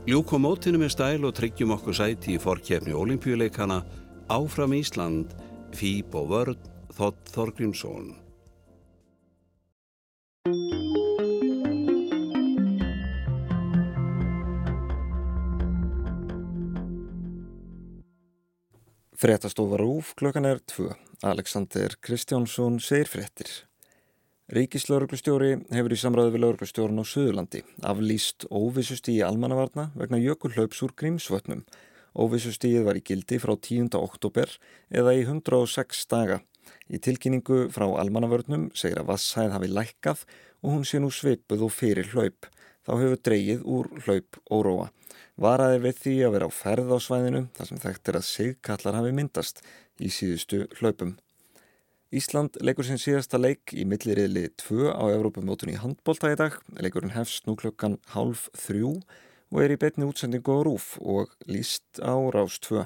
Ljúkom 0.08 0.46
mótinu 0.46 0.80
með 0.80 0.94
stæl 0.94 1.26
og 1.28 1.34
tryggjum 1.36 1.74
okkur 1.76 1.96
sæti 1.98 2.38
í 2.38 2.40
forkjefni 2.40 2.94
olimpíuleikana 2.96 3.82
Áfram 4.32 4.72
Ísland, 4.78 5.34
Fíb 5.76 6.16
og 6.16 6.30
Vörn, 6.32 6.62
Þott 6.96 7.28
Þorgrímsson. 7.34 8.14
Fréttastofa 19.12 19.84
Rúf 19.84 20.16
klokkan 20.16 20.48
er 20.48 20.64
tvö. 20.64 20.94
Alexander 21.28 22.00
Kristjánsson 22.00 22.80
segir 22.80 23.12
fréttir. 23.12 23.66
Ríkislauruglustjóri 24.48 25.57
hefur 25.76 25.91
í 25.91 25.98
samræðu 25.99 26.32
við 26.32 26.41
lauruglustjórun 26.45 27.02
á 27.03 27.06
Suðurlandi 27.11 27.60
aflýst 27.84 28.45
óvissustíi 28.48 29.19
almannavarna 29.28 29.90
vegna 29.99 30.22
jökulhlaups 30.24 30.80
úr 30.86 30.94
Grímsvötnum. 30.95 31.65
Óvissustíið 32.15 32.86
var 32.88 32.95
í 32.95 33.02
gildi 33.03 33.41
frá 33.44 33.57
10. 33.60 33.91
oktober 33.99 34.53
eða 34.88 35.18
í 35.19 35.26
106 35.26 36.07
daga. 36.07 36.40
Í 36.88 36.95
tilkynningu 36.95 37.65
frá 37.76 37.90
almannavörnum 37.99 38.69
segir 38.72 39.03
að 39.03 39.11
Vasshæð 39.11 39.52
hafi 39.57 39.72
lækkað 39.74 40.24
og 40.64 40.78
hún 40.78 40.88
sé 40.88 41.03
nú 41.03 41.11
sveipuð 41.11 41.68
og 41.68 41.76
fyrir 41.76 42.07
hlaup. 42.15 42.48
Þá 42.88 42.91
hefur 43.03 43.24
dreyið 43.28 43.68
úr 43.68 43.94
hlaup 44.07 44.44
óróa. 44.48 44.90
Varaði 45.36 45.84
við 45.90 46.03
því 46.06 46.18
að 46.24 46.36
vera 46.38 46.48
á 46.48 46.52
ferð 46.56 46.95
á 46.95 46.99
svæðinu 47.03 47.48
þar 47.52 47.74
sem 47.74 47.84
þekkt 47.84 48.14
er 48.14 48.24
að 48.24 48.30
sigkallar 48.32 49.02
hafi 49.03 49.15
myndast 49.19 49.65
í 49.99 50.07
síðustu 50.07 50.69
hlaupum. 50.80 51.18
Ísland 52.08 52.56
leikur 52.64 52.86
sinn 52.88 53.02
síðasta 53.02 53.36
leik 53.36 53.74
í 53.76 53.84
milliriðli 53.84 54.46
2 54.62 54.94
á 54.96 55.04
Evrópumótun 55.12 55.74
í 55.74 55.76
handbólta 55.76 56.30
í 56.32 56.38
dag. 56.40 56.54
Leikurinn 56.80 57.12
hefst 57.12 57.44
nú 57.50 57.58
klukkan 57.60 57.98
hálf 58.14 58.46
þrjú 58.56 58.94
og 59.52 59.58
er 59.60 59.74
í 59.76 59.80
betni 59.82 60.08
útsendingu 60.08 60.56
á 60.56 60.60
rúf 60.64 60.94
og 61.04 61.34
líst 61.52 62.00
á 62.00 62.16
rás 62.32 62.56
2. 62.64 62.86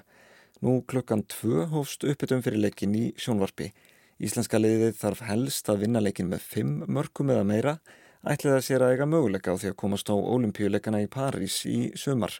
Nú 0.65 0.79
klukkan 0.89 1.21
2 1.29 1.67
hófst 1.69 2.01
uppbytum 2.01 2.41
fyrir 2.41 2.65
leikin 2.65 2.97
í 2.97 3.03
sjónvarpi. 3.13 3.69
Íslenska 4.17 4.57
liðið 4.57 4.97
þarf 4.97 5.21
helst 5.29 5.69
að 5.69 5.85
vinna 5.85 6.01
leikin 6.01 6.31
með 6.33 6.41
5 6.57 6.73
mörgum 6.89 7.29
eða 7.29 7.45
meira 7.45 7.77
ætlið 8.25 8.57
að 8.57 8.65
sér 8.71 8.87
að 8.87 8.95
eiga 8.95 9.09
möguleika 9.09 9.53
á 9.53 9.57
því 9.61 9.69
að 9.69 9.79
komast 9.85 10.09
á 10.09 10.17
olimpíuleikana 10.17 11.05
í 11.05 11.11
París 11.13 11.61
í 11.69 11.91
sumar. 11.93 12.33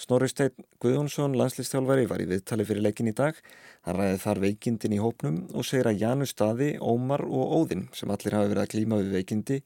Snorri 0.00 0.30
Steinn 0.32 0.64
Guðjónsson, 0.80 1.34
landslistjálfari, 1.36 2.06
var 2.08 2.22
í 2.22 2.28
viðtali 2.30 2.64
fyrir 2.64 2.86
leikin 2.86 3.10
í 3.10 3.12
dag. 3.16 3.36
Hann 3.84 3.98
ræði 3.98 4.20
þar 4.22 4.38
veikindin 4.46 4.94
í 4.96 5.00
hópnum 5.02 5.42
og 5.52 5.66
segir 5.68 5.90
að 5.90 6.00
Janus 6.00 6.32
Staði, 6.32 6.70
Ómar 6.80 7.26
og 7.26 7.52
Óðinn, 7.58 7.90
sem 7.92 8.08
allir 8.08 8.38
hafi 8.38 8.48
verið 8.54 8.62
að 8.62 8.70
klíma 8.72 9.00
við 9.02 9.18
veikindi, 9.18 9.58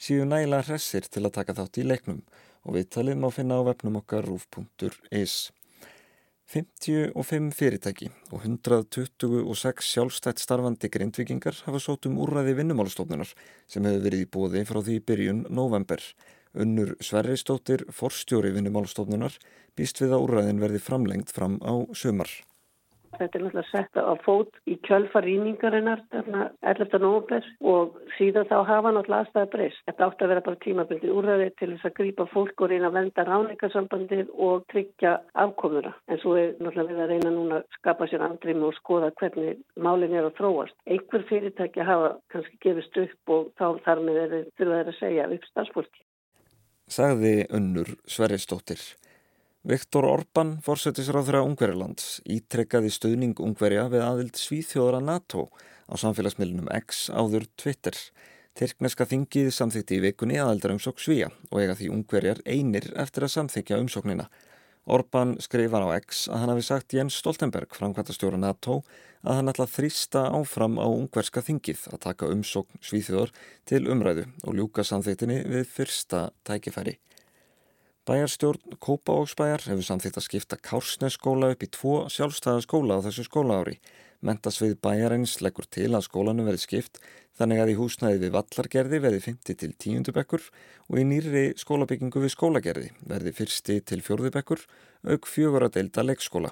séu 0.00 0.24
nægilega 0.24 0.64
hressir 0.70 1.10
til 1.12 1.26
að 1.26 1.34
taka 1.36 1.58
þátt 1.60 1.82
í 1.82 1.84
leiknum 1.90 2.22
og 2.64 2.78
viðtalið 2.78 3.20
má 3.20 3.28
finna 3.34 3.60
á 3.60 3.68
vefnum 3.68 4.00
okkar 4.00 4.24
rúf.is. 4.30 5.36
55 6.52 7.52
fyrirtæki 7.56 8.08
og 8.32 8.42
126 8.46 9.92
sjálfstætt 9.92 10.40
starfandi 10.40 10.88
grindvikingar 10.92 11.62
hafa 11.66 11.80
sótt 11.80 12.08
um 12.08 12.16
úrræði 12.20 12.56
vinnumálastofnunar 12.58 13.28
sem 13.68 13.84
hefur 13.88 14.04
verið 14.08 14.24
í 14.24 14.28
bóði 14.36 14.64
frá 14.68 14.80
því 14.80 14.98
byrjun 15.08 15.46
november. 15.52 16.00
Unnur 16.52 16.94
Sverristóttir, 17.00 17.86
forstjóri 17.88 18.52
vinnumálastofnunar, 18.52 19.36
býst 19.76 20.02
við 20.04 20.16
að 20.16 20.24
úrræðin 20.28 20.60
verði 20.60 20.80
framlengt 20.84 21.32
fram 21.32 21.60
á 21.64 21.88
sömar. 21.96 22.32
Þetta 23.12 23.38
er 23.38 23.42
náttúrulega 23.44 23.68
sett 23.68 23.98
á 24.00 24.14
fót 24.24 24.54
í 24.64 24.78
kjölfar 24.86 25.26
rýningarinnar 25.26 26.00
11. 26.16 26.94
november 27.02 27.48
og 27.72 27.98
síðan 28.16 28.48
þá 28.48 28.54
hafa 28.68 28.92
náttúrulega 28.94 29.26
aðstæða 29.26 29.50
breyst. 29.52 29.82
Þetta 29.88 30.06
átti 30.06 30.24
að 30.24 30.32
vera 30.32 30.44
bara 30.46 30.60
tímabildi 30.64 31.10
úrræði 31.12 31.48
til 31.60 31.68
þess 31.74 31.88
að 31.90 31.96
grípa 31.98 32.26
fólk 32.32 32.64
og 32.64 32.72
reyna 32.72 32.88
að 32.88 32.96
venda 32.98 33.26
ráningarsambandið 33.28 34.32
og 34.48 34.64
tryggja 34.72 35.12
afkomuna. 35.44 35.92
En 36.08 36.22
svo 36.22 36.38
er 36.40 36.54
náttúrulega 36.56 36.88
við 36.88 37.02
að 37.04 37.12
reyna 37.12 37.34
núna 37.34 37.58
að 37.60 37.76
skapa 37.76 38.08
sér 38.08 38.24
andrimi 38.28 38.64
og 38.70 38.78
skoða 38.80 39.12
hvernig 39.20 39.60
málinn 39.76 40.16
er 40.16 40.30
að 40.30 40.38
þróast. 40.40 40.78
Einhver 40.88 41.26
fyrirtæki 41.28 41.84
hafa 41.84 42.14
kannski 42.32 42.62
gefist 42.64 42.96
upp 43.04 43.36
og 43.36 43.52
þá 43.60 43.68
þar 43.84 44.02
með 44.08 44.22
þeir 44.22 44.48
þurfa 44.56 44.80
þeir 44.80 44.94
að 44.94 44.98
segja 45.02 45.28
upp 45.36 45.52
starfsfólki. 45.52 46.06
Sagði 46.92 47.46
Unnur 47.48 47.88
Sverristóttir. 48.04 48.80
Viktor 49.64 50.04
Orbán, 50.04 50.58
fórsetisráðra 50.60 51.40
Ungverjalands, 51.46 52.18
ítrekkaði 52.28 52.90
stöðning 52.92 53.38
Ungverja 53.40 53.86
við 53.88 54.02
aðild 54.04 54.36
Svíþjóðara 54.36 55.00
NATO 55.00 55.46
á 55.88 55.94
samfélagsmiðlunum 56.02 56.68
X 56.82 57.06
áður 57.08 57.46
Twitter. 57.56 57.96
Tyrkneska 58.58 59.06
þingið 59.08 59.48
samþykti 59.56 59.96
í 59.96 60.02
vikunni 60.04 60.36
aðaldar 60.42 60.74
umsók 60.74 61.00
svíja 61.00 61.30
og 61.48 61.62
eiga 61.62 61.78
því 61.78 61.88
ungverjar 61.94 62.42
einir 62.44 62.90
eftir 63.00 63.24
að 63.24 63.34
samþykja 63.38 63.80
umsóknina. 63.80 64.28
Orban 64.84 65.38
skrifar 65.40 65.86
á 65.88 65.96
X 66.02 66.26
að 66.28 66.42
hann 66.42 66.52
hafi 66.52 66.66
sagt 66.66 66.98
Jens 66.98 67.16
Stoltenberg, 67.22 67.72
framkvæmtastjóra 67.78 68.36
NATO, 68.42 68.82
að 69.22 69.38
hann 69.38 69.52
ætla 69.52 69.66
að 69.68 69.74
þrýsta 69.76 70.24
áfram 70.34 70.76
á 70.82 70.86
ungverska 70.86 71.42
þingið 71.46 71.86
að 71.94 72.02
taka 72.06 72.30
umsókn 72.34 72.82
svíþjóðar 72.82 73.32
til 73.68 73.84
umræðu 73.92 74.26
og 74.42 74.58
ljúka 74.58 74.84
samþyktinni 74.86 75.40
við 75.46 75.66
fyrsta 75.70 76.28
tækifæri. 76.46 76.98
Bæjarstjórn 78.02 78.78
Kópavóksbæjar 78.82 79.62
hefur 79.70 79.86
samþýtt 79.86 80.16
að 80.18 80.24
skipta 80.26 80.56
Kársnesskóla 80.58 81.52
upp 81.54 81.60
í 81.62 81.68
tvo 81.70 81.92
sjálfstæða 82.10 82.64
skóla 82.64 82.96
á 82.98 83.04
þessu 83.04 83.28
skólaári. 83.28 83.76
Mentasvið 84.26 84.74
bæjarins 84.82 85.36
leggur 85.42 85.68
til 85.70 85.92
að 85.94 86.08
skólanum 86.08 86.48
verði 86.48 86.64
skipt 86.64 86.98
þannig 87.38 87.62
að 87.62 87.70
í 87.72 87.76
húsnæði 87.78 88.18
við 88.24 88.34
vallargerði 88.34 89.00
verði 89.06 89.20
50 89.28 89.58
til 89.62 89.70
10. 89.86 90.10
bekkur 90.18 90.48
og 90.90 90.98
í 90.98 91.06
nýri 91.06 91.44
skólabyggingu 91.62 92.24
við 92.24 92.34
skólagerði 92.34 92.90
verði 93.06 93.34
fyrsti 93.38 93.78
til 93.86 94.02
fjórði 94.02 94.34
bekkur 94.34 94.66
auk 95.06 95.30
fjögur 95.30 95.68
að 95.68 95.78
deilda 95.78 96.06
leikskóla. 96.06 96.50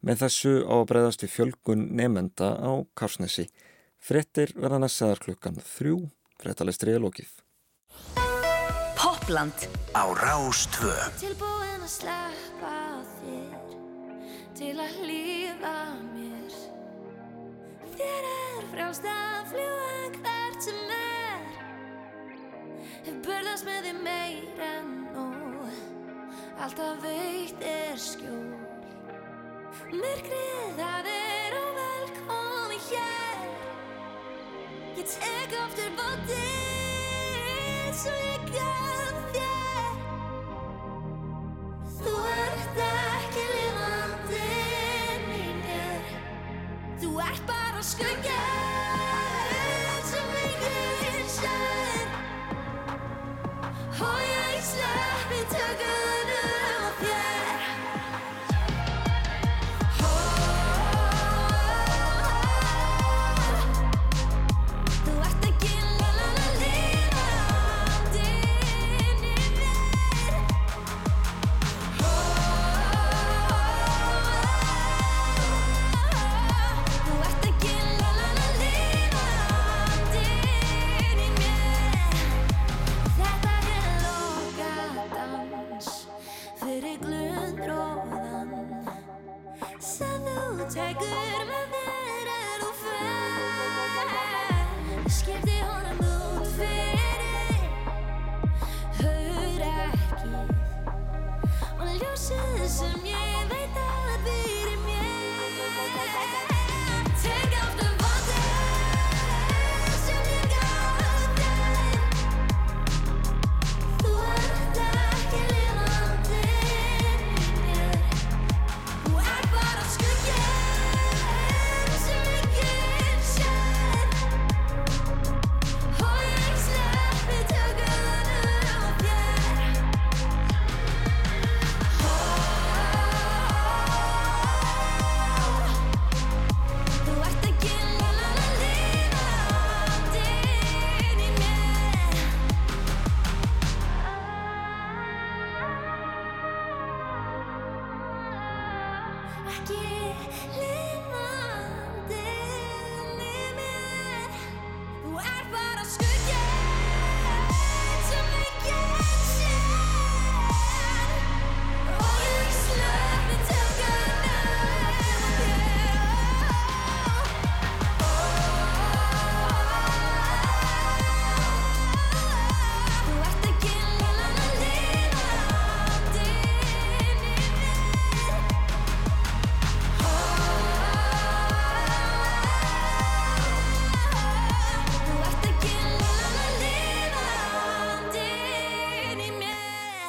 Með 0.00 0.22
þessu 0.22 0.52
á 0.64 0.74
að 0.80 0.86
breyðast 0.88 1.22
við 1.26 1.32
fjölgun 1.34 1.82
nefnenda 1.92 2.54
á 2.56 2.72
Kársnesi. 2.96 3.50
Frettir 4.00 4.54
verða 4.56 4.78
næstaðar 4.80 5.20
klukkan 5.26 5.58
þrjú, 5.60 5.98
frettalestri 6.40 6.94
er 6.96 7.02
lokið. 7.04 7.34
Popland 8.96 9.66
Á 9.92 10.04
Rástvö 10.16 10.94
Tilbúin 11.20 11.84
að 11.84 11.92
sleppa 11.92 12.78
þér 13.18 13.76
til 14.56 14.72
að 14.80 14.96
hlýða 15.02 15.76
mér. 16.14 16.56
Þér 17.92 18.30
er 18.30 18.66
frjálst 18.72 19.10
að 19.12 19.52
fljúa 19.52 20.00
hvert 20.16 20.64
sem 20.64 20.80
er. 20.96 21.46
Hef 23.04 23.20
burðast 23.28 23.68
með 23.68 23.84
því 23.84 23.94
meir 24.08 24.66
en 24.70 24.90
nóg 25.12 25.78
Alltaf 26.60 27.04
veitt 27.04 27.68
er 27.68 28.00
skjól 28.00 28.59
Myrkrið 29.70 30.70
það 30.78 31.08
er 31.12 31.54
óvelkomi 31.60 32.78
hér. 32.88 33.44
Ég 34.98 35.06
tek 35.12 35.54
aftur 35.60 35.92
bótið 36.00 37.92
svo 38.00 38.14
ég 38.18 38.50
gaf 38.50 39.20
þér. 39.36 39.92
Þú 42.00 42.14
ert 42.34 42.82
ekki 42.88 43.46
lifandi 43.54 44.44
mér 45.28 46.14
Þú 47.02 47.14
ert 47.28 47.44
bara 47.54 47.82
skugga 47.92 48.49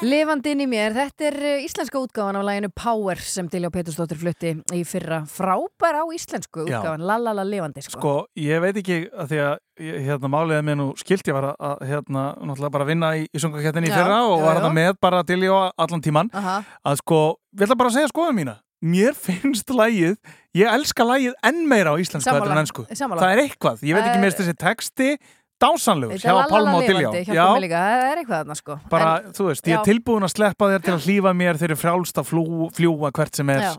mér 0.02 0.10
Lifandi 0.10 0.50
inn 0.52 0.62
í 0.64 0.66
mér, 0.66 0.94
þetta 0.96 1.26
er 1.28 1.36
eh, 1.46 1.64
íslenska 1.66 2.00
útgáfan 2.02 2.38
af 2.38 2.44
læginu 2.46 2.70
Power 2.74 3.20
sem 3.22 3.46
Dilja 3.50 3.70
Pétursdóttir 3.70 4.18
flutti 4.18 4.52
í 4.74 4.82
fyrra. 4.88 5.22
Frábær 5.30 6.00
á 6.02 6.04
íslensku 6.14 6.64
Já. 6.66 6.80
útgáfan, 6.80 7.04
lalala 7.06 7.44
lifandi 7.46 7.84
sko. 7.84 7.98
Sko, 8.00 8.14
ég 8.38 8.60
veit 8.64 8.80
ekki 8.82 8.98
að 9.14 9.30
því 9.30 9.40
að 9.46 9.92
hérna 10.08 10.30
máliðið 10.32 10.66
mér 10.66 10.78
nú 10.80 10.88
skilt 10.98 11.26
ég 11.30 11.36
var 11.38 11.54
að- 11.54 11.86
hérna 11.86 12.24
náttúrulega 12.42 12.72
bara 12.72 12.84
vinna 12.84 13.12
í, 13.16 13.26
í 13.30 13.38
sungakettinni 13.38 13.88
í 13.88 13.94
fyrra 13.94 14.18
og 14.26 14.40
já, 14.40 14.44
var 14.44 14.60
þetta 14.60 14.74
með 14.74 14.92
bara 15.00 15.22
ég 15.22 15.72
allan 15.78 16.02
tíman 16.02 16.30
Aha. 16.34 16.58
að 16.84 16.96
sko, 17.02 17.22
við 17.54 17.66
ætla 17.68 17.78
bara 17.78 17.88
að 17.90 17.94
segja 18.00 18.12
skoðum 18.12 18.36
mína. 18.42 18.58
Mér 18.82 19.14
finnst 19.14 19.70
lægið 19.70 20.16
ég 20.58 20.66
elska 20.66 21.04
lægið 21.06 21.34
enn 21.46 21.68
meira 21.70 21.94
á 21.94 21.96
íslensku 22.02 22.32
heldur 22.34 22.50
en 22.50 22.64
ennsku 22.64 22.82
það 22.90 23.28
er 23.30 23.42
eitthvað, 23.46 23.78
ég 23.86 23.94
veit 23.94 24.08
ekki 24.08 24.18
mér 24.18 24.32
finnst 24.32 24.42
þessi 24.42 24.56
texti 24.58 25.18
dásanlegur 25.62 26.18
hjá 26.20 26.32
lalala 26.34 26.74
og 26.76 26.86
Diljá. 26.86 27.10
það 27.12 28.06
er 28.08 28.22
eitthvað 28.22 28.38
þarna 28.40 28.56
sko. 28.58 28.78
Bara, 28.90 29.12
En- 29.22 29.36
þú 29.36 29.46
veist, 29.50 29.68
ég 29.70 29.78
er 29.78 29.86
tilbúin 29.86 30.26
að 30.26 30.34
sleppa 30.34 30.70
þér 30.72 30.82
til 30.82 30.94
að 30.96 31.06
hlýfa 31.06 31.32
mér 31.38 31.60
þeir 31.60 31.70
eru 31.70 31.78
frjálst 31.82 32.18
að 32.18 32.28
flú, 32.32 32.44
fljúa 32.74 33.12
hvert 33.12 33.38
sem 33.38 33.50
er. 33.54 33.78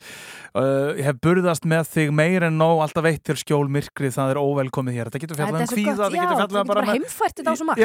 Uh, 0.54 0.94
ég 1.00 1.08
hef 1.08 1.18
burðast 1.18 1.64
með 1.66 1.88
þig 1.90 2.12
meir 2.14 2.44
en 2.46 2.60
nóg, 2.62 2.84
alltaf 2.86 3.02
veitt 3.08 3.24
þér 3.26 3.40
skjól 3.42 3.66
myrkrið, 3.74 4.12
það 4.14 4.34
er 4.36 4.38
óvelkomið 4.38 4.98
hér. 5.00 5.10
Þetta 5.10 5.22
getur 5.24 5.40
er 5.42 5.50
um 5.50 5.64
kvíða, 5.66 5.96
þetta 5.98 6.20
getur 6.20 6.42
getur 6.44 6.68
bara 6.70 6.84
heimfært 6.92 7.40
þetta 7.40 7.50
á 7.50 7.58
svo 7.58 7.66
margt, 7.66 7.82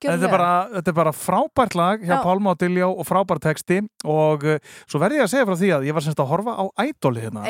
þetta 0.00 0.16
er, 0.16 0.32
bara, 0.32 0.52
þetta 0.78 0.88
er 0.94 0.96
bara 0.96 1.12
frábært 1.12 1.76
lag 1.76 2.00
hjá 2.00 2.14
Já. 2.16 2.22
Pálma 2.24 2.54
og 2.54 2.60
Diljá 2.62 2.88
og 2.88 3.04
frábært 3.04 3.44
texti. 3.44 3.82
Og 4.08 4.48
uh, 4.48 4.56
svo 4.88 5.02
verði 5.02 5.20
ég 5.20 5.28
að 5.28 5.32
segja 5.34 5.48
frá 5.50 5.58
því 5.60 5.72
að 5.76 5.88
ég 5.90 5.98
var 5.98 6.06
semst 6.08 6.24
að 6.24 6.32
horfa 6.32 6.56
á 6.56 6.64
ædoli 6.88 7.26
hérna 7.26 7.44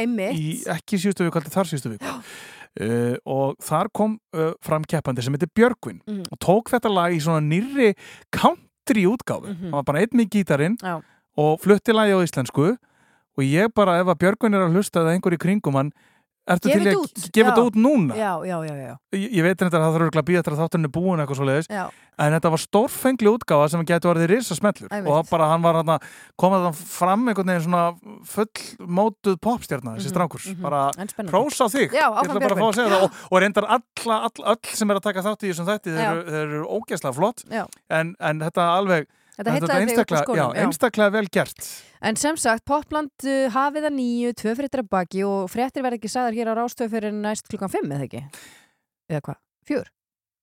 ekki 0.74 0.98
síðustu 0.98 1.28
viku, 1.30 1.44
uh, 2.80 3.16
og 3.26 3.56
þar 3.62 3.88
kom 3.92 4.18
uh, 4.34 4.52
fram 4.62 4.84
keppandi 4.84 5.22
sem 5.22 5.34
heitir 5.34 5.50
Björgvin 5.54 6.00
Mhm. 6.06 6.24
og 6.30 6.38
tók 6.38 6.70
þetta 6.70 6.92
lag 6.92 7.12
í 7.12 7.20
svona 7.20 7.42
nýrri 7.42 7.94
country 8.30 9.04
útgáfu 9.06 9.48
Mhm. 9.48 9.62
hann 9.62 9.70
var 9.72 9.82
bara 9.82 9.98
einn 10.00 10.14
með 10.14 10.28
gítarinn 10.30 10.76
Já. 10.82 11.00
og 11.36 11.60
flutti 11.60 11.92
lagi 11.92 12.12
á 12.14 12.20
íslensku 12.22 12.76
og 13.38 13.42
ég 13.44 13.72
bara 13.74 14.00
ef 14.00 14.06
að 14.06 14.18
Björgvin 14.18 14.54
er 14.54 14.66
að 14.68 14.74
hlusta 14.74 15.00
eða 15.00 15.14
einhver 15.16 15.34
í 15.34 15.38
kringum 15.38 15.74
hann 15.74 15.92
Ertu 16.50 16.66
til 16.68 16.80
í 16.80 16.84
þetta 16.84 17.00
að 17.00 17.30
gefa 17.36 17.50
þetta 17.52 17.64
út 17.70 17.76
núna? 17.78 18.16
Já, 18.18 18.30
já, 18.48 18.56
já, 18.66 18.74
já. 18.80 18.94
Ég, 19.14 19.26
ég 19.38 19.44
veit 19.46 19.56
þetta 19.60 19.78
að 19.78 19.84
það 19.84 19.96
þarf 19.96 20.18
að 20.20 20.28
býða 20.30 20.40
eftir 20.42 20.56
að 20.56 20.62
þátturinn 20.64 20.88
er 20.88 20.94
búin 20.96 21.22
eitthvað 21.22 21.38
svo 21.40 21.46
leiðis 21.50 21.68
en 22.20 22.34
þetta 22.36 22.50
var 22.52 22.60
stórfengli 22.60 23.30
útgáfa 23.30 23.68
sem 23.72 23.84
getur 23.88 24.10
orðið 24.12 24.26
risa 24.34 24.56
smellur 24.58 24.90
og 24.92 25.12
það 25.14 25.30
bara 25.30 25.46
hann 25.54 25.62
var 25.64 25.78
hann 25.80 25.92
að 25.94 26.08
koma 26.42 26.58
það 26.66 26.80
fram 26.90 27.22
einhvern 27.30 27.52
veginn 27.54 27.64
svona 27.64 27.84
fullmótuð 28.34 29.38
popstjarnar 29.40 29.96
þessi 30.00 30.10
Mhm, 30.10 30.14
strákur, 30.14 30.42
mhm. 30.50 30.62
bara 30.62 30.82
En 30.98 31.08
spennandi. 31.08 31.32
hrós 31.32 31.60
á 31.60 31.66
þig. 31.70 31.90
Já, 31.94 32.06
ég 32.10 32.18
ætla 32.24 32.40
bara 32.40 32.54
að 32.54 32.60
fá 32.60 32.68
að 32.68 32.74
segja 32.80 32.90
það. 32.90 33.02
Og, 33.06 33.10
og 33.30 33.40
reyndar 33.40 33.66
alla, 33.68 34.16
all, 34.26 34.44
öll 34.52 34.74
sem 34.74 34.90
er 34.90 34.96
að 35.00 35.06
taka 35.06 35.22
þátt 35.22 35.44
í 35.46 35.50
þessum 35.52 35.68
þætti 35.70 35.94
þeir 35.96 36.34
eru, 36.42 36.60
ógeðslega 36.66 37.14
flott. 37.14 37.44
En, 37.90 38.14
en 38.20 38.40
þetta 38.40 38.66
alveg 38.76 39.06
Þetta 39.40 39.54
heillaði 39.56 39.70
þig 39.70 39.80
upp 39.80 39.92
einstaklega, 39.94 40.24
skónum, 40.26 40.40
já, 40.54 40.64
einstaklega 40.64 41.14
vel 41.16 41.26
gert 41.32 41.68
En 42.00 42.16
sem 42.20 42.36
sagt, 42.40 42.64
Popland 42.68 43.28
hafið 43.54 43.86
það 43.86 43.94
nýju, 43.96 44.34
tvö 44.40 44.56
fréttir 44.56 44.82
að 44.84 44.90
baki 44.92 45.24
og 45.28 45.48
fréttir 45.52 45.84
verð 45.84 45.98
ekki 45.98 46.12
sagðar 46.12 46.36
hér 46.36 46.52
á 46.52 46.54
rástöð 46.60 46.92
fyrir 46.94 47.16
næst 47.16 47.48
klukkan 47.48 47.72
fimm, 47.72 47.92
eða 47.92 48.06
ekki? 48.08 48.22
Eða 49.10 49.24
hvað? 49.26 49.40
Fjör? 49.68 49.90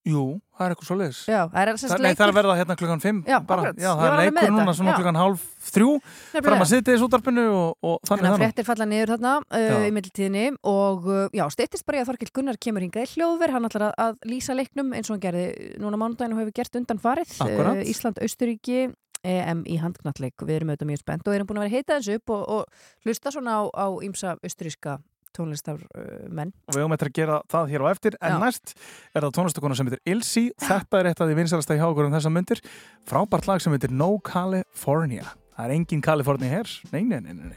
Jú, 0.07 0.23
það 0.55 0.63
er 0.65 0.73
eitthvað 0.73 0.87
svo 0.87 0.97
leiðis 0.97 1.19
það 1.27 1.57
er 1.61 1.71
það 2.17 2.23
er 2.27 2.33
verða 2.37 2.55
hérna 2.57 2.77
klukkan 2.79 3.01
5 3.03 3.21
Já, 3.27 3.37
bara, 3.49 3.71
já, 3.73 3.87
Ég 3.87 4.01
það 4.01 4.07
er 4.07 4.19
leikur 4.23 4.53
núna 4.55 4.75
svona 4.77 4.93
já. 4.93 4.97
klukkan 4.99 5.19
hálf 5.19 5.45
þrjú 5.67 5.89
fram 6.37 6.63
að 6.63 6.69
sitja 6.71 6.95
í 6.95 7.01
útarpinu 7.07 7.45
og, 7.51 7.71
og 7.81 7.97
Þannig 8.07 8.27
þannig 8.27 8.43
fréttir 8.43 8.67
falla 8.67 8.87
niður 8.87 9.13
þarna 9.15 9.33
uh, 9.43 9.87
í 9.87 9.91
mittiltíðinni 9.97 10.45
og 10.71 11.09
uh, 11.11 11.25
já, 11.35 11.43
steyttist 11.53 11.87
bara 11.87 11.99
í 11.99 12.03
að 12.03 12.13
Þorkild 12.13 12.33
Gunnar 12.37 12.61
kemur 12.61 12.85
hingað 12.85 13.07
í 13.09 13.11
hljóðver, 13.17 13.55
hann 13.57 13.67
ætlar 13.67 13.89
að, 13.89 13.97
að 14.05 14.31
lýsa 14.31 14.55
leiknum 14.55 14.95
eins 14.95 15.11
og 15.11 15.17
hann 15.17 15.25
gerði 15.27 15.75
núna 15.83 15.99
mánudaginn 15.99 16.37
og 16.37 16.41
hefur 16.45 16.55
gert 16.61 16.79
undan 16.79 17.03
farið 17.03 17.35
Akkúrat. 17.43 17.83
Ísland, 17.83 18.23
Austuríki 18.23 18.87
EM 19.27 19.63
í 19.67 19.77
handknalleg, 19.81 20.35
við 20.45 20.59
erum 20.59 20.71
auðvitað 20.71 20.91
mjög 20.91 21.03
spennt 21.03 21.27
og 21.27 21.35
erum 21.35 21.49
búin 21.49 21.59
að 21.59 21.67
vera 21.67 21.75
heita 21.75 21.97
þessu 21.97 22.19
upp 22.19 22.33
og, 22.35 22.43
og 22.53 23.05
hlusta 23.05 23.33
svona 23.33 23.59
á, 23.59 23.61
á 23.73 23.87
ímsa 24.05 24.35
austuríska 24.39 24.99
tónlistar 25.37 25.79
uh, 25.79 26.27
menn 26.27 26.51
og 26.67 26.75
við 26.75 26.83
höfum 26.83 26.95
eftir 26.97 27.11
að 27.11 27.17
gera 27.19 27.39
það 27.53 27.73
hér 27.73 27.85
á 27.85 27.87
eftir. 27.93 28.17
En 28.21 28.35
Já. 28.35 28.39
næst 28.43 28.75
er 29.13 29.21
það 29.21 29.35
tónlistakona 29.37 29.77
sem 29.77 29.89
heitir 29.89 30.13
Ilsi 30.13 30.45
þetta 30.61 31.01
er 31.01 31.11
eitt 31.11 31.21
af 31.21 31.29
því 31.29 31.39
vinsalasta 31.41 31.77
hjá 31.77 31.87
okkur 31.87 32.09
um 32.09 32.17
þessa 32.17 32.33
myndir 32.33 32.63
frábært 33.07 33.49
lag 33.49 33.63
sem 33.63 33.73
heitir 33.75 33.93
No 33.93 34.09
California. 34.19 35.27
Það 35.57 35.65
er 35.65 35.77
engin 35.79 36.03
California 36.05 36.49
hér. 36.59 36.67
Nei, 36.93 37.01
nei, 37.07 37.19
nei, 37.21 37.33
nei, 37.33 37.49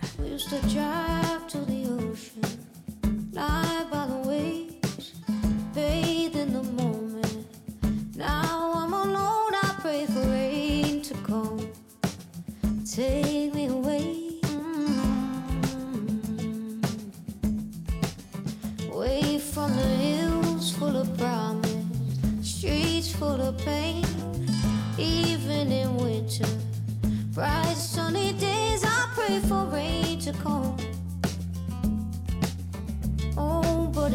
Bright 27.33 27.77
sunny 27.77 28.33
days, 28.33 28.83
I 28.85 29.09
pray 29.15 29.39
for 29.39 29.65
rain 29.67 30.19
to 30.19 30.33
come. 30.33 30.77
Oh, 33.37 33.89
but 33.95 34.10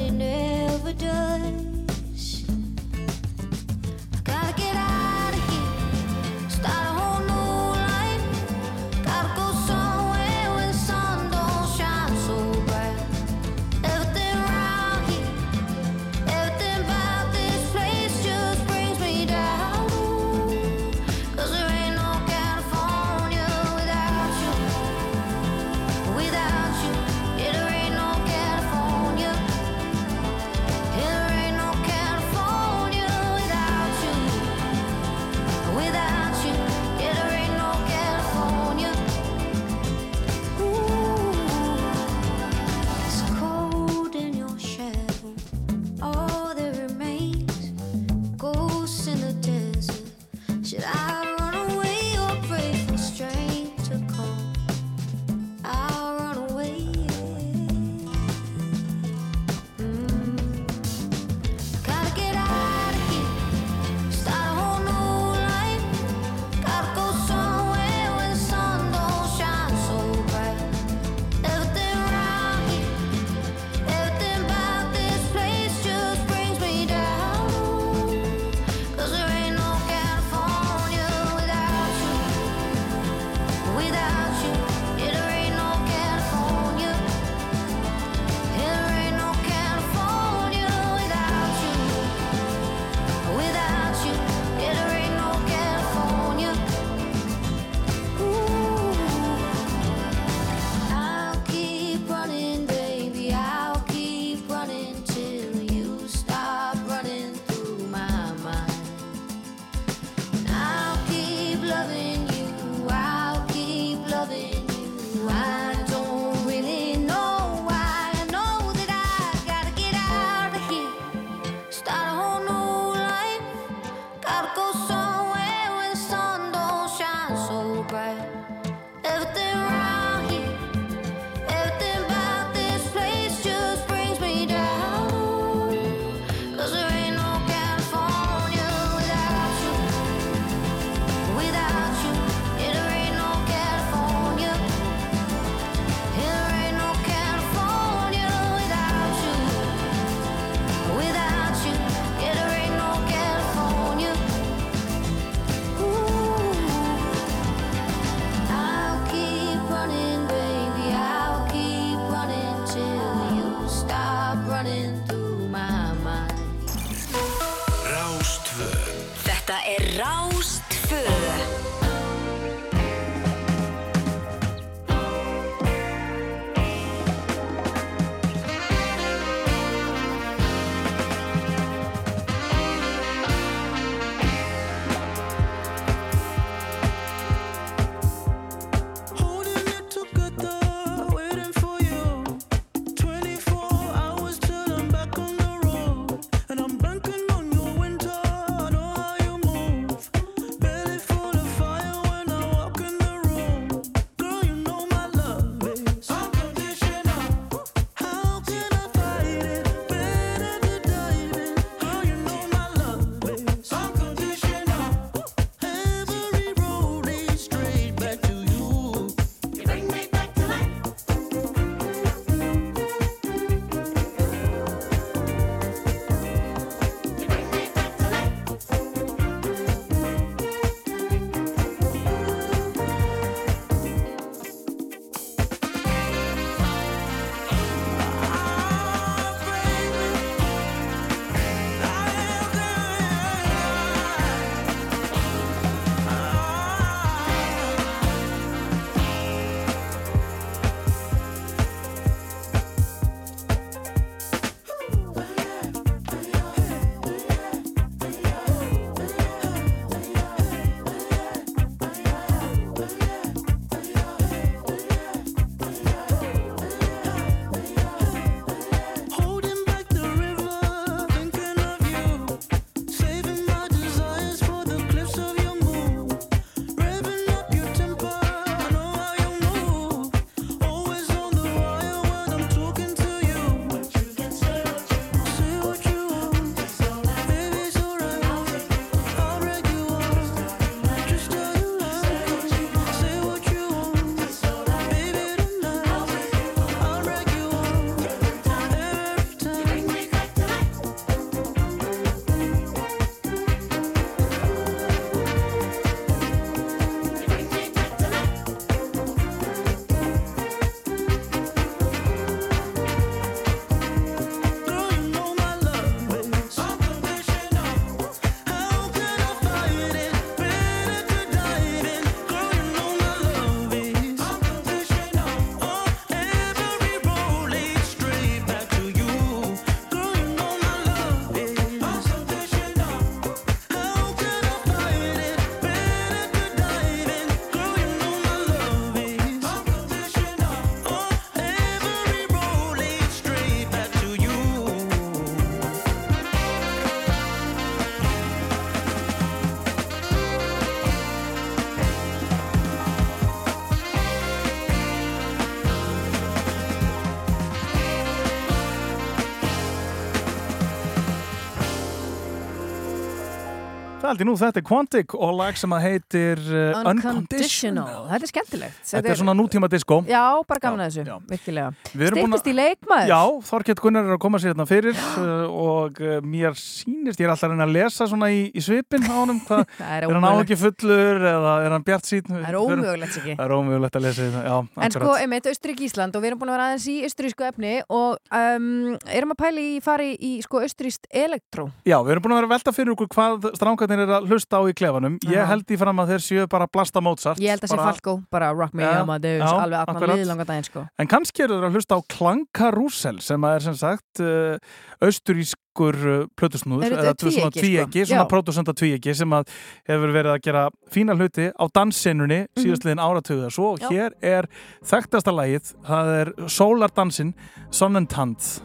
held 364.16 364.24
ég 364.24 364.30
nú, 364.30 364.36
þetta 364.40 364.62
er 364.62 364.66
Quantic 364.66 365.16
og 365.18 365.34
lag 365.36 365.58
sem 365.60 365.76
að 365.76 365.86
heitir 365.86 366.42
uh, 366.48 366.82
Unconditional, 366.88 368.06
þetta 368.10 368.28
er 368.28 368.32
skemmtilegt. 368.32 368.82
Þetta 368.88 369.12
er 369.12 369.20
svona 369.20 369.36
nútíma 369.38 369.70
disco. 369.72 370.00
Já, 370.08 370.24
bara 370.48 370.62
gaman 370.64 370.86
að 370.86 370.96
þessu, 370.96 371.18
virkilega. 371.30 371.74
Styrtist 371.92 372.50
í 372.50 372.56
leikmaður? 372.56 373.12
Já, 373.12 373.20
Þorkett 373.50 373.82
Gunnar 373.84 374.08
er 374.08 374.16
að 374.16 374.22
koma 374.24 374.40
sér 374.42 374.54
hérna 374.54 374.68
fyrir 374.70 374.96
uh, 374.96 375.52
og 375.52 376.00
uh, 376.00 376.18
mér 376.24 376.56
sýnist, 376.60 377.20
ég 377.20 377.28
er 377.28 377.34
alltaf 377.34 377.50
að 377.50 377.56
reyna 377.56 377.68
að 377.68 377.76
lesa 377.76 378.08
svona 378.10 378.32
í, 378.32 378.46
í 378.56 378.64
svipin 378.64 379.06
á 379.10 379.16
honum 379.16 379.42
Það 379.50 379.64
er 379.98 380.06
er 380.08 380.16
hann 380.16 380.28
áhengi 380.30 380.58
fullur 380.60 381.28
eða 381.32 381.56
er 381.66 381.76
hann 381.76 381.86
bjart 381.86 382.10
sín 382.10 382.30
Það 382.30 382.48
er 382.50 382.60
ómögulegt, 382.60 383.16
Siggi. 383.16 383.36
Það 383.36 383.46
er 383.46 383.56
ómögulegt 383.56 384.00
að 384.00 384.06
lesa 384.08 384.26
þetta, 384.26 384.44
já, 384.46 384.86
En 384.86 384.96
sko, 384.96 385.12
einmitt, 385.20 385.50
Austurík 385.52 385.84
Ísland 385.88 386.16
og 386.18 386.24
við 386.24 386.32
erum 386.32 386.42
búin 386.42 386.54
að 386.54 386.58
vera 386.58 386.70
aðeins 386.72 386.88
í 386.92 386.96
austurísku 387.10 387.48
efni 387.50 387.74
og 387.92 388.38
um, 388.40 388.96
erum 389.20 389.36
að 389.36 389.42
pæli 389.42 389.66
í 389.76 389.82
fari 389.84 390.12
í 390.16 390.34
sko 390.46 390.64
austuríst 390.66 391.10
elektró 391.12 391.68
Já, 391.88 391.98
við 392.06 392.16
erum 392.16 392.26
búin 392.26 392.36
að 392.36 392.42
vera 392.42 392.50
að 392.50 392.56
velta 392.56 392.76
fyrir 392.76 392.96
okkur 392.96 393.12
hvað 393.16 393.50
strákarnir 393.58 394.05
er 394.06 394.14
að 394.20 394.30
hlusta 394.32 394.58
á 394.58 394.62
í 394.70 394.74
klefanum 394.78 395.18
Ég 395.28 395.50
held 395.50 395.74
í 395.74 395.78
fram 395.82 396.00
að 396.04 396.14
þeir 396.14 396.24
séu 396.26 396.48
bara 396.52 396.68
blasta 396.72 397.02
Mozart 397.04 397.40
Ég 397.44 397.50
held 397.56 397.66
að 397.66 397.74
sé 397.74 397.76
bara- 397.78 397.92
Falco, 397.92 398.16
bara 398.32 398.52
Rock 398.56 398.74
Me 398.74 398.86
Amadeus, 398.86 399.44
já, 399.44 399.52
alveg 399.66 399.84
allan 399.96 400.18
liðlanga 400.22 400.46
daginn 400.50 400.68
sko 400.70 400.86
En 401.02 401.08
kannski 401.12 401.44
eru 401.46 401.58
þeir 401.60 401.68
að 401.70 401.78
hlusta 401.80 401.98
á 401.98 402.02
Klankarúsel 402.16 403.20
sem 403.22 403.44
er 403.52 403.60
sem 403.66 403.76
sagt 403.76 404.22
uh, 404.24 404.58
austurískur 405.06 405.98
uh, 406.08 406.26
plötusnúður 406.40 406.96
eða 406.96 407.14
tv- 407.20 407.34
svona 407.36 407.52
tvíeyki, 407.56 408.04
sko? 408.06 408.10
svona 408.14 408.24
Já. 408.26 408.30
pródusenda 408.32 408.74
tvíeyki 408.78 409.16
sem 409.18 409.36
að 409.36 409.50
hefur 409.90 410.14
verið 410.16 410.32
að 410.36 410.42
gera 410.48 410.64
fína 410.94 411.16
hluti 411.20 411.50
á 411.52 411.64
dansinunni 411.76 412.42
Mhm. 412.46 412.64
síðastliðin 412.64 413.04
áratuga 413.04 413.52
svo 413.52 413.76
Já. 413.80 413.90
hér 413.92 414.12
er 414.22 414.48
þekktasta 414.84 415.34
lagið 415.36 415.74
það 415.86 416.14
er 416.22 416.34
Sólardansin 416.48 417.34
Sonnentant 417.72 418.62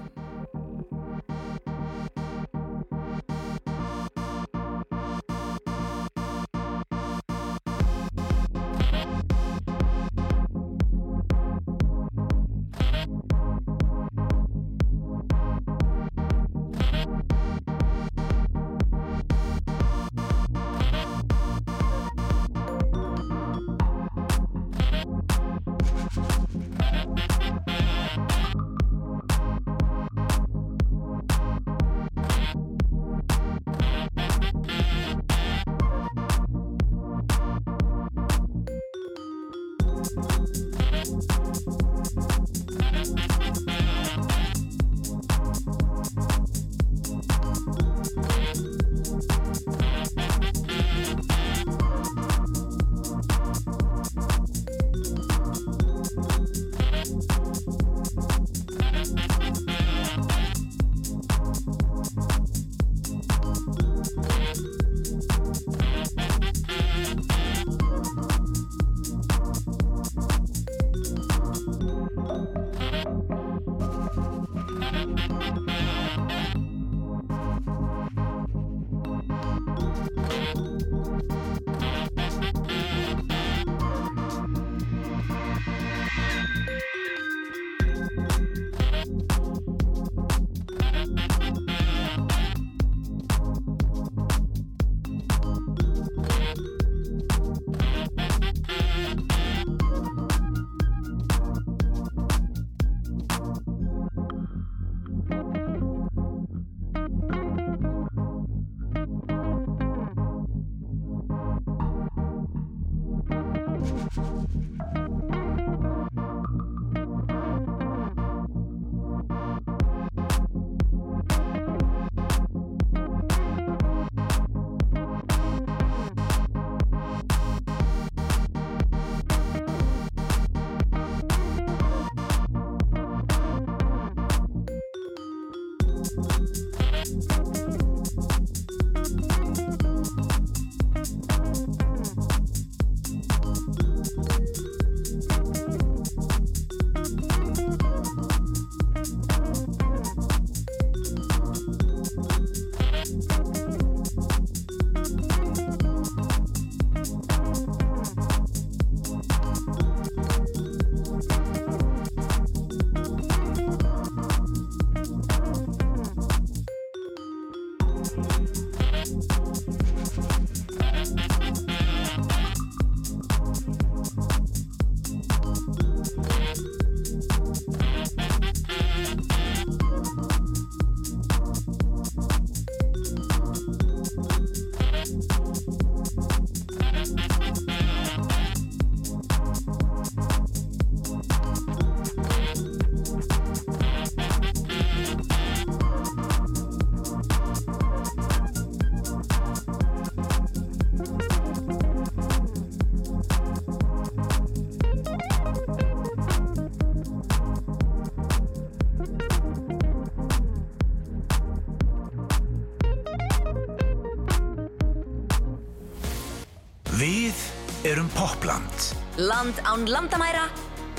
erum 218.31 218.39
Popland 218.39 218.95
Land 219.17 219.61
án 219.65 219.87
landamæra 219.89 220.49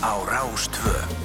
á 0.01 0.11
Rástvö. 0.25 1.20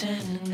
dancing 0.00 0.45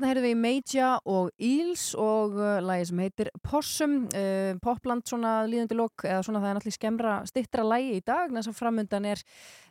þarna 0.00 0.10
heyrðum 0.14 0.24
við 0.24 0.32
í 0.32 0.40
Georgia 0.70 1.00
og 1.10 1.30
Eels 1.42 1.94
og 1.98 2.36
uh, 2.38 2.58
lagi 2.62 2.84
sem 2.86 3.00
heitir 3.02 3.30
Possum 3.42 4.04
uh, 4.14 4.54
Popland 4.62 5.02
svona 5.08 5.40
líðandi 5.48 5.74
lók 5.74 6.04
eða 6.06 6.22
svona 6.22 6.42
það 6.42 6.50
er 6.50 6.56
náttúrulega 6.58 6.76
skemmra 6.76 7.14
stittra 7.26 7.64
lagi 7.66 7.96
í 7.96 8.02
dag 8.06 8.28
en 8.28 8.38
þess 8.38 8.50
að 8.52 8.58
framöndan 8.60 9.08
er 9.10 9.22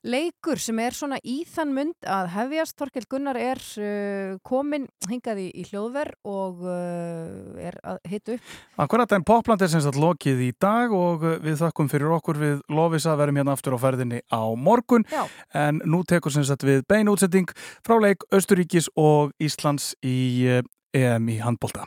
leikur 0.04 0.60
sem 0.60 0.80
er 0.84 0.96
svona 0.96 1.20
í 1.24 1.38
þann 1.48 1.72
mynd 1.76 2.08
að 2.08 2.32
hefjast. 2.34 2.76
Torkel 2.80 3.08
Gunnar 3.08 3.40
er 3.40 3.62
uh, 3.80 4.34
komin 4.44 4.90
hingaði 5.08 5.46
í 5.56 5.64
hljóðver 5.70 6.12
og 6.28 6.66
er 6.68 7.78
að 7.84 8.00
hitu 8.10 8.36
Akkurat 8.80 9.12
en 9.16 9.24
Popland 9.28 9.64
er 9.64 9.72
semst 9.72 9.88
að 9.88 10.00
lokið 10.04 10.42
í 10.44 10.50
dag 10.60 10.92
og 10.96 11.24
við 11.46 11.60
þakkum 11.62 11.92
fyrir 11.92 12.12
okkur. 12.18 12.40
Við 12.40 12.58
lofis 12.76 13.08
að 13.08 13.22
verðum 13.24 13.40
hérna 13.40 13.56
aftur 13.56 13.78
á 13.80 13.80
ferðinni 13.80 14.20
á 14.28 14.44
morgun. 14.56 15.08
Já. 15.10 15.24
en 15.56 15.80
nú 15.88 16.02
tekur 16.08 16.34
semst 16.34 16.52
að 16.58 16.68
við 16.74 16.84
bein 16.92 17.12
útsetting 17.12 17.48
frá 17.88 17.96
leik 18.04 18.26
Östuríkis 18.36 18.90
og 19.00 19.32
Íslands 19.40 19.94
í 20.04 20.60
EM 20.90 21.28
í 21.30 21.36
handbólta. 21.38 21.86